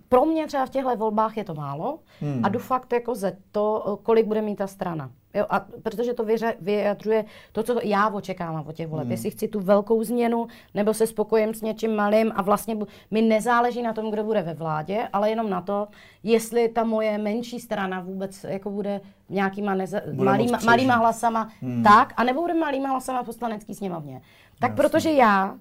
[0.09, 2.45] pro mě třeba v těchto volbách je to málo hmm.
[2.45, 5.11] a jdu fakt jako ze to, kolik bude mít ta strana.
[5.35, 6.25] Jo, a protože to
[6.61, 9.05] vyjadřuje to, co já očekávám od těch voleb.
[9.05, 9.11] Hmm.
[9.11, 12.77] Jestli chci tu velkou změnu, nebo se spokojím s něčím malým a vlastně
[13.11, 15.89] mi nezáleží na tom, kdo bude ve vládě, ale jenom na to,
[16.23, 21.83] jestli ta moje menší strana vůbec jako bude nějakýma neza, bude malýma, malýma hlasama hmm.
[21.83, 24.23] tak, a nebo bude malýma hlasama v poslanecký sněmovně.
[24.59, 24.83] Tak Jasně.
[24.83, 25.55] protože já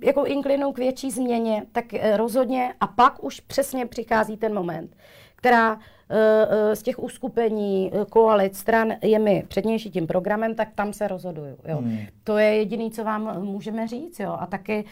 [0.00, 4.96] jako inklinu k větší změně, tak uh, rozhodně a pak už přesně přichází ten moment,
[5.36, 5.78] která
[6.12, 10.92] Eh, eh, z těch uskupení, eh, koalic, stran je mi přednější tím programem, tak tam
[10.92, 11.56] se rozhoduju.
[11.68, 11.76] Jo.
[11.76, 11.98] Hmm.
[12.24, 14.20] To je jediné, co vám můžeme říct.
[14.20, 14.36] Jo.
[14.40, 14.84] A taky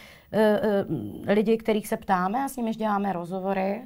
[1.27, 3.81] lidi, kterých se ptáme a s nimiž děláme rozhovory,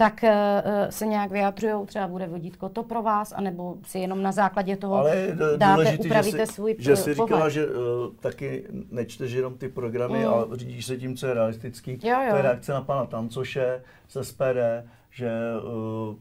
[0.00, 4.32] tak uh, se nějak vyjadřují, třeba bude vodítko to pro vás, anebo si jenom na
[4.32, 7.72] základě toho Ale dáte, upravíte že si, svůj Že jsi říkala, že uh,
[8.20, 10.28] taky nečteš jenom ty programy, mm.
[10.28, 11.98] ale řídíš se tím, co je realistický.
[12.02, 12.30] Jo, jo.
[12.30, 15.30] To je reakce na pana Tancoše z SPD, že
[16.08, 16.14] uh,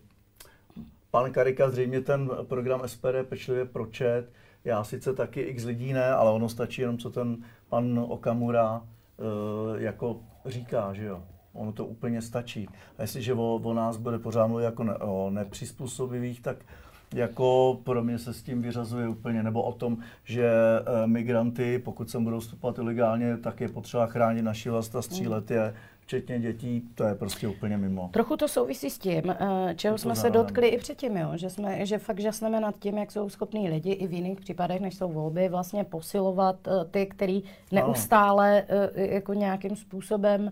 [1.11, 4.25] Pan Karika zřejmě ten program SPD pečlivě pročet.
[4.65, 7.37] Já sice taky x lidí ne, ale ono stačí jenom, co ten
[7.69, 11.23] pan Okamura uh, jako říká, že jo.
[11.59, 12.67] Ono to úplně stačí.
[12.97, 16.57] A jestliže o, o nás bude pořád mluvit jako ne, o nepřizpůsobivých, tak
[17.13, 22.09] jako pro mě se s tím vyřazuje úplně, nebo o tom, že e, migranty, pokud
[22.09, 25.73] sem budou vstupovat ilegálně, tak je potřeba chránit naši vlast a střílet je,
[26.09, 28.09] včetně dětí, to je prostě úplně mimo.
[28.13, 31.31] Trochu to souvisí s tím, eh, čeho jsme se dotkli i předtím, jo?
[31.35, 34.81] Že, jsme, že fakt žasneme nad tím, jak jsou schopní lidi i v jiných případech,
[34.81, 38.89] než jsou volby, vlastně posilovat eh, ty, který neustále ano.
[38.95, 40.51] jako nějakým způsobem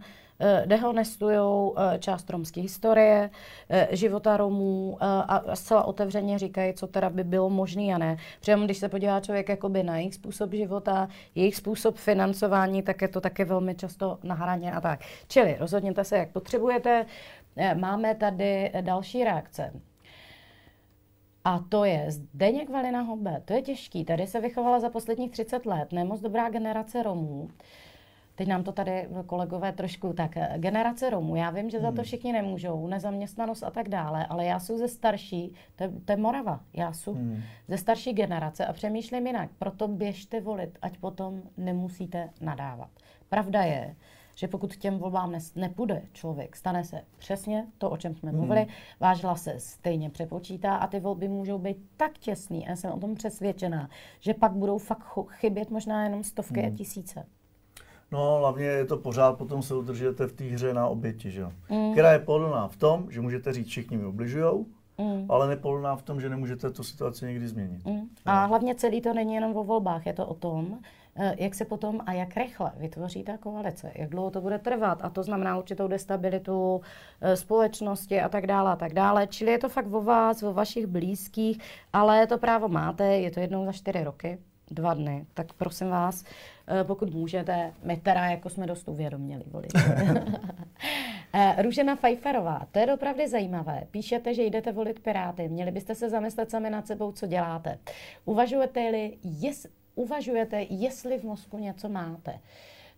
[0.66, 3.30] dehonestují eh, část romské historie,
[3.70, 8.18] eh, života Romů a zcela otevřeně říkají, co teda by bylo možné a ne.
[8.40, 13.08] Přitom když se podívá člověk jakoby na jejich způsob života, jejich způsob financování, tak je
[13.08, 15.00] to také velmi často na hraně a tak.
[15.28, 17.06] Čili rozhodněte se, jak potřebujete.
[17.76, 19.74] Máme tady další reakce.
[21.44, 23.42] A to je Zdeněk Valina Hobe.
[23.46, 24.06] To je těžký.
[24.06, 27.50] Tady se vychovala za posledních 30 let nemoc dobrá generace Romů.
[28.38, 30.38] Teď nám to tady kolegové trošku tak.
[30.38, 32.04] Eh, generace Romů, já vím, že za to hmm.
[32.04, 36.18] všichni nemůžou, nezaměstnanost a tak dále, ale já jsem ze starší, to je, to je
[36.18, 37.42] Morava, já jsem hmm.
[37.68, 39.50] ze starší generace a přemýšlím jinak.
[39.60, 42.90] Proto běžte volit, ať potom nemusíte nadávat.
[43.30, 43.96] Pravda je,
[44.36, 48.40] že pokud těm volbám ne, nepůjde člověk, stane se přesně to, o čem jsme hmm.
[48.40, 48.68] mluvili,
[49.00, 53.00] váš hlas se stejně přepočítá a ty volby můžou být tak těsný, a jsem o
[53.00, 56.74] tom přesvědčená, že pak budou fakt chybět možná jenom stovky hmm.
[56.74, 57.26] a tisíce.
[58.12, 61.52] No, hlavně je to pořád, potom se udržíte v té hře na oběti, že jo.
[61.70, 61.92] Mm.
[61.92, 64.66] Která je pohodlná v tom, že můžete říct, všichni mi ubližujou,
[64.98, 65.26] mm.
[65.30, 67.86] ale nepohodlná v tom, že nemůžete tu situaci někdy změnit.
[67.86, 68.10] Mm.
[68.26, 70.80] A hlavně celý to není jenom o volbách, je to o tom,
[71.16, 75.00] eh, jak se potom a jak rychle vytvoří ta koalice, jak dlouho to bude trvat
[75.02, 76.82] a to znamená určitou destabilitu
[77.22, 79.28] eh, společnosti a tak dále a tak dále.
[79.28, 81.60] Čili je to fakt o vás, o vašich blízkých,
[81.94, 84.38] ale to právo máte, je to jednou za čtyři roky
[84.72, 86.24] dva dny, tak prosím vás,
[86.68, 89.74] eh, pokud můžete, my teda jako jsme dost uvědoměli volit.
[91.34, 93.84] Eh, Růžena Fajfarová, to je opravdu zajímavé.
[93.92, 95.50] Píšete, že jdete volit Piráty.
[95.50, 97.78] Měli byste se zamyslet sami nad sebou, co děláte.
[98.26, 102.40] Uvažujete-li, jest, uvažujete, jestli v mozku něco máte.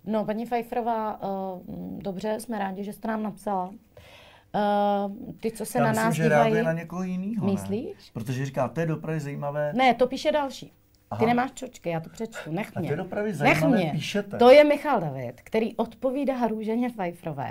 [0.05, 1.61] No, paní Fajfarová, uh,
[1.97, 3.67] dobře, jsme rádi, že jste nám napsala.
[3.69, 6.63] Uh, ty, co se Já na myslím, nás že dívají...
[6.63, 7.45] na někoho jiného.
[7.45, 7.95] Myslíš?
[7.95, 8.11] Ne?
[8.13, 9.73] Protože říká, to je dopravy zajímavé.
[9.75, 10.73] Ne, to píše další.
[11.11, 11.19] Aha.
[11.19, 12.89] Ty nemáš čočky, já to přečtu, nech mě.
[12.89, 13.89] A ty dopravy Nech mě.
[13.91, 14.37] Píšete.
[14.37, 16.89] To je Michal David, který odpovídá Růženě.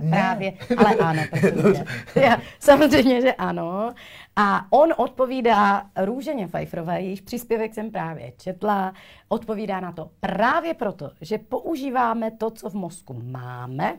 [0.00, 0.10] Ne.
[0.10, 1.84] Právě, ale ano, protože,
[2.20, 3.94] já, samozřejmě, že ano.
[4.36, 8.94] A on odpovídá Růženě Pfeifferové, jejíž příspěvek jsem právě četla,
[9.28, 13.98] odpovídá na to právě proto, že používáme to, co v mozku máme,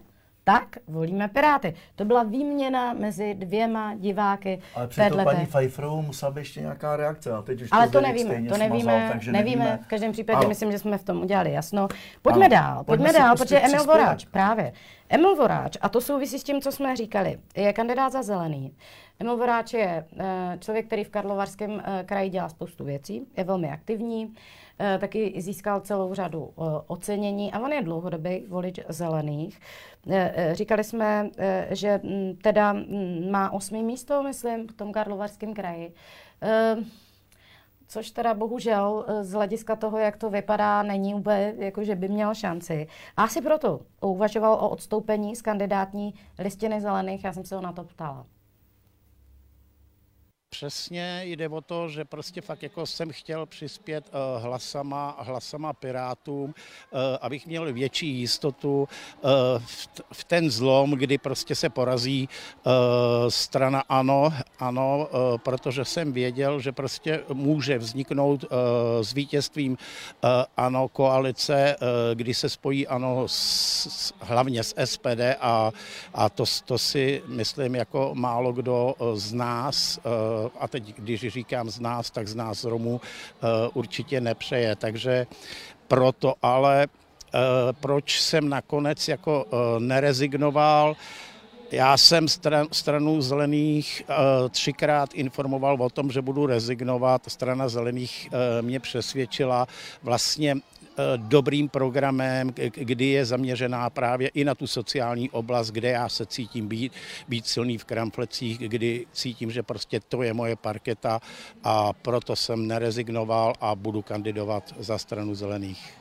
[0.54, 1.74] tak volíme Piráty.
[1.96, 4.62] To byla výměna mezi dvěma diváky.
[4.76, 7.32] Ale před to paní Pfeifferovou musela být ještě nějaká reakce.
[7.32, 9.80] A teď už Ale to, to nevíme, to nevíme, smazal, takže nevíme, nevíme.
[9.84, 10.50] V každém případě ano.
[10.50, 11.88] myslím, že jsme v tom udělali jasno.
[12.22, 12.56] Pojďme ano.
[12.56, 14.74] dál, pojďme, pojďme dál, protože Emil Voráč, právě.
[15.10, 18.74] Emil Voráč, a to souvisí s tím, co jsme říkali, je kandidát za zelený.
[19.20, 23.72] Emil Voráč je eh, člověk, který v Karlovarském eh, kraji dělá spoustu věcí, je velmi
[23.72, 24.34] aktivní,
[25.00, 26.54] taky získal celou řadu
[26.88, 29.60] ocenění a on je dlouhodobý volič zelených.
[30.52, 31.30] Říkali jsme,
[31.70, 35.94] že mm, teda mm, má osmý místo, myslím, v tom Karlovarském kraji.
[37.88, 42.36] Což teda bohužel z hlediska toho, jak to vypadá, není úplně, jako že by měl
[42.36, 42.88] šanci.
[43.18, 47.74] A asi proto uvažoval o odstoupení z kandidátní listiny zelených, já jsem se ho na
[47.74, 48.26] to ptala.
[50.52, 56.44] Přesně jde o to, že prostě fakt jako jsem chtěl přispět uh, hlasama, hlasama Pirátům,
[56.46, 58.88] uh, abych měl větší jistotu
[59.22, 59.30] uh,
[60.12, 62.30] v, ten zlom, kdy prostě se porazí
[63.30, 65.10] strana ANO, ano,
[65.44, 68.46] protože jsem věděl, že prostě může vzniknout
[69.02, 69.78] s vítězstvím
[70.58, 71.76] ANO koalice,
[72.14, 75.72] kdy se spojí ANO s, hlavně s SPD a,
[76.14, 80.00] a to, to si myslím jako málo kdo z nás
[80.60, 84.76] a teď, když říkám z nás, tak z nás Romů eh, určitě nepřeje.
[84.76, 85.28] Takže
[85.88, 87.40] proto ale eh,
[87.80, 90.96] proč jsem nakonec jako eh, nerezignoval,
[91.72, 97.22] já jsem stran, stranu zelených uh, třikrát informoval o tom, že budu rezignovat.
[97.28, 99.68] Strana zelených uh, mě přesvědčila
[100.04, 100.56] vlastně
[101.18, 106.68] dobrým programem, kdy je zaměřená právě i na tu sociální oblast, kde já se cítím
[106.68, 106.94] být,
[107.28, 111.20] být silný v kramflecích, kdy cítím, že prostě to je moje parketa
[111.64, 115.94] a proto jsem nerezignoval a budu kandidovat za stranu zelených.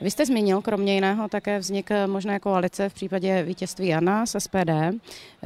[0.00, 4.70] Vy jste zmínil kromě jiného také vznik možné koalice v případě vítězství Jana z SPD.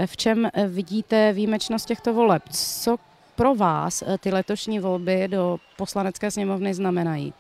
[0.06, 2.42] V čem vidíte výjimečnost těchto voleb?
[2.50, 2.96] Co
[3.36, 7.34] pro vás ty letošní volby do poslanecké sněmovny znamenají?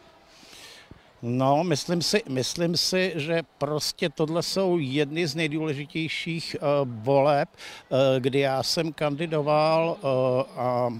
[1.26, 7.48] No, myslím si, myslím si, že prostě tohle jsou jedny z nejdůležitějších uh, voleb,
[7.88, 10.08] uh, kdy já jsem kandidoval uh,
[10.60, 10.92] a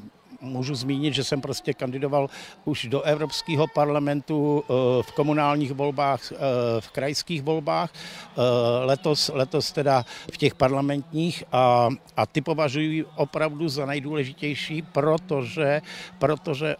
[0.44, 2.30] můžu zmínit, že jsem prostě kandidoval
[2.64, 4.72] už do Evropského parlamentu eh,
[5.02, 6.36] v komunálních volbách, eh,
[6.80, 8.40] v krajských volbách, eh,
[8.84, 11.44] letos, letos teda v těch parlamentních.
[11.52, 15.82] A, a ty považuji opravdu za nejdůležitější, protože,
[16.18, 16.76] protože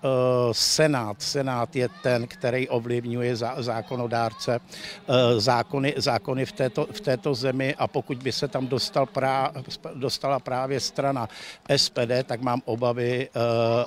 [0.53, 4.61] Senát, Senát je ten, který ovlivňuje zákonodárce
[5.37, 7.75] zákony, zákony v, této, v této zemi.
[7.79, 9.53] A pokud by se tam dostal prá,
[9.95, 11.29] dostala právě strana
[11.77, 13.29] SPD, tak mám obavy,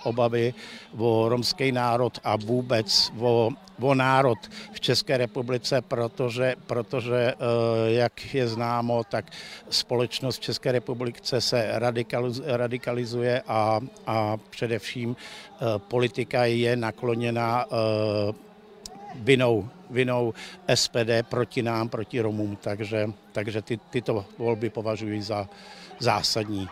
[0.04, 0.54] obavy
[0.98, 3.50] o romský národ a vůbec o,
[3.80, 4.38] o národ
[4.72, 7.36] v České republice, protože, protože eh,
[7.92, 9.26] jak je známo, tak
[9.70, 11.80] společnost v České republice se
[12.46, 17.66] radikalizuje a, a především eh, politika je nakloněna
[19.16, 20.34] vinou, vinou
[20.76, 25.50] SPD proti nám, proti Romům, takže, takže ty, tyto volby považuji za
[26.00, 26.68] zásadní.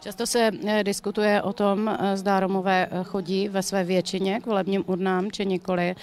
[0.00, 4.46] Často se eh, diskutuje o tom, eh, zda Romové eh, chodí ve své většině k
[4.46, 5.94] volebním urnám či nikoli.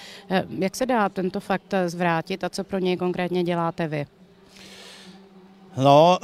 [0.58, 4.06] Jak se dá tento fakt zvrátit a co pro něj konkrétně děláte vy?
[5.76, 6.18] No,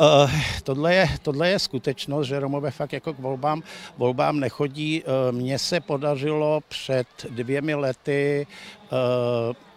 [0.63, 3.63] tohle je, tohle je skutečnost, že Romové fakt jako k volbám,
[3.99, 5.03] volbám nechodí.
[5.31, 8.47] Mně se podařilo před dvěmi lety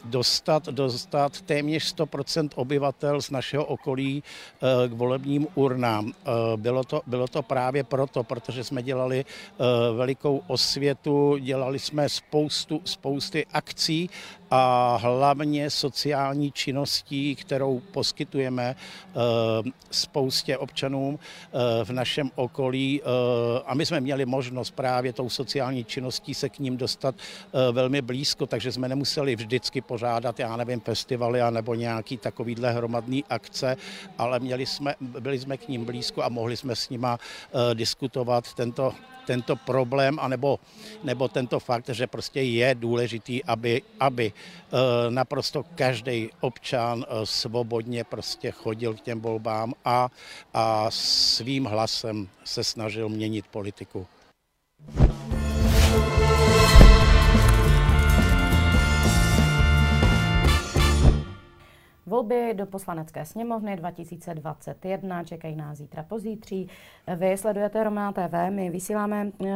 [0.05, 6.11] dostat, dostat téměř 100% obyvatel z našeho okolí eh, k volebním urnám.
[6.11, 9.63] Eh, bylo to, bylo to právě proto, protože jsme dělali eh,
[9.93, 14.09] velikou osvětu, dělali jsme spoustu, spousty akcí
[14.51, 18.75] a hlavně sociální činností, kterou poskytujeme
[19.91, 21.19] spoustě občanům
[21.83, 23.01] v našem okolí.
[23.65, 27.15] A my jsme měli možnost právě tou sociální činností se k ním dostat
[27.71, 29.04] velmi blízko, takže jsme nemuseli
[29.35, 33.77] vždycky pořádat, já nevím, festivaly nebo nějaký takovýhle hromadný akce,
[34.17, 38.53] ale měli jsme, byli jsme k ním blízko a mohli jsme s nima uh, diskutovat
[38.53, 38.93] tento,
[39.27, 40.59] tento problém, anebo,
[41.03, 44.79] nebo tento fakt, že prostě je důležitý, aby, aby uh,
[45.09, 50.09] naprosto každý občan uh, svobodně prostě chodil k těm volbám a,
[50.53, 54.07] a svým hlasem se snažil měnit politiku.
[62.07, 66.69] Volby do poslanecké sněmovny 2021 čekají nás zítra pozítří.
[67.15, 69.51] Vy sledujete Romá TV, my vysíláme e,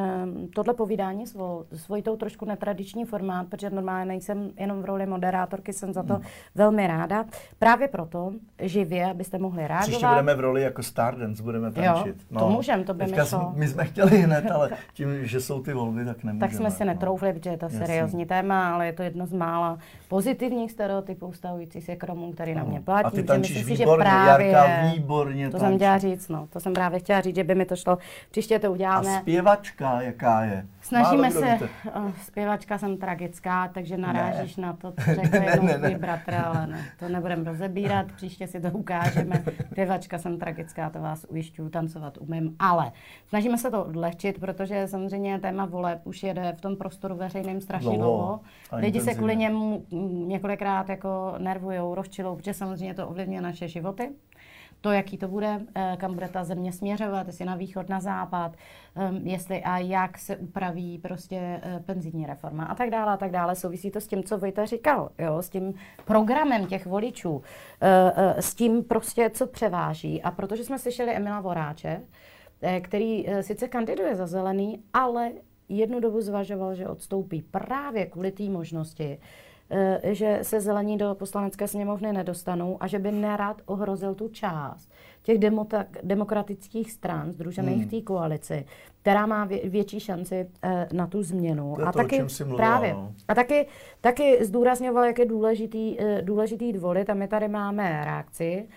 [0.55, 5.93] tohle povídání svou, svojitou trošku netradiční formát, protože normálně nejsem jenom v roli moderátorky, jsem
[5.93, 6.23] za to hmm.
[6.55, 7.25] velmi ráda.
[7.59, 8.31] Právě proto
[8.61, 9.87] živě, abyste mohli reagovat.
[9.87, 12.15] Příště budeme v roli jako Stardance, budeme tančit.
[12.15, 12.39] Jo, no.
[12.39, 13.53] to můžeme, to by mi šlo.
[13.55, 16.47] My jsme chtěli hned, ale tím, že jsou ty volby, tak nemůžeme.
[16.47, 16.93] Tak jsme si no.
[16.93, 19.77] netroufli, protože je to seriózní téma, ale je to jedno z mála
[20.07, 23.05] pozitivních stereotypů stavující se k Romům, který na mě platí.
[23.05, 25.65] A ty tančíš výborně, že právě, Jarka výborně To tančí.
[25.69, 27.97] jsem chtěla říct, no, to jsem právě chtěla říct, že by mi to šlo.
[28.31, 29.17] Příště to uděláme.
[29.17, 30.65] A zpěvačka, jaká je?
[30.81, 31.59] Snažíme se,
[31.95, 34.67] oh, zpěvačka jsem tragická, takže narážíš ne.
[34.67, 38.61] na to, co řekl jednou ne, ne, bratr, ale ne, to nebudeme rozebírat, příště si
[38.61, 39.43] to ukážeme.
[39.71, 42.91] Zpěvačka jsem tragická, to vás ujišťuju, tancovat umím, ale
[43.27, 47.97] snažíme se to odlehčit, protože samozřejmě téma voleb už jede v tom prostoru veřejným strašně
[47.97, 48.39] dlouho.
[48.71, 49.85] Lidi se kvůli němu
[50.27, 54.09] několikrát jako nervujou, rozčilou, protože samozřejmě to ovlivňuje naše životy
[54.81, 58.55] to, jaký to bude, eh, kam bude ta země směřovat, jestli na východ, na západ,
[58.95, 63.31] ehm, jestli a jak se upraví prostě eh, penzijní reforma a tak dále a tak
[63.31, 63.55] dále.
[63.55, 65.73] Souvisí to s tím, co Vojta říkal, jo, s tím
[66.05, 67.41] programem těch voličů,
[67.81, 70.21] eh, s tím prostě, co převáží.
[70.21, 72.01] A protože jsme slyšeli Emila Voráče,
[72.81, 75.31] který sice kandiduje za zelený, ale
[75.69, 79.19] jednu dobu zvažoval, že odstoupí právě kvůli té možnosti,
[80.03, 84.89] že se zelení do poslanecké sněmovny nedostanou a že by nerad ohrozil tu část
[85.21, 85.37] těch
[86.03, 87.87] demokratických stran združených hmm.
[87.87, 88.65] v té koalici,
[89.01, 91.75] která má vě- větší šanci eh, na tu změnu.
[91.75, 92.93] To a to, taky mluvila, právě.
[92.93, 93.13] No.
[93.27, 93.67] A taky,
[94.01, 98.67] taky zdůrazňoval, jak je důležitý, eh, důležitý dvolit a my tady máme reakci.
[98.67, 98.73] Uh,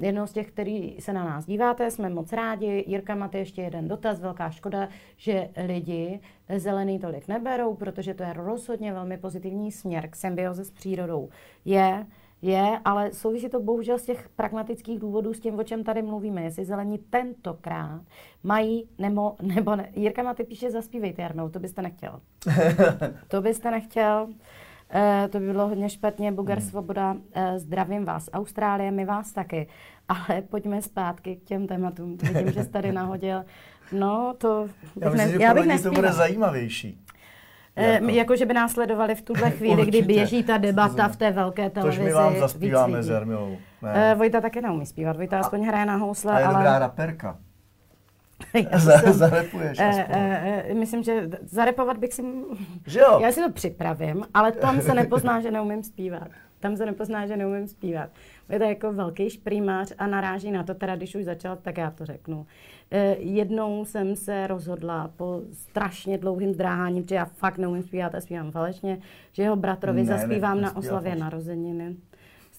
[0.00, 2.84] jednou z těch, který se na nás díváte, jsme moc rádi.
[2.86, 4.20] Jirka, máte ještě jeden dotaz.
[4.20, 6.20] Velká škoda, že lidi
[6.56, 11.28] zelený tolik neberou, protože to je rozhodně velmi pozitivní směr k symbioze s přírodou.
[11.64, 12.06] Je,
[12.42, 16.42] je, ale souvisí to bohužel z těch pragmatických důvodů s tím, o čem tady mluvíme.
[16.42, 18.00] Jestli zelení tentokrát
[18.42, 19.88] mají nebo, nebo ne.
[19.96, 22.20] Jirka Maty píše, zaspívejte, Jarnou, to byste nechtěl.
[23.28, 24.28] to byste nechtěl.
[24.94, 26.32] Uh, to by bylo hodně špatně.
[26.32, 26.68] Bugar hmm.
[26.68, 27.18] Svoboda, uh,
[27.56, 28.30] zdravím vás.
[28.32, 29.66] Austrálie, my vás taky.
[30.08, 32.16] Ale pojďme zpátky k těm tématům.
[32.16, 33.44] Vidím, že jsi tady nahodil.
[33.92, 34.68] No, to
[35.00, 37.04] já myslím, ne, že já bych to bude zajímavější.
[37.76, 38.08] Jako.
[38.08, 39.98] jako, že by nás sledovali v tuhle chvíli, Určitě.
[39.98, 41.98] kdy běží ta debata v té velké televizi.
[41.98, 43.56] Tož my vám zaspíváme s Jarmilou.
[43.82, 44.14] Ne.
[44.14, 46.54] Vojta také neumí zpívat, Vojta a, aspoň hraje na housle, a je ale...
[46.54, 47.38] dobrá raperka.
[49.10, 52.22] Zarepuješ e, e, Myslím, že zarepovat bych si...
[52.86, 53.20] Že jo?
[53.22, 56.28] Já si to připravím, ale tam se nepozná, že neumím zpívat.
[56.60, 58.10] Tam se nepozná, že neumím zpívat.
[58.48, 61.90] Je to jako velký šprýmař a naráží na to, teda když už začal, tak já
[61.90, 62.46] to řeknu.
[62.90, 68.20] E, jednou jsem se rozhodla po strašně dlouhým dráháním, že já fakt neumím zpívat a
[68.20, 68.98] zpívám falešně,
[69.32, 71.96] že jeho bratrovi ne, zaspívám ne, na oslavě narozeniny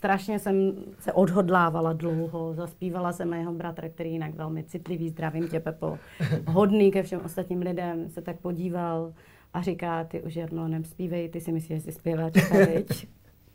[0.01, 5.59] strašně jsem se odhodlávala dlouho, zaspívala jsem jeho bratra, který jinak velmi citlivý, zdravím tě
[5.59, 5.99] Pepo,
[6.47, 9.13] hodný ke všem ostatním lidem, se tak podíval
[9.53, 12.55] a říká, ty už Jarno, zpívej, ty si myslíš, že jsi zpěvačka,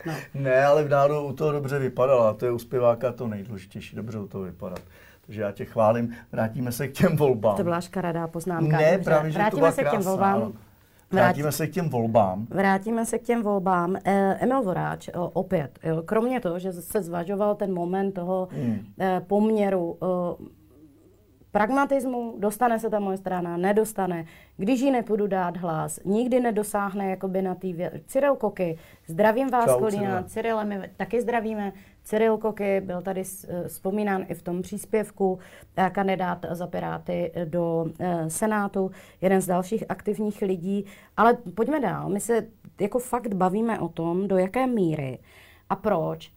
[0.06, 0.12] No.
[0.34, 4.18] Ne, ale v nádu u toho dobře vypadala, to je u zpěváka to nejdůležitější, dobře
[4.18, 4.80] u toho vypadat.
[5.26, 7.56] Takže já tě chválím, vrátíme se k těm volbám.
[7.56, 8.76] To byla škaredá poznámka.
[8.76, 10.36] Ne, právě, že vrátíme to se k těm volbám.
[10.36, 10.52] Ano.
[11.12, 12.46] Vrátíme se k těm volbám.
[12.50, 13.96] Vrátíme se k těm volbám.
[14.04, 18.78] Eh, Emil Voráč opět, jo, kromě toho, že se zvažoval ten moment toho hmm.
[19.00, 19.98] Eh, poměru
[21.56, 24.24] pragmatismu, dostane se ta moje strana, nedostane.
[24.56, 28.00] Když ji nepůjdu dát hlas, nikdy nedosáhne jakoby na té vě...
[28.06, 31.72] Cyril Koky, zdravím vás, Čau, Kolína, Cyril, my taky zdravíme.
[32.06, 35.38] Cyril Koky byl tady eh, vzpomínán i v tom příspěvku,
[35.76, 38.90] eh, kandidát za Piráty do eh, Senátu,
[39.20, 40.84] jeden z dalších aktivních lidí.
[41.16, 42.46] Ale pojďme dál, my se
[42.80, 45.18] jako fakt bavíme o tom, do jaké míry
[45.70, 46.32] a proč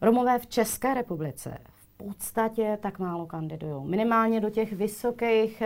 [0.00, 1.58] Romové v České republice
[1.96, 3.84] podstatě tak málo kandidují.
[3.84, 5.62] Minimálně do těch vysokých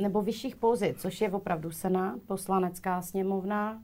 [0.00, 3.82] nebo vyšších pozic, což je opravdu Senát, poslanecká sněmovna,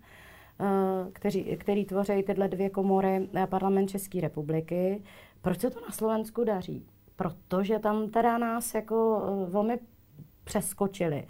[1.12, 5.02] kteří, který tvoří tyhle dvě komory eh, parlament České republiky.
[5.42, 6.86] Proč se to na Slovensku daří?
[7.16, 9.78] Protože tam teda nás jako eh, velmi
[10.44, 11.26] přeskočili.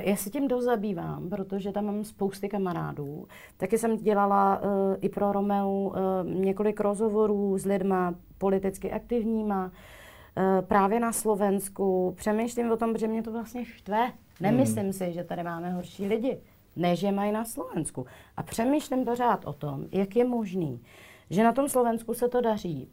[0.00, 3.28] Já se tím dost zabývám, protože tam mám spousty kamarádů.
[3.56, 4.68] Taky jsem dělala uh,
[5.00, 5.94] i pro Romeu uh,
[6.24, 12.14] několik rozhovorů s lidma politicky aktivníma uh, právě na Slovensku.
[12.16, 14.12] Přemýšlím o tom, že mě to vlastně štve.
[14.40, 14.92] Nemyslím hmm.
[14.92, 16.38] si, že tady máme horší lidi,
[16.76, 18.06] než je mají na Slovensku.
[18.36, 20.82] A přemýšlím pořád o tom, jak je možný,
[21.30, 22.88] že na tom Slovensku se to daří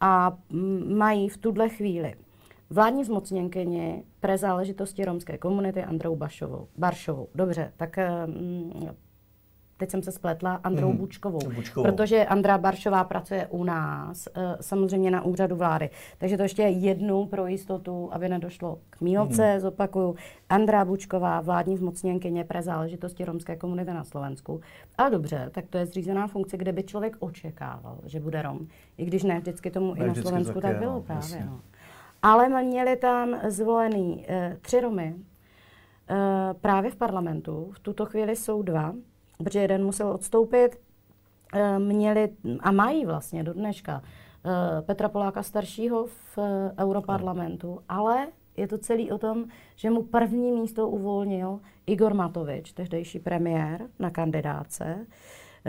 [0.00, 0.38] a
[0.86, 2.14] mají v tuhle chvíli
[2.72, 6.68] Vládní zmocněnkyni pre záležitosti romské komunity Androu Bašovou.
[6.76, 7.28] Baršovou.
[7.34, 7.96] Dobře, tak
[9.82, 11.84] teď jsem se spletla, Androu mm, Bučkovou, Bučkovou.
[11.84, 15.90] Protože Andra Baršová pracuje u nás, eh, samozřejmě na úřadu vlády.
[16.18, 19.60] Takže to ještě jednou pro jistotu, aby nedošlo k mílce, mm.
[19.60, 20.16] zopakuju.
[20.48, 24.60] Andra Bučková, vládní zmocněnkyně pre záležitosti romské komunity na Slovensku.
[24.98, 28.66] A dobře, tak to je zřízená funkce, kde by člověk očekával, že bude Rom.
[28.98, 31.46] I když ne vždycky tomu ne, i na Slovensku tak, tak bylo no, právě.
[31.46, 31.60] No.
[32.22, 37.70] Ale měli tam zvolený e, tři Romy e, právě v parlamentu.
[37.72, 38.94] V tuto chvíli jsou dva,
[39.38, 40.78] protože jeden musel odstoupit.
[41.54, 42.28] E, měli
[42.60, 48.26] a mají vlastně do dneška e, Petra Poláka staršího v e, Europarlamentu, ale
[48.56, 49.44] je to celý o tom,
[49.76, 55.06] že mu první místo uvolnil Igor Matovič, tehdejší premiér na kandidáce.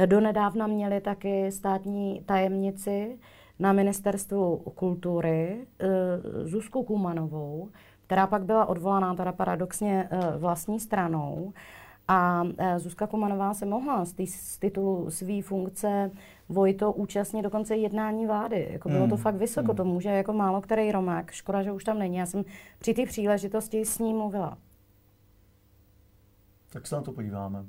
[0.05, 3.19] Donedávna měli taky státní tajemnici,
[3.59, 5.87] na ministerstvu kultury eh,
[6.43, 7.69] Zuzku Kumanovou,
[8.05, 11.53] která pak byla odvolaná teda paradoxně eh, vlastní stranou.
[12.07, 16.11] A eh, Zuzka Kumanová se mohla z, tý, z titulu své funkce
[16.49, 18.67] Vojto účastnit dokonce jednání vlády.
[18.71, 19.23] Jako bylo to hmm.
[19.23, 19.75] fakt vysoko, hmm.
[19.75, 21.31] to může jako málo který Romák.
[21.31, 22.17] Škoda, že už tam není.
[22.17, 22.45] Já jsem
[22.79, 24.57] při té příležitosti s ním mluvila.
[26.69, 27.65] Tak se na to podíváme.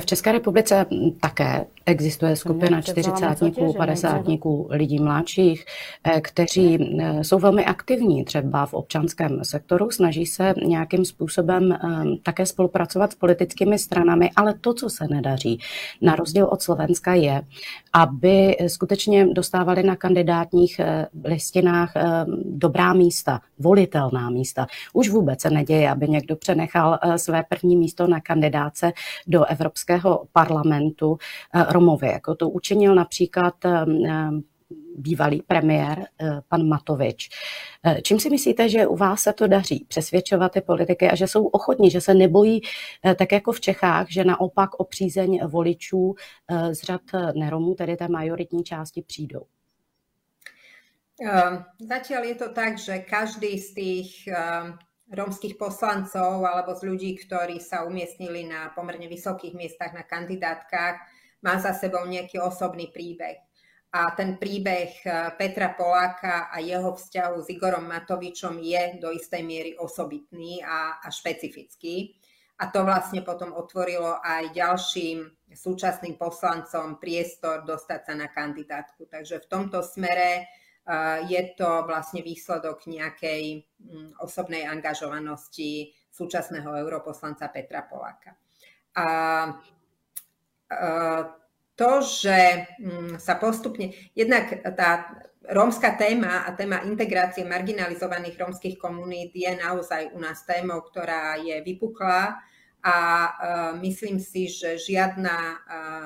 [0.00, 0.86] V České republice
[1.20, 5.64] také existuje skupina čtyřicátníků, padesátníků, lidí mladších,
[6.04, 11.78] eh, kteří eh, jsou velmi aktivní třeba v občanském sektoru, snaží se nějakým způsobem eh,
[12.22, 15.60] také spolupracovat s politickými stranami, ale to, co se nedaří,
[16.02, 17.42] na rozdíl od Slovenska je,
[17.92, 20.80] aby skutečně dostávali na kandidátních
[21.24, 21.92] listinách
[22.44, 24.66] dobrá místa, volitelná místa.
[24.92, 28.92] Už vůbec se neděje, aby někdo přenechal své první místo na kandidáce
[29.26, 31.18] do Evropského parlamentu
[31.78, 33.54] Romovi, jako to učinil například
[34.98, 36.06] bývalý premiér
[36.48, 37.28] pan Matovič.
[38.02, 41.46] Čím si myslíte, že u vás se to daří přesvědčovat ty politiky a že jsou
[41.46, 42.60] ochotní, že se nebojí,
[43.18, 46.14] tak jako v Čechách, že naopak o přízeň voličů
[46.72, 47.00] z řad
[47.34, 49.46] neromů, tedy té majoritní části, přijdou?
[51.82, 54.10] Zatiaľ je to tak, že každý z tých
[55.10, 61.02] rómskych poslancov alebo z ľudí, ktorí sa umiestnili na pomerne vysokých miestach na kandidátkach,
[61.42, 63.38] má za sebou nejaký osobný príbeh.
[63.88, 69.42] A ten príbeh eh, Petra Poláka a jeho vzťahu s Igorom Matovičom je do istej
[69.42, 72.12] miery osobitný a, a špecifický.
[72.58, 79.06] a to vlastne potom otvorilo aj ďalším súčasným poslancom priestor dostať sa na kandidátku.
[79.06, 80.50] Takže v tomto smere
[81.28, 88.32] je to vlastne výsledok nejakej mm, osobnej angažovanosti súčasného europoslanca Petra Poláka.
[88.96, 89.06] A
[91.78, 95.08] to, že mm, sa postupne, jednak tá
[95.48, 101.56] rómska téma a téma integrácie marginalizovaných rómskych komunít je naozaj u nás témou, ktorá je
[101.64, 102.36] vypuklá
[102.84, 102.96] a
[103.26, 105.58] uh, myslím si, že žiadna uh,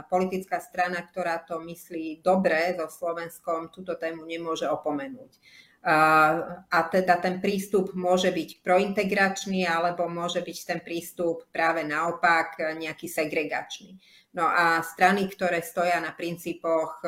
[0.09, 5.36] politická strana, ktorá to myslí dobre so Slovenskom, túto tému nemôže opomenúť.
[5.82, 13.10] A teda ten prístup môže byť prointegračný, alebo môže byť ten prístup práve naopak nejaký
[13.10, 13.98] segregačný.
[14.30, 17.02] No a strany, ktoré stoja na princípoch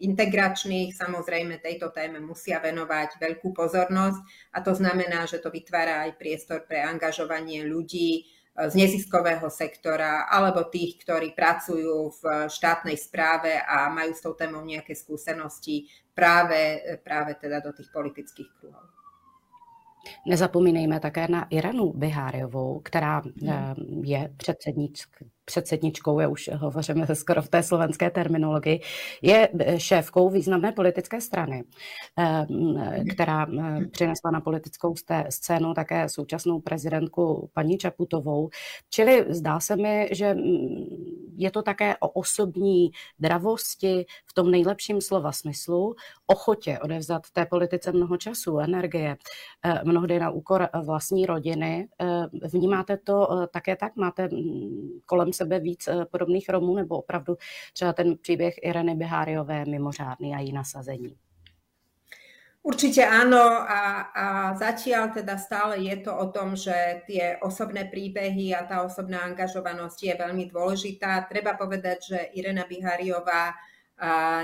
[0.00, 4.20] integračných, samozrejme tejto téme musia venovať veľkú pozornosť
[4.56, 10.26] a to znamená, že to vytvára aj priestor pre angažovanie ľudí eh, z neziskového sektora
[10.26, 15.86] alebo tých, ktorí pracujú v štátnej správe a majú s tou témou nejaké skúsenosti
[16.20, 18.84] práve, práve teda do tých politických kruhov.
[20.26, 23.48] Nezapomínejme také na Irenu Biháriovou, která hmm.
[23.48, 23.74] Eh,
[24.04, 24.30] je
[25.44, 28.80] předsedničkou já už hovoříme skoro v té slovenské terminologii,
[29.22, 31.64] je šéfkou významné politické strany,
[32.18, 32.46] eh,
[33.10, 34.94] která eh, přinesla na politickou
[35.28, 38.50] scénu také současnou prezidentku paní Čaputovou.
[38.90, 40.84] Čili zdá se mi, že mm,
[41.40, 45.94] je to také o osobní dravosti v tom nejlepším slova smyslu,
[46.26, 49.16] ochotě odevzat té politice mnoho času, energie,
[49.64, 51.88] eh, mnohdy na úkor vlastní rodiny.
[52.52, 53.96] Vnímáte to také tak?
[53.96, 57.36] Máte mm, kolem sebe víc eh, podobných Romů, nebo opravdu
[57.72, 61.16] třeba ten příběh Ireny Biháriové mimořádný a její nasazení?
[62.60, 68.52] Určite áno a, a zatiaľ teda stále je to o tom, že tie osobné príbehy
[68.52, 71.24] a tá osobná angažovanosť je veľmi dôležitá.
[71.24, 73.56] Treba povedať, že Irena Bihariová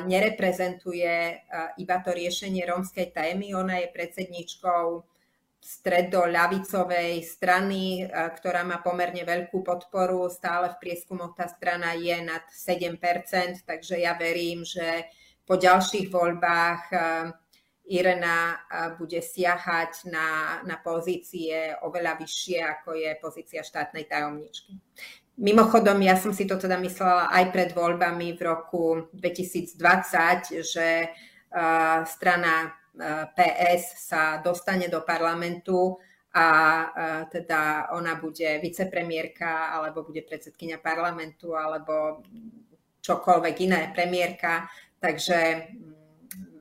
[0.08, 1.44] nereprezentuje
[1.76, 4.84] iba to riešenie rómskej témy, ona je predsedničkou
[5.60, 10.28] stredo-ľavicovej strany, ktorá má pomerne veľkú podporu.
[10.28, 12.96] Stále v prieskumoch tá strana je nad 7%,
[13.64, 15.08] takže ja verím, že
[15.48, 16.82] po ďalších voľbách
[17.86, 18.58] Irena
[18.98, 24.74] bude siahať na, na pozície oveľa vyššie, ako je pozícia štátnej tajomničky.
[25.36, 31.12] Mimochodom, ja som si to teda myslela aj pred voľbami v roku 2020, že
[32.08, 32.72] strana
[33.36, 36.00] PS sa dostane do parlamentu
[36.32, 36.48] a
[37.28, 42.24] teda ona bude vicepremiérka alebo bude predsedkynia parlamentu alebo
[43.04, 44.68] čokoľvek iné premiérka.
[44.96, 45.68] Takže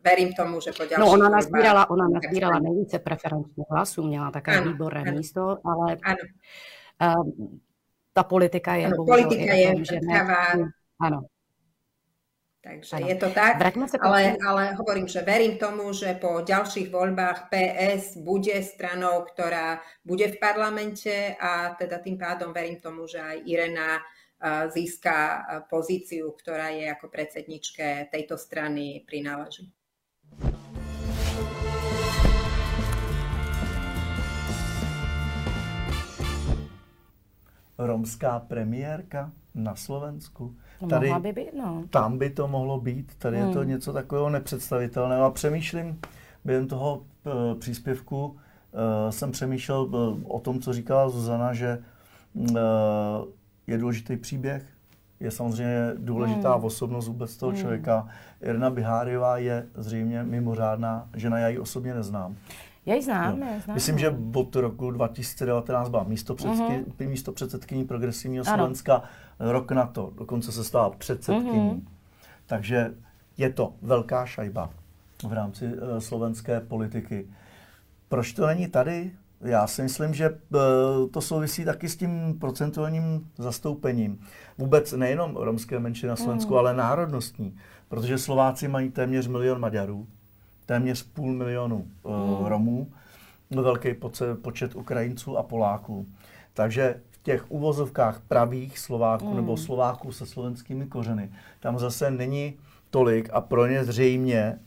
[0.05, 4.57] verím tomu, že po ďalších No ona nazbírala, ona nazbírala nejvíce preferenčních hlasů, měla také
[4.57, 6.23] ano, výborné ano, místo, ale ano.
[6.95, 7.47] Uh,
[8.13, 10.27] ta politika je ano, politika je tom, že ne,
[11.01, 11.21] ano,
[12.65, 13.07] Takže ano.
[13.07, 13.61] je to tak,
[14.01, 20.33] ale, ale hovorím, že verím tomu, že po ďalších voľbách PS bude stranou, ktorá bude
[20.33, 24.01] v parlamente a teda tým pádom verím tomu, že aj Irena
[24.73, 29.69] získa pozíciu, ktorá je ako predsedničke tejto strany prináleží.
[37.77, 40.55] Romská premiérka na Slovensku
[40.89, 41.83] Tady, by být, no.
[41.89, 43.47] Tam by to mohlo být, tady hmm.
[43.47, 43.69] je to hmm.
[43.69, 45.25] něco takového nepředstavitelného.
[45.25, 45.99] A přemýšlím
[46.45, 48.35] během toho uh, příspěvku, uh,
[49.09, 51.83] jsem přemýšlel uh, o tom, co říkala Zuzana, že
[52.33, 52.55] uh,
[53.67, 54.65] je důležitý příběh,
[55.25, 56.63] je samozřejmě důležitá hmm.
[56.63, 57.61] osobnost vůbec toho hmm.
[57.61, 58.07] člověka.
[58.41, 62.35] Irina Biháriová je zřejmě mimořádná žena, já ji osobně neznám.
[62.85, 63.47] Já ji znám, no.
[63.63, 63.75] znám.
[63.75, 67.09] Myslím, že od roku 2019 byla místo, předsedky, uh-huh.
[67.09, 68.95] místo předsedkyní progresivního Slovenska,
[69.39, 69.51] ano.
[69.51, 71.71] rok na to, dokonce se stala předsedkyní.
[71.71, 71.81] Uh-huh.
[72.45, 72.93] Takže
[73.37, 74.69] je to velká šajba
[75.27, 77.27] v rámci uh, slovenské politiky.
[78.09, 79.11] Proč to není tady?
[79.41, 80.37] Já si myslím, že uh,
[81.11, 84.19] to souvisí taky s tím procentuálním zastoupením.
[84.57, 86.57] Vůbec nejenom romské menšiny na Slovensku, uh-huh.
[86.57, 87.57] ale národnostní.
[87.87, 90.07] Protože Slováci mají téměř milion Maďarů
[90.65, 92.91] téměř půl milionu uh, Romů,
[93.49, 93.89] velký
[94.41, 96.05] počet Ukrajinců a Poláků.
[96.53, 99.35] Takže v těch uvozovkách pravých Slováků mm.
[99.35, 102.53] nebo Slováků se slovenskými kořeny, tam zase není
[102.89, 104.59] tolik a pro ně zřejmě,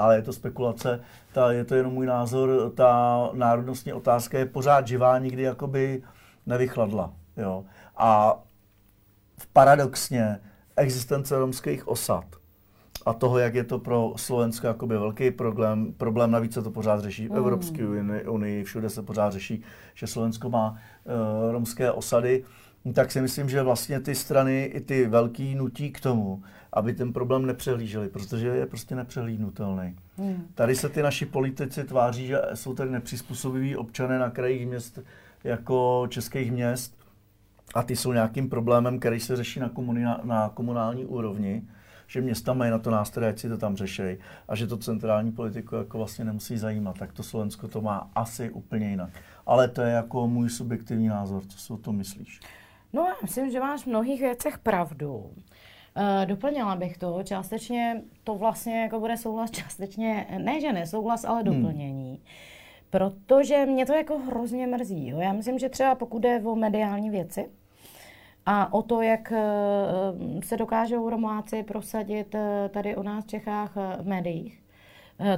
[0.00, 1.00] ale je to spekulace,
[1.32, 6.02] ta, je to jenom můj názor, ta národnostní otázka je pořád živá, nikdy jakoby
[6.46, 7.12] nevychladla.
[7.36, 7.64] Jo.
[7.96, 8.40] A
[9.52, 10.40] paradoxně
[10.76, 12.24] existence romských osad
[13.06, 15.92] a toho, jak je to pro Slovensko jakoby velký problém.
[15.92, 17.86] Problém navíc se to pořád řeší v Evropské
[18.28, 19.62] unii, všude se pořád řeší,
[19.94, 22.44] že Slovensko má uh, romské osady.
[22.94, 27.12] Tak si myslím, že vlastně ty strany i ty velký nutí k tomu, aby ten
[27.12, 29.96] problém nepřehlíželi, protože je prostě nepřehlídnutelný.
[30.16, 30.46] Hmm.
[30.54, 34.98] Tady se ty naši politici tváří, že jsou tady nepřizpůsobiví občané na krajích měst
[35.44, 36.94] jako českých měst
[37.74, 41.62] a ty jsou nějakým problémem, který se řeší na, komuna, na komunální úrovni
[42.10, 44.18] že města mají na to nástroje, ať si to tam řešejí
[44.48, 46.98] a že to centrální politiku jako vlastně nemusí zajímat.
[46.98, 49.10] Tak to Slovensko to má asi úplně jinak.
[49.46, 51.42] Ale to je jako můj subjektivní názor.
[51.46, 52.40] Co si o tom myslíš?
[52.92, 55.30] No já myslím, že máš v mnohých věcech pravdu.
[55.96, 61.42] Uh, doplnila bych to, částečně to vlastně jako bude souhlas, částečně, ne že nesouhlas, ale
[61.42, 61.44] hmm.
[61.44, 62.08] doplnění.
[62.08, 62.18] Hmm.
[62.90, 65.08] Protože mě to jako hrozně mrzí.
[65.08, 65.20] Jo.
[65.20, 67.48] Já myslím, že třeba pokud jde o mediální věci,
[68.46, 73.76] a o to, jak eh, se dokážou Romáci prosadit eh, tady u nás v Čechách
[74.00, 74.62] v médiích,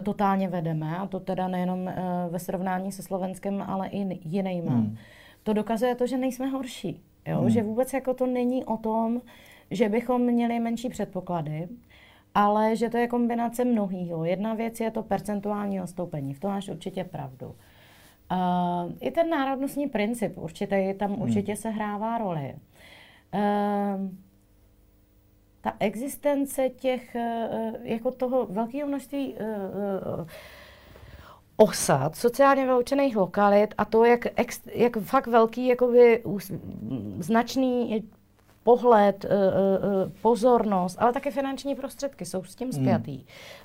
[0.02, 1.90] totálně vedeme, a to teda nejenom
[2.30, 4.72] ve srovnání se Slovenskem, ale i jinýma.
[4.72, 4.96] Hmm.
[5.42, 7.00] To dokazuje to, že nejsme horší.
[7.26, 7.40] Jo?
[7.40, 7.50] Hmm.
[7.50, 9.20] Že vůbec jako to není o tom,
[9.73, 11.69] že bychom měli menší předpoklady,
[12.35, 14.24] ale že to je kombinace mnohého.
[14.24, 17.47] Jedna věc je to percentuální ostoupení, v tom máš určitě pravdu.
[17.47, 21.23] Uh, I ten národnostní princip určitě tam hmm.
[21.23, 22.55] určitě se hrává roli.
[23.35, 24.11] Uh,
[25.61, 29.40] ta existence těch, uh, jako toho velkého množství uh,
[30.20, 30.27] uh,
[31.57, 36.23] osad, sociálně vyloučených lokalit a to, jak, ex, jak fakt velký, jakoby
[37.19, 38.05] značný
[38.62, 42.82] pohled, eh, eh, pozornost, ale také finanční prostředky jsou s tím hmm.
[42.82, 43.16] spjatý.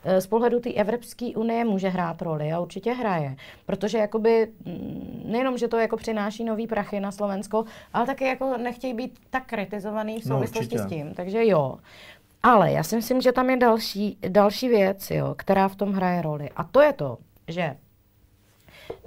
[0.03, 0.21] Hmm.
[0.21, 5.57] Z pohledu té Evropské unie může hrát roli a určitě hraje, protože jakoby mm, nejenom,
[5.57, 10.21] že to jako přináší nový prachy na Slovensko, ale také jako nechtějí být tak kritizovaný
[10.21, 11.77] v no, souvislosti no, s tím, takže jo.
[12.43, 16.21] Ale já si myslím, že tam je další, další věc, jo, která v tom hraje
[16.21, 16.49] roli.
[16.55, 17.17] A to je to,
[17.47, 17.75] že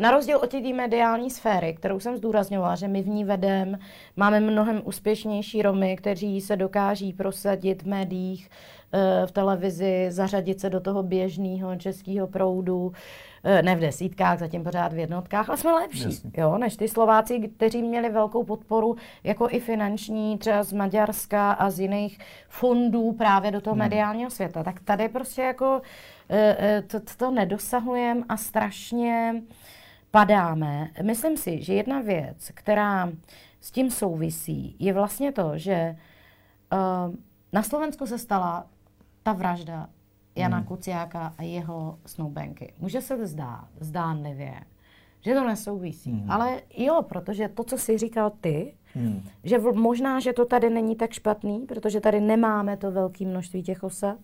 [0.01, 3.79] na rozdíl od té mediální sféry, kterou jsem zdůrazňovala, že my v ní vedem,
[4.17, 8.51] máme mnohem úspěšnější Romy, kteří se dokáží prosadit v médiích,
[8.93, 12.93] eh, v televizi, zařadit se do toho běžného českého proudu,
[13.45, 17.51] eh, ne v desítkách, zatím pořád v jednotkách, ale jsme lepší, jo, než ty Slováci,
[17.57, 22.19] kteří měli velkou podporu, jako i finanční, třeba z Maďarska a z jiných
[22.49, 23.83] fondů právě do toho hmm.
[23.83, 24.63] mediálního světa.
[24.63, 25.81] Tak tady prostě jako
[26.31, 29.43] eh, to, to nedosahujeme a strašně
[30.11, 30.91] padáme.
[31.03, 33.13] Myslím si, že jedna věc, která
[33.61, 35.97] s tím souvisí, je vlastně to, že
[36.73, 37.15] uh,
[37.53, 38.67] na Slovensku se stala
[39.23, 39.89] ta vražda
[40.37, 40.67] Jana hmm.
[40.67, 42.75] Kuciáka a jeho snoubenky.
[42.79, 44.55] Může se zdát, zdánlivě,
[45.21, 46.13] že to nesouvisí.
[46.13, 46.31] Hmm.
[46.31, 49.23] Ale jo, protože to, co jsi říkal ty, hmm.
[49.45, 53.63] že v, možná, že to tady není tak špatný, protože tady nemáme to velké množství
[53.63, 54.19] těch osad,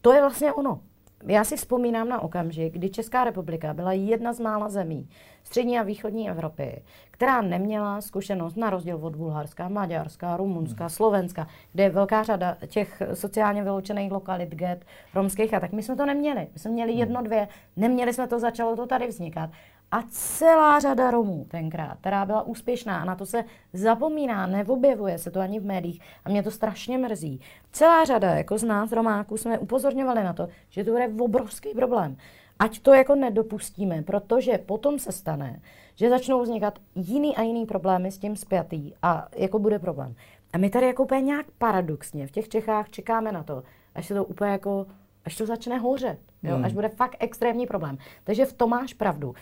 [0.00, 0.80] to je vlastně ono
[1.26, 5.08] já si vzpomínám na okamžik, kdy Česká republika byla jedna z mála zemí
[5.46, 10.90] střední a východní Evropy, která neměla zkušenost na rozdíl od Bulharska, Maďarska, Rumunska, hmm.
[10.90, 14.84] Slovenska, kde je velká řada těch sociálně vyloučených lokalit, get,
[15.14, 16.46] romských a tak my jsme to neměli.
[16.52, 17.00] My jsme měli hmm.
[17.00, 19.50] jedno, dvě, neměli jsme to, začalo to tady vznikat.
[19.90, 25.30] A celá řada Romů tenkrát, která byla úspěšná, a na to se zapomíná, neobjevuje se
[25.30, 27.40] to ani v médiích, a mě to strašně mrzí.
[27.72, 32.16] Celá řada, jako z nás Romáků, jsme upozorňovali na to, že to je obrovský problém.
[32.58, 35.60] Ať to jako nedopustíme, protože potom se stane,
[35.94, 40.14] že začnou vznikat jiný a jiný problémy s tím spjatý a jako bude problém.
[40.52, 43.62] A my tady jako úplně nějak paradoxně v těch Čechách čekáme na to,
[43.94, 44.86] až se to úplně jako,
[45.24, 46.54] až to začne hořet, jo?
[46.54, 46.64] Hmm.
[46.64, 47.98] až bude fakt extrémní problém.
[48.24, 49.34] Takže v tom máš pravdu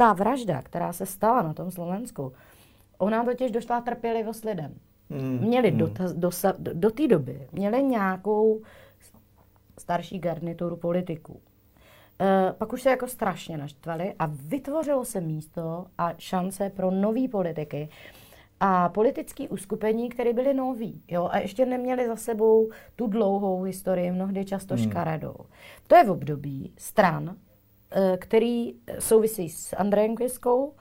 [0.00, 2.32] ta vražda, která se stala na tom Slovensku,
[2.98, 4.74] ona totiž došla trpělivost lidem.
[5.08, 5.38] Mm.
[5.40, 5.78] Měli mm.
[5.78, 8.62] do, do, do, do té doby, měli nějakou
[9.78, 11.40] starší garnituru politiků.
[12.20, 17.28] E, pak už se jako strašně naštvali a vytvořilo se místo a šance pro nový
[17.28, 17.88] politiky
[18.60, 24.10] a politické uskupení, které byly noví jo, a ještě neměli za sebou tu dlouhou historii,
[24.10, 24.80] mnohdy často mm.
[24.80, 25.36] škaredou.
[25.86, 27.36] To je v období stran,
[28.18, 30.72] který souvisí s Andrejem Kvěskou,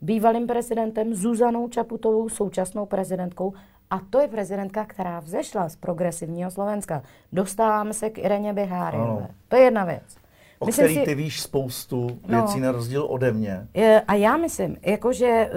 [0.00, 3.52] bývalým prezidentem, Zuzanou Čaputovou, současnou prezidentkou.
[3.90, 7.02] A to je prezidentka, která vzešla z progresivního Slovenska.
[7.32, 9.28] Dostáváme se k Ireně Biháriové.
[9.48, 10.16] To je jedna věc.
[10.58, 13.68] O myslím který si, ty víš spoustu věcí no, na rozdíl ode mě.
[14.06, 15.50] A já myslím, jakože eh,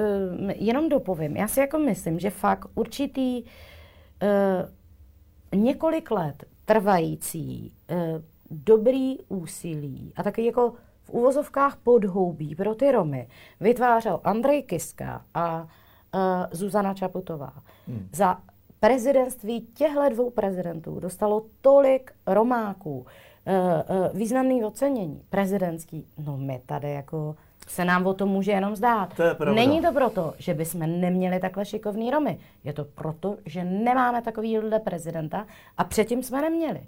[0.55, 3.49] jenom dopovím, já si jako myslím, že fakt určitý uh,
[5.59, 7.97] několik let trvající uh,
[8.51, 10.73] dobrý úsilí a taky jako
[11.13, 13.27] úvozovkách podhoubí pro ty Romy
[13.59, 16.19] vytvářel Andrej Kiska a uh,
[16.51, 17.53] Zuzana Čaputová.
[17.87, 18.09] Hmm.
[18.11, 18.37] Za
[18.83, 23.05] prezidentství těchto dvou prezidentů dostalo tolik Romáků,
[23.45, 27.35] eh, eh, významný ocenění prezidentský, no my tady jako
[27.67, 29.15] se nám o tom může jenom zdát.
[29.15, 29.55] To je pravda.
[29.55, 32.39] Není to proto, že bychom neměli takhle šikovný Romy.
[32.63, 36.81] Je to proto, že nemáme takovýhle prezidenta a předtím jsme neměli.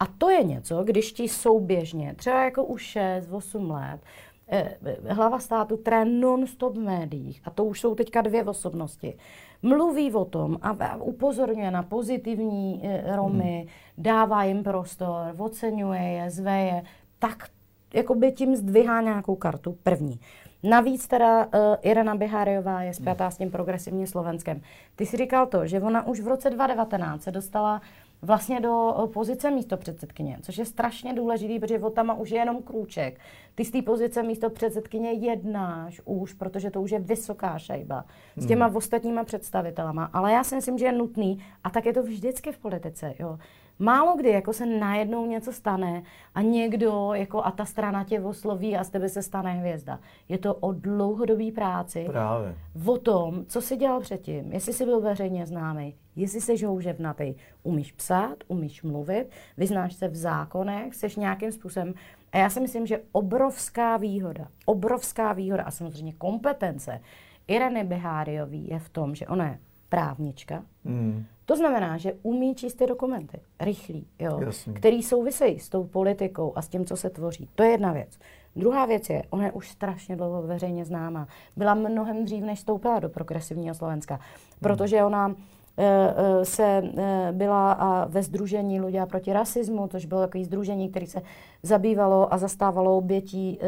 [0.00, 4.00] A to je něco, když ti souběžně, třeba jako už 6-8 let,
[4.48, 4.76] eh,
[5.08, 9.16] hlava státu, která non-stop v médiích, a to už jsou teďka dvě osobnosti,
[9.62, 13.68] mluví o tom a upozorňuje na pozitivní eh, Romy, hmm.
[13.98, 16.82] dává jim prostor, oceňuje je, zve je,
[17.18, 17.48] tak
[17.94, 20.20] jakoby tím zdvihá nějakou kartu první.
[20.62, 21.50] Navíc teda uh,
[21.82, 24.60] Irena Biháriová je spjatá s tím progresivním Slovenskem.
[24.96, 27.80] Ty si říkal to, že ona už v roce 2019 se dostala
[28.22, 32.38] vlastně do uh, pozice místo předsedkyně, což je strašně důležitý, protože od tam už je
[32.38, 33.20] jenom krůček.
[33.54, 38.04] Ty z té pozice místo předsedkyně jednáš už, protože to už je vysoká šajba
[38.36, 38.76] s těma hmm.
[38.76, 40.04] ostatníma představitelama.
[40.12, 43.38] Ale já si myslím, že je nutný, a tak je to vždycky v politice, jo,
[43.78, 46.02] Málo kdy jako se najednou něco stane
[46.34, 50.00] a někdo jako a ta strana tě osloví a z tebe se stane hvězda.
[50.28, 52.04] Je to o dlouhodobý práci.
[52.08, 52.54] Právě.
[52.86, 57.92] O tom, co jsi dělal předtím, jestli jsi byl veřejně známý, jestli jsi houževnatý, umíš
[57.92, 61.94] psát, umíš mluvit, vyznáš se v zákonech, jsi nějakým způsobem.
[62.32, 67.00] A já si myslím, že obrovská výhoda, obrovská výhoda a samozřejmě kompetence
[67.48, 71.24] Ireny Beháriový je v tom, že ona je právnička, mm.
[71.48, 74.40] To znamená, že umí číst ty dokumenty, rychlý, jo,
[74.74, 77.48] který souvisejí s tou politikou a s tím, co se tvoří.
[77.54, 78.18] To je jedna věc.
[78.56, 81.28] Druhá věc je, ona je už strašně dlouho veřejně známá.
[81.56, 84.20] Byla mnohem dřív, než vstoupila do progresivního Slovenska,
[84.60, 85.34] protože ona e,
[85.84, 91.06] e, se e, byla a ve združení Ľudia proti rasismu, což bylo takový združení, který
[91.06, 91.22] se
[91.62, 93.58] zabývalo a zastávalo obětí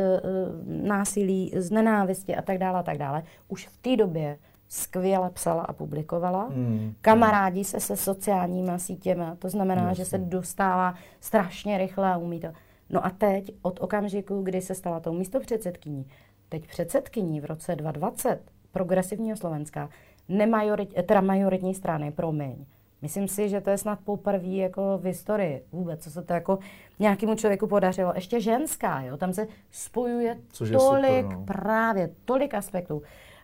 [0.67, 3.23] násilí z nenávisti a tak dále a tak dále.
[3.49, 4.39] Už v té době
[4.73, 6.45] skvěle psala a publikovala.
[6.45, 6.95] Hmm.
[7.01, 9.95] Kamarádi se se sociálníma sítěma, to znamená, Jasně.
[9.95, 12.49] že se dostává strašně rychle a umí to.
[12.91, 16.07] No a teď, od okamžiku, kdy se stala tou místo předsedkyní,
[16.49, 18.41] teď předsedkyní v roce 2020
[18.73, 19.89] progresivního Slovenska,
[20.29, 22.65] nemajorit, teda majoritní strany, promiň.
[23.03, 26.59] Myslím si, že to je snad poprvé jako v historii vůbec, co se to jako
[26.99, 28.13] nějakému člověku podařilo.
[28.15, 31.45] Ještě ženská, jo, tam se spojuje Což tolik, super, no.
[31.45, 33.03] právě tolik aspektů.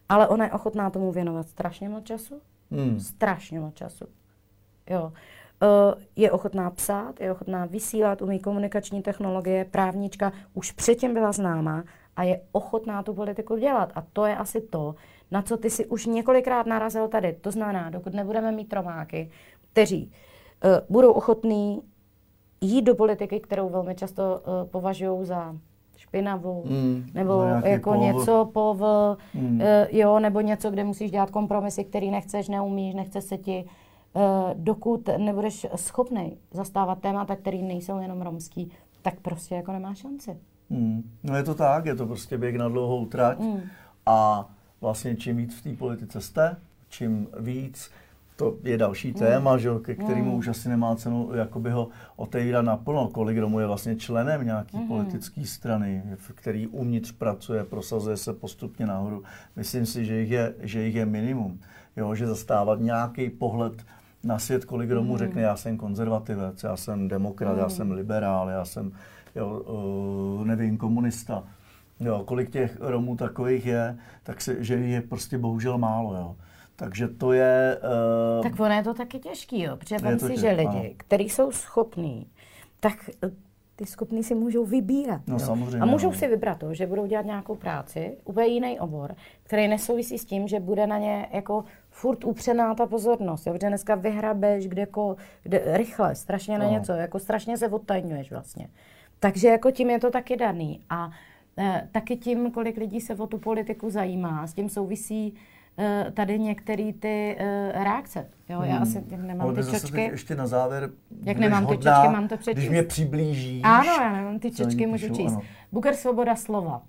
[0.09, 2.41] Ale ona je ochotná tomu věnovat strašně moc času.
[2.71, 3.01] Hmm.
[3.01, 4.05] Strašně moc času.
[4.91, 5.13] Jo.
[5.63, 11.85] Uh, je ochotná psát, je ochotná vysílat, umí komunikační technologie, právnička, už předtím byla známá
[12.17, 13.93] a je ochotná tu politiku dělat.
[13.95, 14.95] A to je asi to,
[15.31, 17.33] na co ty si už několikrát narazil tady.
[17.33, 19.31] To znamená, dokud nebudeme mít romáky,
[19.73, 20.13] kteří
[20.65, 21.83] uh, budou ochotní
[22.61, 25.57] jít do politiky, kterou velmi často uh, považují za
[25.97, 28.03] špinavou, mm, nebo jako pov.
[28.03, 28.81] něco pov,
[29.35, 29.61] mm.
[29.61, 33.65] uh, jo, nebo něco, kde musíš dělat kompromisy, který nechceš, neumíš, nechce se ti,
[34.13, 34.23] uh,
[34.55, 40.37] dokud nebudeš schopný zastávat témata, který nejsou jenom romský, tak prostě jako nemá šanci.
[40.71, 41.11] Mm.
[41.23, 43.61] No je to tak, je to prostě běh na dlouhou trať mm.
[44.07, 44.49] a
[44.81, 46.57] vlastně čím víc v té politice jste,
[46.89, 47.91] čím víc
[48.37, 49.15] to je další mm.
[49.15, 50.37] téma, že, ke kterému mm.
[50.37, 53.09] už asi nemá cenu jakoby ho otevírat naplno.
[53.09, 54.89] Kolik Romů je vlastně členem nějaký mm.
[54.89, 56.03] politické strany,
[56.35, 59.23] který uvnitř pracuje, prosazuje se postupně nahoru.
[59.57, 61.61] Myslím si, že jich je, že jich je minimum.
[61.97, 63.85] Jo, že zastávat nějaký pohled
[64.25, 65.19] na svět, kolik Romů mm.
[65.19, 67.59] řekne, já jsem konzervativec, já jsem demokrat, mm.
[67.59, 68.93] já jsem liberál, já jsem,
[69.35, 69.49] jo,
[70.39, 71.45] uh, nevím, komunista.
[72.01, 76.15] Jo, kolik těch Romů takových je, tak se, že je prostě bohužel málo.
[76.15, 76.37] Jo.
[76.77, 77.81] Takže to je...
[78.37, 81.53] Uh, tak ono je to taky těžký, jo, protože vem si, že lidi, kteří jsou
[81.53, 82.27] schopní,
[82.81, 83.31] tak eh,
[83.77, 85.21] ty schopní si můžou vybírat.
[85.27, 86.15] No, samozřejmě, a můžou no.
[86.15, 90.49] si vybrat to, že budou dělat nějakou práci, úplně jiný obor, který nesouvisí s tím,
[90.49, 93.47] že bude na ně jako furt upřená ta pozornost.
[93.47, 93.53] Jo?
[93.53, 94.87] Protože dneska vyhrabeš kde,
[95.43, 96.73] kde rychle, strašně na no.
[96.73, 98.69] něco, jako strašně se odtajňuješ vlastně.
[99.21, 100.81] Takže jako tím je to taky daný.
[100.91, 101.11] A
[101.59, 105.56] e, taky tím, kolik lidí se o tu politiku zajímá, s tím souvisí Eh,
[106.15, 108.27] tady některé ty uh, reakce.
[108.49, 108.83] Jo, já hmm.
[108.83, 110.01] asi nemám ty čočky.
[110.01, 110.91] ještě na závěr,
[111.23, 112.59] jak nemám hodná, ty čočky, mám to přečíst.
[112.59, 113.63] Když mě přiblížíš.
[113.65, 115.33] Ano, já nemám ty čočky, můžu číst.
[115.33, 115.43] Ano.
[115.73, 116.83] Buker svoboda slova.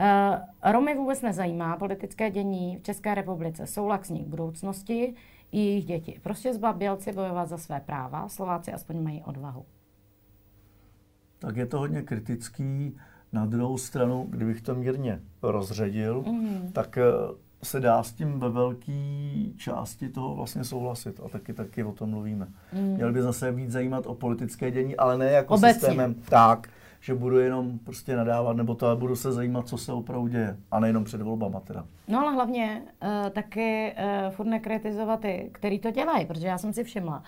[0.00, 3.66] Uh, Romy vůbec nezajímá politické dění v České republice.
[3.66, 5.14] Jsou laxní k budoucnosti
[5.52, 6.20] i jejich děti.
[6.22, 9.64] Prostě zbabělci bojovat za své práva, Slováci aspoň mají odvahu.
[11.38, 12.96] Tak je to hodně kritický.
[13.32, 16.70] Na druhou stranu, kdybych to mírně rozředil, mm.
[16.72, 16.98] tak
[17.62, 18.92] se dá s tím ve velké
[19.56, 22.46] části toho vlastně souhlasit a taky taky o tom mluvíme.
[22.72, 22.94] Mm.
[22.94, 25.74] Měl by zase víc zajímat o politické dění, ale ne jako Obecně.
[25.74, 26.68] systémem tak,
[27.00, 30.56] že budu jenom prostě nadávat, nebo to, ale budu se zajímat, co se opravdu děje.
[30.70, 31.84] A nejenom před volbama teda.
[32.08, 36.72] No ale hlavně uh, taky uh, furt nekritizovat ty, který to dělají, protože já jsem
[36.72, 37.22] si všimla,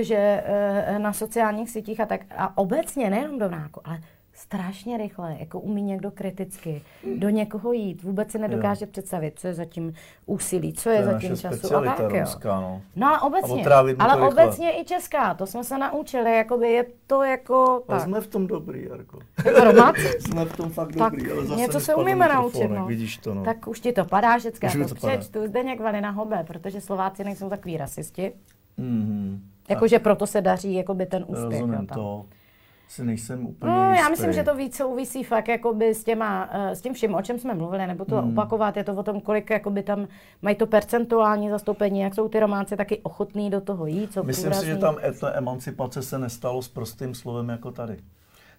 [0.00, 0.44] že
[0.90, 4.00] uh, na sociálních sítích a tak, a obecně, nejenom do vnáku, ale
[4.36, 6.82] strašně rychle, jako umí někdo kriticky
[7.16, 8.90] do někoho jít, vůbec si nedokáže jo.
[8.90, 9.94] představit, co je zatím
[10.26, 12.08] úsilí, co je, je zatím času a tak, jo.
[12.08, 12.82] Romská, no.
[12.96, 13.64] no ale obecně,
[13.98, 18.00] ale obecně i česká, to jsme se naučili, jakoby je to jako tak.
[18.00, 19.18] jsme v tom dobrý, Jarko.
[19.44, 20.20] Jako Romáci?
[20.20, 22.86] jsme v tom fakt tak dobrý, ale zase něco se umíme naučit, no.
[22.86, 23.44] Vidíš to, no.
[23.44, 27.48] Tak už ti to padá všecká, to, to přečtu, Zdeněk Valina Hobe, protože Slováci nejsou
[27.48, 28.32] takový rasisti.
[28.78, 29.38] Mm-hmm.
[29.68, 31.60] Jakože proto se daří jakoby ten úspěch.
[31.60, 32.26] Rozumím to
[32.88, 34.02] si nejsem úplně No, jistý.
[34.02, 37.22] já myslím, že to víc souvisí fakt jakoby s, těma, eh, s tím vším, o
[37.22, 38.32] čem jsme mluvili, nebo to hmm.
[38.32, 40.08] opakovat, je to o tom, kolik jakoby tam
[40.42, 44.44] mají to percentuální zastoupení, jak jsou ty románci taky ochotní do toho jít, co Myslím
[44.44, 44.68] průrazný.
[44.68, 47.96] si, že tam etnoemancipace se nestalo s prostým slovem jako tady.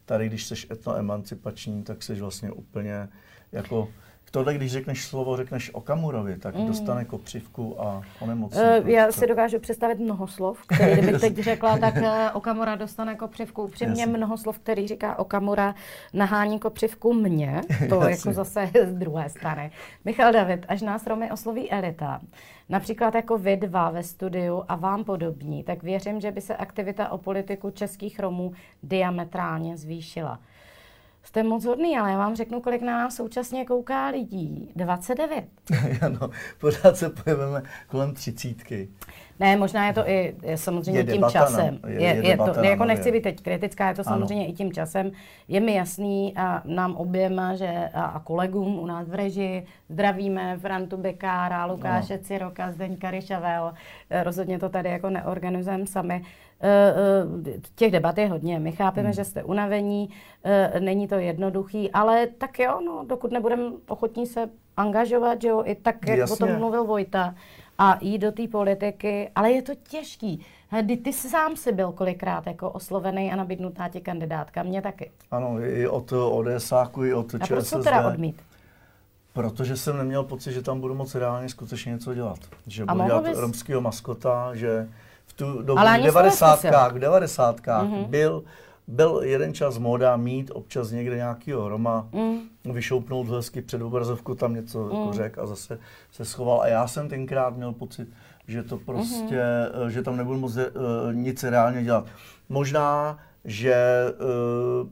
[0.05, 3.09] Tady, když jsi etnoemancipační, tak jsi vlastně úplně
[3.51, 3.87] jako
[4.31, 6.67] Tohle, když řekneš slovo, řekneš o Kamurovi, tak mm.
[6.67, 8.61] dostane kopřivku a onemocní.
[8.81, 13.15] Uh, já si dokážu představit mnoho slov, které kdybych teď řekla, tak uh, Okamura dostane
[13.15, 13.63] kopřivku.
[13.63, 15.75] Upřímně mnoho slov, který říká Okamura,
[16.13, 17.61] nahání kopřivku mě.
[17.89, 18.11] To Jasně.
[18.11, 19.71] jako zase z druhé strany.
[20.05, 22.19] Michal David, až nás Romy osloví elita,
[22.69, 27.09] například jako vy dva ve studiu a vám podobní, tak věřím, že by se aktivita
[27.09, 28.51] o politiku českých Romů
[28.83, 30.39] diametrálně zvýšila.
[31.27, 34.71] Jste moc hodný, ale já vám řeknu, kolik na nás současně kouká lidí.
[34.75, 35.45] 29.
[36.01, 36.29] ano,
[36.59, 38.89] pořád se pojeveme kolem třicítky.
[39.39, 41.79] Ne, možná je to i je samozřejmě je tím časem.
[41.87, 44.53] je, je, je, je to, jako nechci být teď kritická, je to samozřejmě ano.
[44.53, 45.11] i tím časem.
[45.47, 50.57] Je mi jasný a nám oběma, že a, a kolegům u nás v režii zdravíme
[50.57, 52.23] Frantu Bekára, Lukáše ano.
[52.23, 53.73] Ciroka, Zdeňka Ryšavel.
[54.09, 56.23] Eh, rozhodně to tady jako neorganizujeme sami.
[56.61, 56.93] Eh,
[57.47, 58.59] eh, těch debat je hodně.
[58.59, 59.13] My chápeme, hmm.
[59.13, 60.09] že jste unavení,
[60.79, 65.75] není to jednoduchý, ale tak jo, no, dokud nebudeme ochotní se angažovat, že jo, i
[65.75, 66.33] tak, jak Jasně.
[66.33, 67.35] o tom mluvil Vojta,
[67.77, 70.45] a jít do té politiky, ale je to těžký.
[70.81, 75.11] Kdy ty sám si byl kolikrát jako oslovený a nabídnutá ti kandidátka, mě taky.
[75.31, 77.43] Ano, i od ODSáku, i od ČSSD.
[77.43, 78.41] A proč to teda odmít?
[79.33, 82.39] Protože jsem neměl pocit, že tam budu moc reálně skutečně něco dělat.
[82.67, 83.37] Že budu dělat bys...
[83.37, 84.89] romského maskota, že
[85.37, 86.61] tu dobu v 90.
[86.91, 87.61] v 90.
[87.61, 88.05] Mm-hmm.
[88.05, 88.43] byl
[88.87, 92.39] byl jeden čas móda mít občas někde nějakýho Roma, mm.
[92.73, 94.91] vyšoupnout hezky před obrazovku, tam něco mm.
[94.91, 95.79] jako řek a zase
[96.11, 96.61] se schoval.
[96.61, 98.07] A já jsem tenkrát měl pocit,
[98.47, 99.87] že to prostě, mm-hmm.
[99.87, 100.63] že tam nebudu moc uh,
[101.11, 102.05] nic reálně dělat.
[102.49, 104.05] Možná, že
[104.83, 104.89] uh,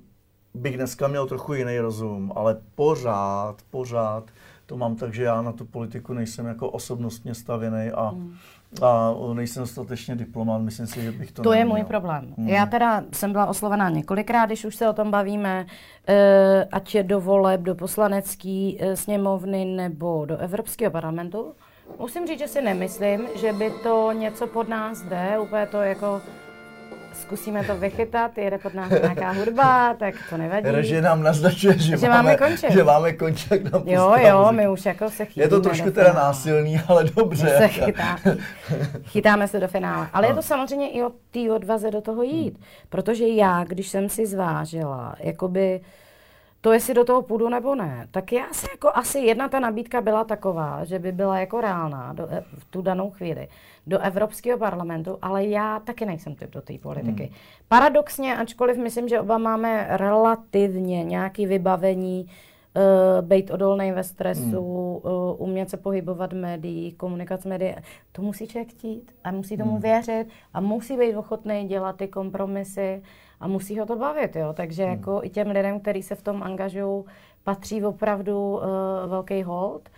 [0.61, 4.23] bych dneska měl trochu jiný rozum, ale pořád, pořád
[4.65, 8.35] to mám tak, že já na tu politiku nejsem jako osobnostně stavěný a mm
[8.81, 11.67] a nejsem dostatečně diplomat, myslím si, že bych to To neměl.
[11.67, 12.33] je můj problém.
[12.37, 12.47] Hmm.
[12.49, 15.65] Já teda jsem byla oslovená několikrát, když už se o tom bavíme,
[16.07, 21.53] eh, ať je do voleb, do poslanecké eh, sněmovny nebo do Evropského parlamentu.
[21.99, 26.21] Musím říct, že si nemyslím, že by to něco pod nás jde, úplně to jako
[27.25, 30.69] zkusíme to vychytat, jede pod nás nějaká hudba, tak to nevadí.
[30.69, 32.71] Režie nám naznačuje, že, že máme, končit.
[32.71, 35.45] Že máme končit, jak nám Jo, jo, my už jako se chytíme.
[35.45, 37.49] Je to trošku teda násilný, ale dobře.
[37.57, 38.17] Se chytá,
[39.03, 40.07] chytáme se do finále.
[40.13, 40.31] Ale no.
[40.31, 42.59] je to samozřejmě i o té odvaze do toho jít.
[42.89, 45.81] Protože já, když jsem si zvážila, jakoby
[46.65, 50.01] to, jestli do toho půjdu nebo ne, tak já si jako asi jedna ta nabídka
[50.01, 53.47] byla taková, že by byla jako reálná do, e, v tu danou chvíli
[53.87, 57.23] do Evropského parlamentu, ale já taky nejsem typ do té politiky.
[57.23, 57.33] Hmm.
[57.67, 62.25] Paradoxně, ačkoliv myslím, že oba máme relativně nějaké vybavení,
[62.75, 65.13] uh, být odolný ve stresu, hmm.
[65.13, 67.75] uh, umět se pohybovat v médiích, komunikovat s médií.
[68.11, 69.81] To musí člověk chtít a musí tomu hmm.
[69.81, 73.01] věřit a musí být ochotný dělat ty kompromisy
[73.39, 74.35] a musí ho to bavit.
[74.35, 74.53] Jo?
[74.53, 74.91] Takže hmm.
[74.91, 77.03] jako i těm lidem, kteří se v tom angažují,
[77.43, 78.61] patří opravdu uh,
[79.07, 79.89] velký hold.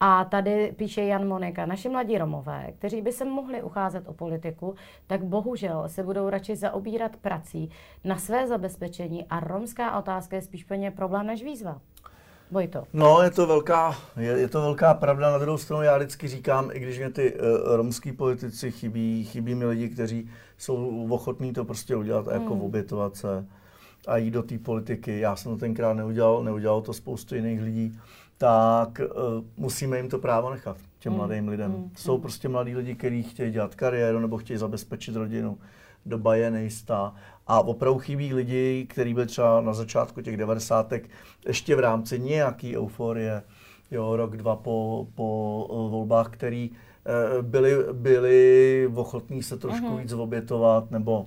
[0.00, 4.74] A tady píše Jan Monika, naši mladí Romové, kteří by se mohli ucházet o politiku,
[5.06, 7.70] tak bohužel se budou radši zaobírat prací
[8.04, 11.80] na své zabezpečení a romská otázka je spíš plně problém než výzva.
[12.68, 12.84] to.
[12.92, 15.30] No, je to velká, je, je to velká pravda.
[15.30, 19.54] Na druhou stranu já vždycky říkám, i když mě ty uh, romský politici chybí, chybí
[19.54, 20.30] mi lidi, kteří
[20.64, 22.62] jsou ochotní to prostě udělat a jako hmm.
[22.62, 23.46] obětovat se
[24.06, 25.20] a jít do té politiky.
[25.20, 27.98] Já jsem to tenkrát neudělal, neudělal to spoustu jiných lidí
[28.38, 31.18] tak uh, musíme jim to právo nechat, těm mm.
[31.18, 31.70] mladým lidem.
[31.70, 31.90] Mm.
[31.96, 35.58] Jsou prostě mladí lidi, kteří chtějí dělat kariéru nebo chtějí zabezpečit rodinu.
[36.06, 37.14] Doba je nejistá.
[37.46, 40.92] A opravdu chybí lidi, kteří byli třeba na začátku těch 90.
[41.46, 43.42] ještě v rámci nějaký euforie,
[43.90, 46.70] jo, rok, dva po, po eh, volbách, který
[47.42, 49.98] byli, byli ochotní se trošku uh-huh.
[49.98, 51.26] víc obětovat, nebo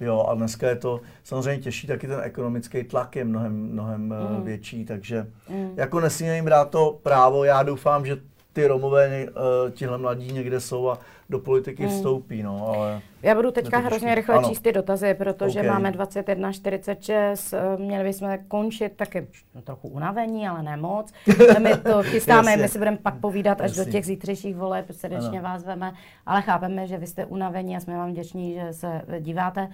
[0.00, 4.44] jo, a dneska je to samozřejmě těžší, taky ten ekonomický tlak je mnohem, mnohem uh
[4.44, 8.16] větší, takže uh jako nesmíme jim dát to právo, já doufám, že
[8.52, 9.26] ty Romové,
[9.70, 10.98] tihle mladí někde jsou a
[11.30, 11.96] do politiky hmm.
[11.96, 13.00] vstoupí, no, ale...
[13.22, 14.48] Já budu teďka hrozně rychle ano.
[14.48, 15.70] číst ty dotazy, protože okay.
[15.70, 21.12] máme 21.46, eh, měli bychom končit taky no, trochu unavení, ale ne moc.
[21.58, 23.84] My to chystáme, my si budeme pak povídat až Jasně.
[23.84, 25.42] do těch zítřejších voleb, srdečně ano.
[25.42, 25.92] vás veme,
[26.26, 29.68] ale chápeme, že vy jste unavení a jsme vám vděční, že se díváte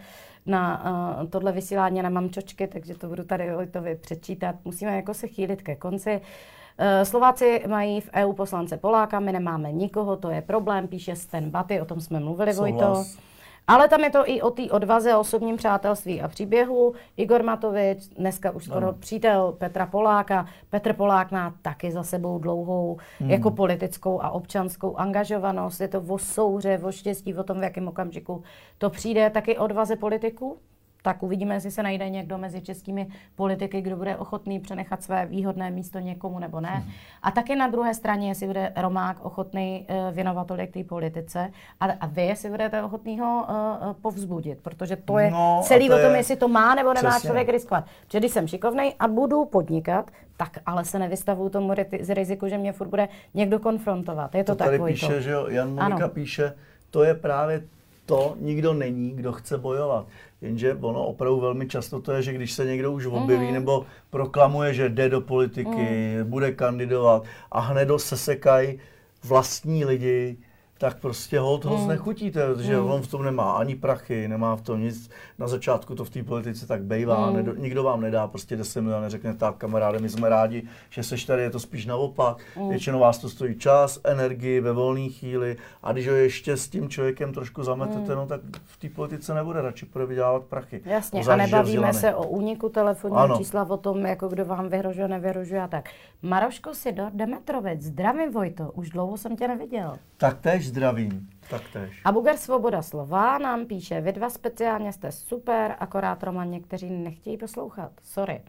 [0.46, 0.84] na
[1.20, 4.54] uh, tohle vysílání, nemám čočky, takže to budu tady Vojtovi přečítat.
[4.64, 6.20] Musíme jako se chýlit ke konci.
[6.20, 6.26] Uh,
[6.65, 6.65] Eh,
[7.02, 11.80] Slováci mají v EU poslance Poláka, my nemáme nikoho, to je problém, píše Sten Baty,
[11.80, 12.80] o tom jsme mluvili, Souhlas.
[12.80, 13.26] Vojto.
[13.68, 16.94] Ale tam je to i o té odvaze, o osobním přátelství a příběhu.
[17.16, 18.96] Igor Matovič, dneska už skoro ano.
[18.98, 20.46] přítel Petra Poláka.
[20.70, 23.30] Petr Polák má taky za sebou dlouhou hmm.
[23.30, 25.80] jako politickou a občanskou angažovanost.
[25.80, 28.42] Je to o souře, o štěstí, o tom, v jakém okamžiku
[28.78, 29.30] to přijde.
[29.30, 30.58] Taky odvaze politiků?
[31.06, 33.06] Tak uvidíme, jestli se najde někdo mezi českými
[33.36, 36.68] politiky, kdo bude ochotný přenechat své výhodné místo někomu nebo ne.
[36.68, 36.90] Hmm.
[37.22, 41.50] A taky na druhé straně, jestli bude Romák ochotný uh, věnovat tolik té politice
[41.80, 45.94] a, a vy, jestli budete ochotný ho uh, povzbudit, protože to je no, celý to
[45.94, 46.16] o tom, je...
[46.16, 47.26] jestli to má nebo nemá Přesně.
[47.26, 47.84] člověk riskovat.
[48.06, 52.58] Protože když jsem šikovnej a budu podnikat, tak ale se nevystavuju tomu z riziku, že
[52.58, 54.34] mě furt bude někdo konfrontovat.
[54.34, 55.20] Je to, to tady píše, to.
[55.20, 56.08] že jo, Jan Monika ano.
[56.08, 56.52] píše,
[56.90, 57.62] to je právě
[58.06, 60.06] to nikdo není, kdo chce bojovat.
[60.40, 63.52] Jenže ono opravdu velmi často to je, že když se někdo už objeví mm.
[63.54, 66.30] nebo proklamuje, že jde do politiky, mm.
[66.30, 68.78] bude kandidovat a hned se sekají
[69.24, 70.36] vlastní lidi,
[70.78, 71.84] tak prostě hold ho hmm.
[71.84, 72.90] znechutíte, protože hmm.
[72.90, 75.10] on v tom nemá ani prachy, nemá v tom nic.
[75.38, 77.36] Na začátku to v té politice tak bejvá, hmm.
[77.36, 81.24] Nedo, nikdo vám nedá prostě 10 milionů, neřekne tak kamaráde, my jsme rádi, že seš
[81.24, 82.38] tady, je to spíš naopak.
[82.56, 82.68] Hmm.
[82.68, 86.88] Většinou vás to stojí čas, energii ve volné chvíli a když ho ještě s tím
[86.88, 88.16] člověkem trošku zametete, hmm.
[88.16, 90.80] no tak v té politice nebude, radši bude vydělávat prachy.
[90.84, 95.62] Jasně, a nebavíme se o úniku telefonního čísla, o tom, jako kdo vám vyhrožuje, nevyhrožuje
[95.62, 95.88] a tak.
[96.22, 99.96] Maroško Sidor, Demetrovec, zdravím Vojto, už dlouho jsem tě neviděl.
[100.16, 101.28] Tak tež zdravím.
[101.50, 102.00] Tak tež.
[102.04, 107.36] A Bugar Svoboda slova nám píše, vy dva speciálně jste super, akorát Roman někteří nechtějí
[107.36, 107.92] poslouchat.
[108.02, 108.42] Sorry.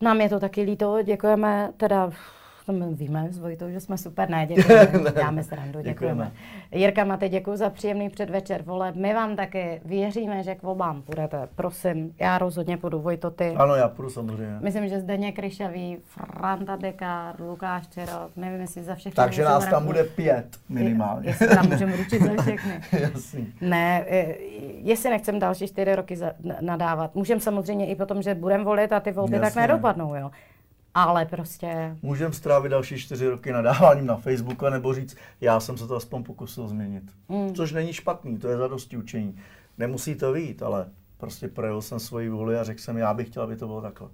[0.00, 2.10] Nám je to taky líto, děkujeme teda
[2.66, 6.24] to my víme s Vojtou, že jsme super, ne, děkujeme, děláme srandu, děkujeme.
[6.24, 6.32] děkujeme.
[6.72, 8.92] Jirka Maty, děkuji za příjemný předvečer vole.
[8.96, 11.48] My vám taky věříme, že k volbám půjdete.
[11.54, 13.54] Prosím, já rozhodně půjdu, Vojto, ty.
[13.56, 14.56] Ano, já půjdu samozřejmě.
[14.60, 19.16] Myslím, že Zdeně Kryšavý, Franta Dekar, Lukáš Čerok, nevím, jestli za všechny.
[19.16, 21.28] Takže nás tam bude pět minimálně.
[21.28, 22.80] Jestli tam můžeme ručit za všechny.
[22.92, 23.52] Jasný.
[23.60, 24.04] Ne,
[24.82, 26.18] jestli nechcem další čtyři roky
[26.60, 27.14] nadávat.
[27.14, 29.50] Můžeme samozřejmě i potom, že budeme volit a ty volby Jasně.
[29.50, 30.30] tak nedopadnou, jo
[30.94, 31.96] ale prostě...
[32.02, 36.22] Můžeme strávit další čtyři roky nadáváním na Facebooku nebo říct, já jsem se to aspoň
[36.22, 37.04] pokusil změnit.
[37.28, 37.54] Mm.
[37.54, 39.36] Což není špatný, to je zadosti učení.
[39.78, 43.42] Nemusí to vít, ale prostě projevil jsem svoji vůli a řekl jsem, já bych chtěl,
[43.42, 44.08] aby to bylo takhle.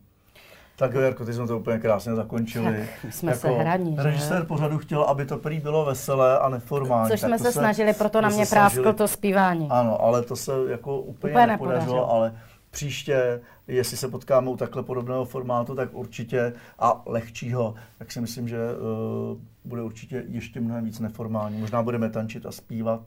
[0.77, 2.89] Tak jo, Jarko, ty jsme to úplně krásně zakončili.
[3.03, 7.11] Tak jsme jako se hraní, Režisér pořadu chtěl, aby to prý bylo veselé a neformální.
[7.11, 9.69] Což jsme se, snažili, proto na mě prásklo to zpívání.
[9.71, 12.35] Ano, ale to se jako úplně, úplně nepodařilo, nepodařilo, ale
[12.71, 18.49] příště, jestli se potkáme u takhle podobného formátu, tak určitě a lehčího, tak si myslím,
[18.49, 21.61] že uh, bude určitě ještě mnohem víc neformální.
[21.61, 23.01] Možná budeme tančit a zpívat.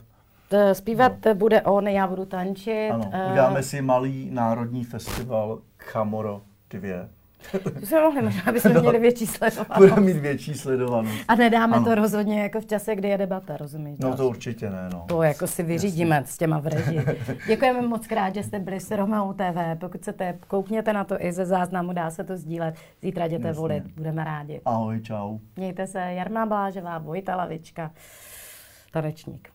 [0.73, 1.35] Zpívat no.
[1.35, 2.91] bude on, já budu tančit.
[2.91, 7.10] Ano, eh, uděláme si malý národní festival Chamoro 2.
[7.79, 9.77] To jsme mohli, možná bychom měli větší sledovanost.
[9.77, 11.17] Budeme mít větší sledovanost.
[11.27, 11.85] A nedáme ano.
[11.85, 13.99] to rozhodně jako v čase, kdy je debata, rozumíš?
[13.99, 15.05] No to určitě ne, no.
[15.07, 16.33] To jako si vyřídíme Jasně.
[16.33, 17.05] s těma v režii.
[17.47, 19.79] Děkujeme moc krát, že jste byli s Romeo TV.
[19.79, 22.75] Pokud chcete, koukněte na to i ze záznamu, dá se to sdílet.
[23.01, 23.59] Zítra jděte Jasně.
[23.61, 24.61] volit, budeme rádi.
[24.65, 25.37] Ahoj, čau.
[25.55, 27.91] Mějte se, Jarmá Blážová, Vojta Lavička,
[28.91, 29.49] tanečník.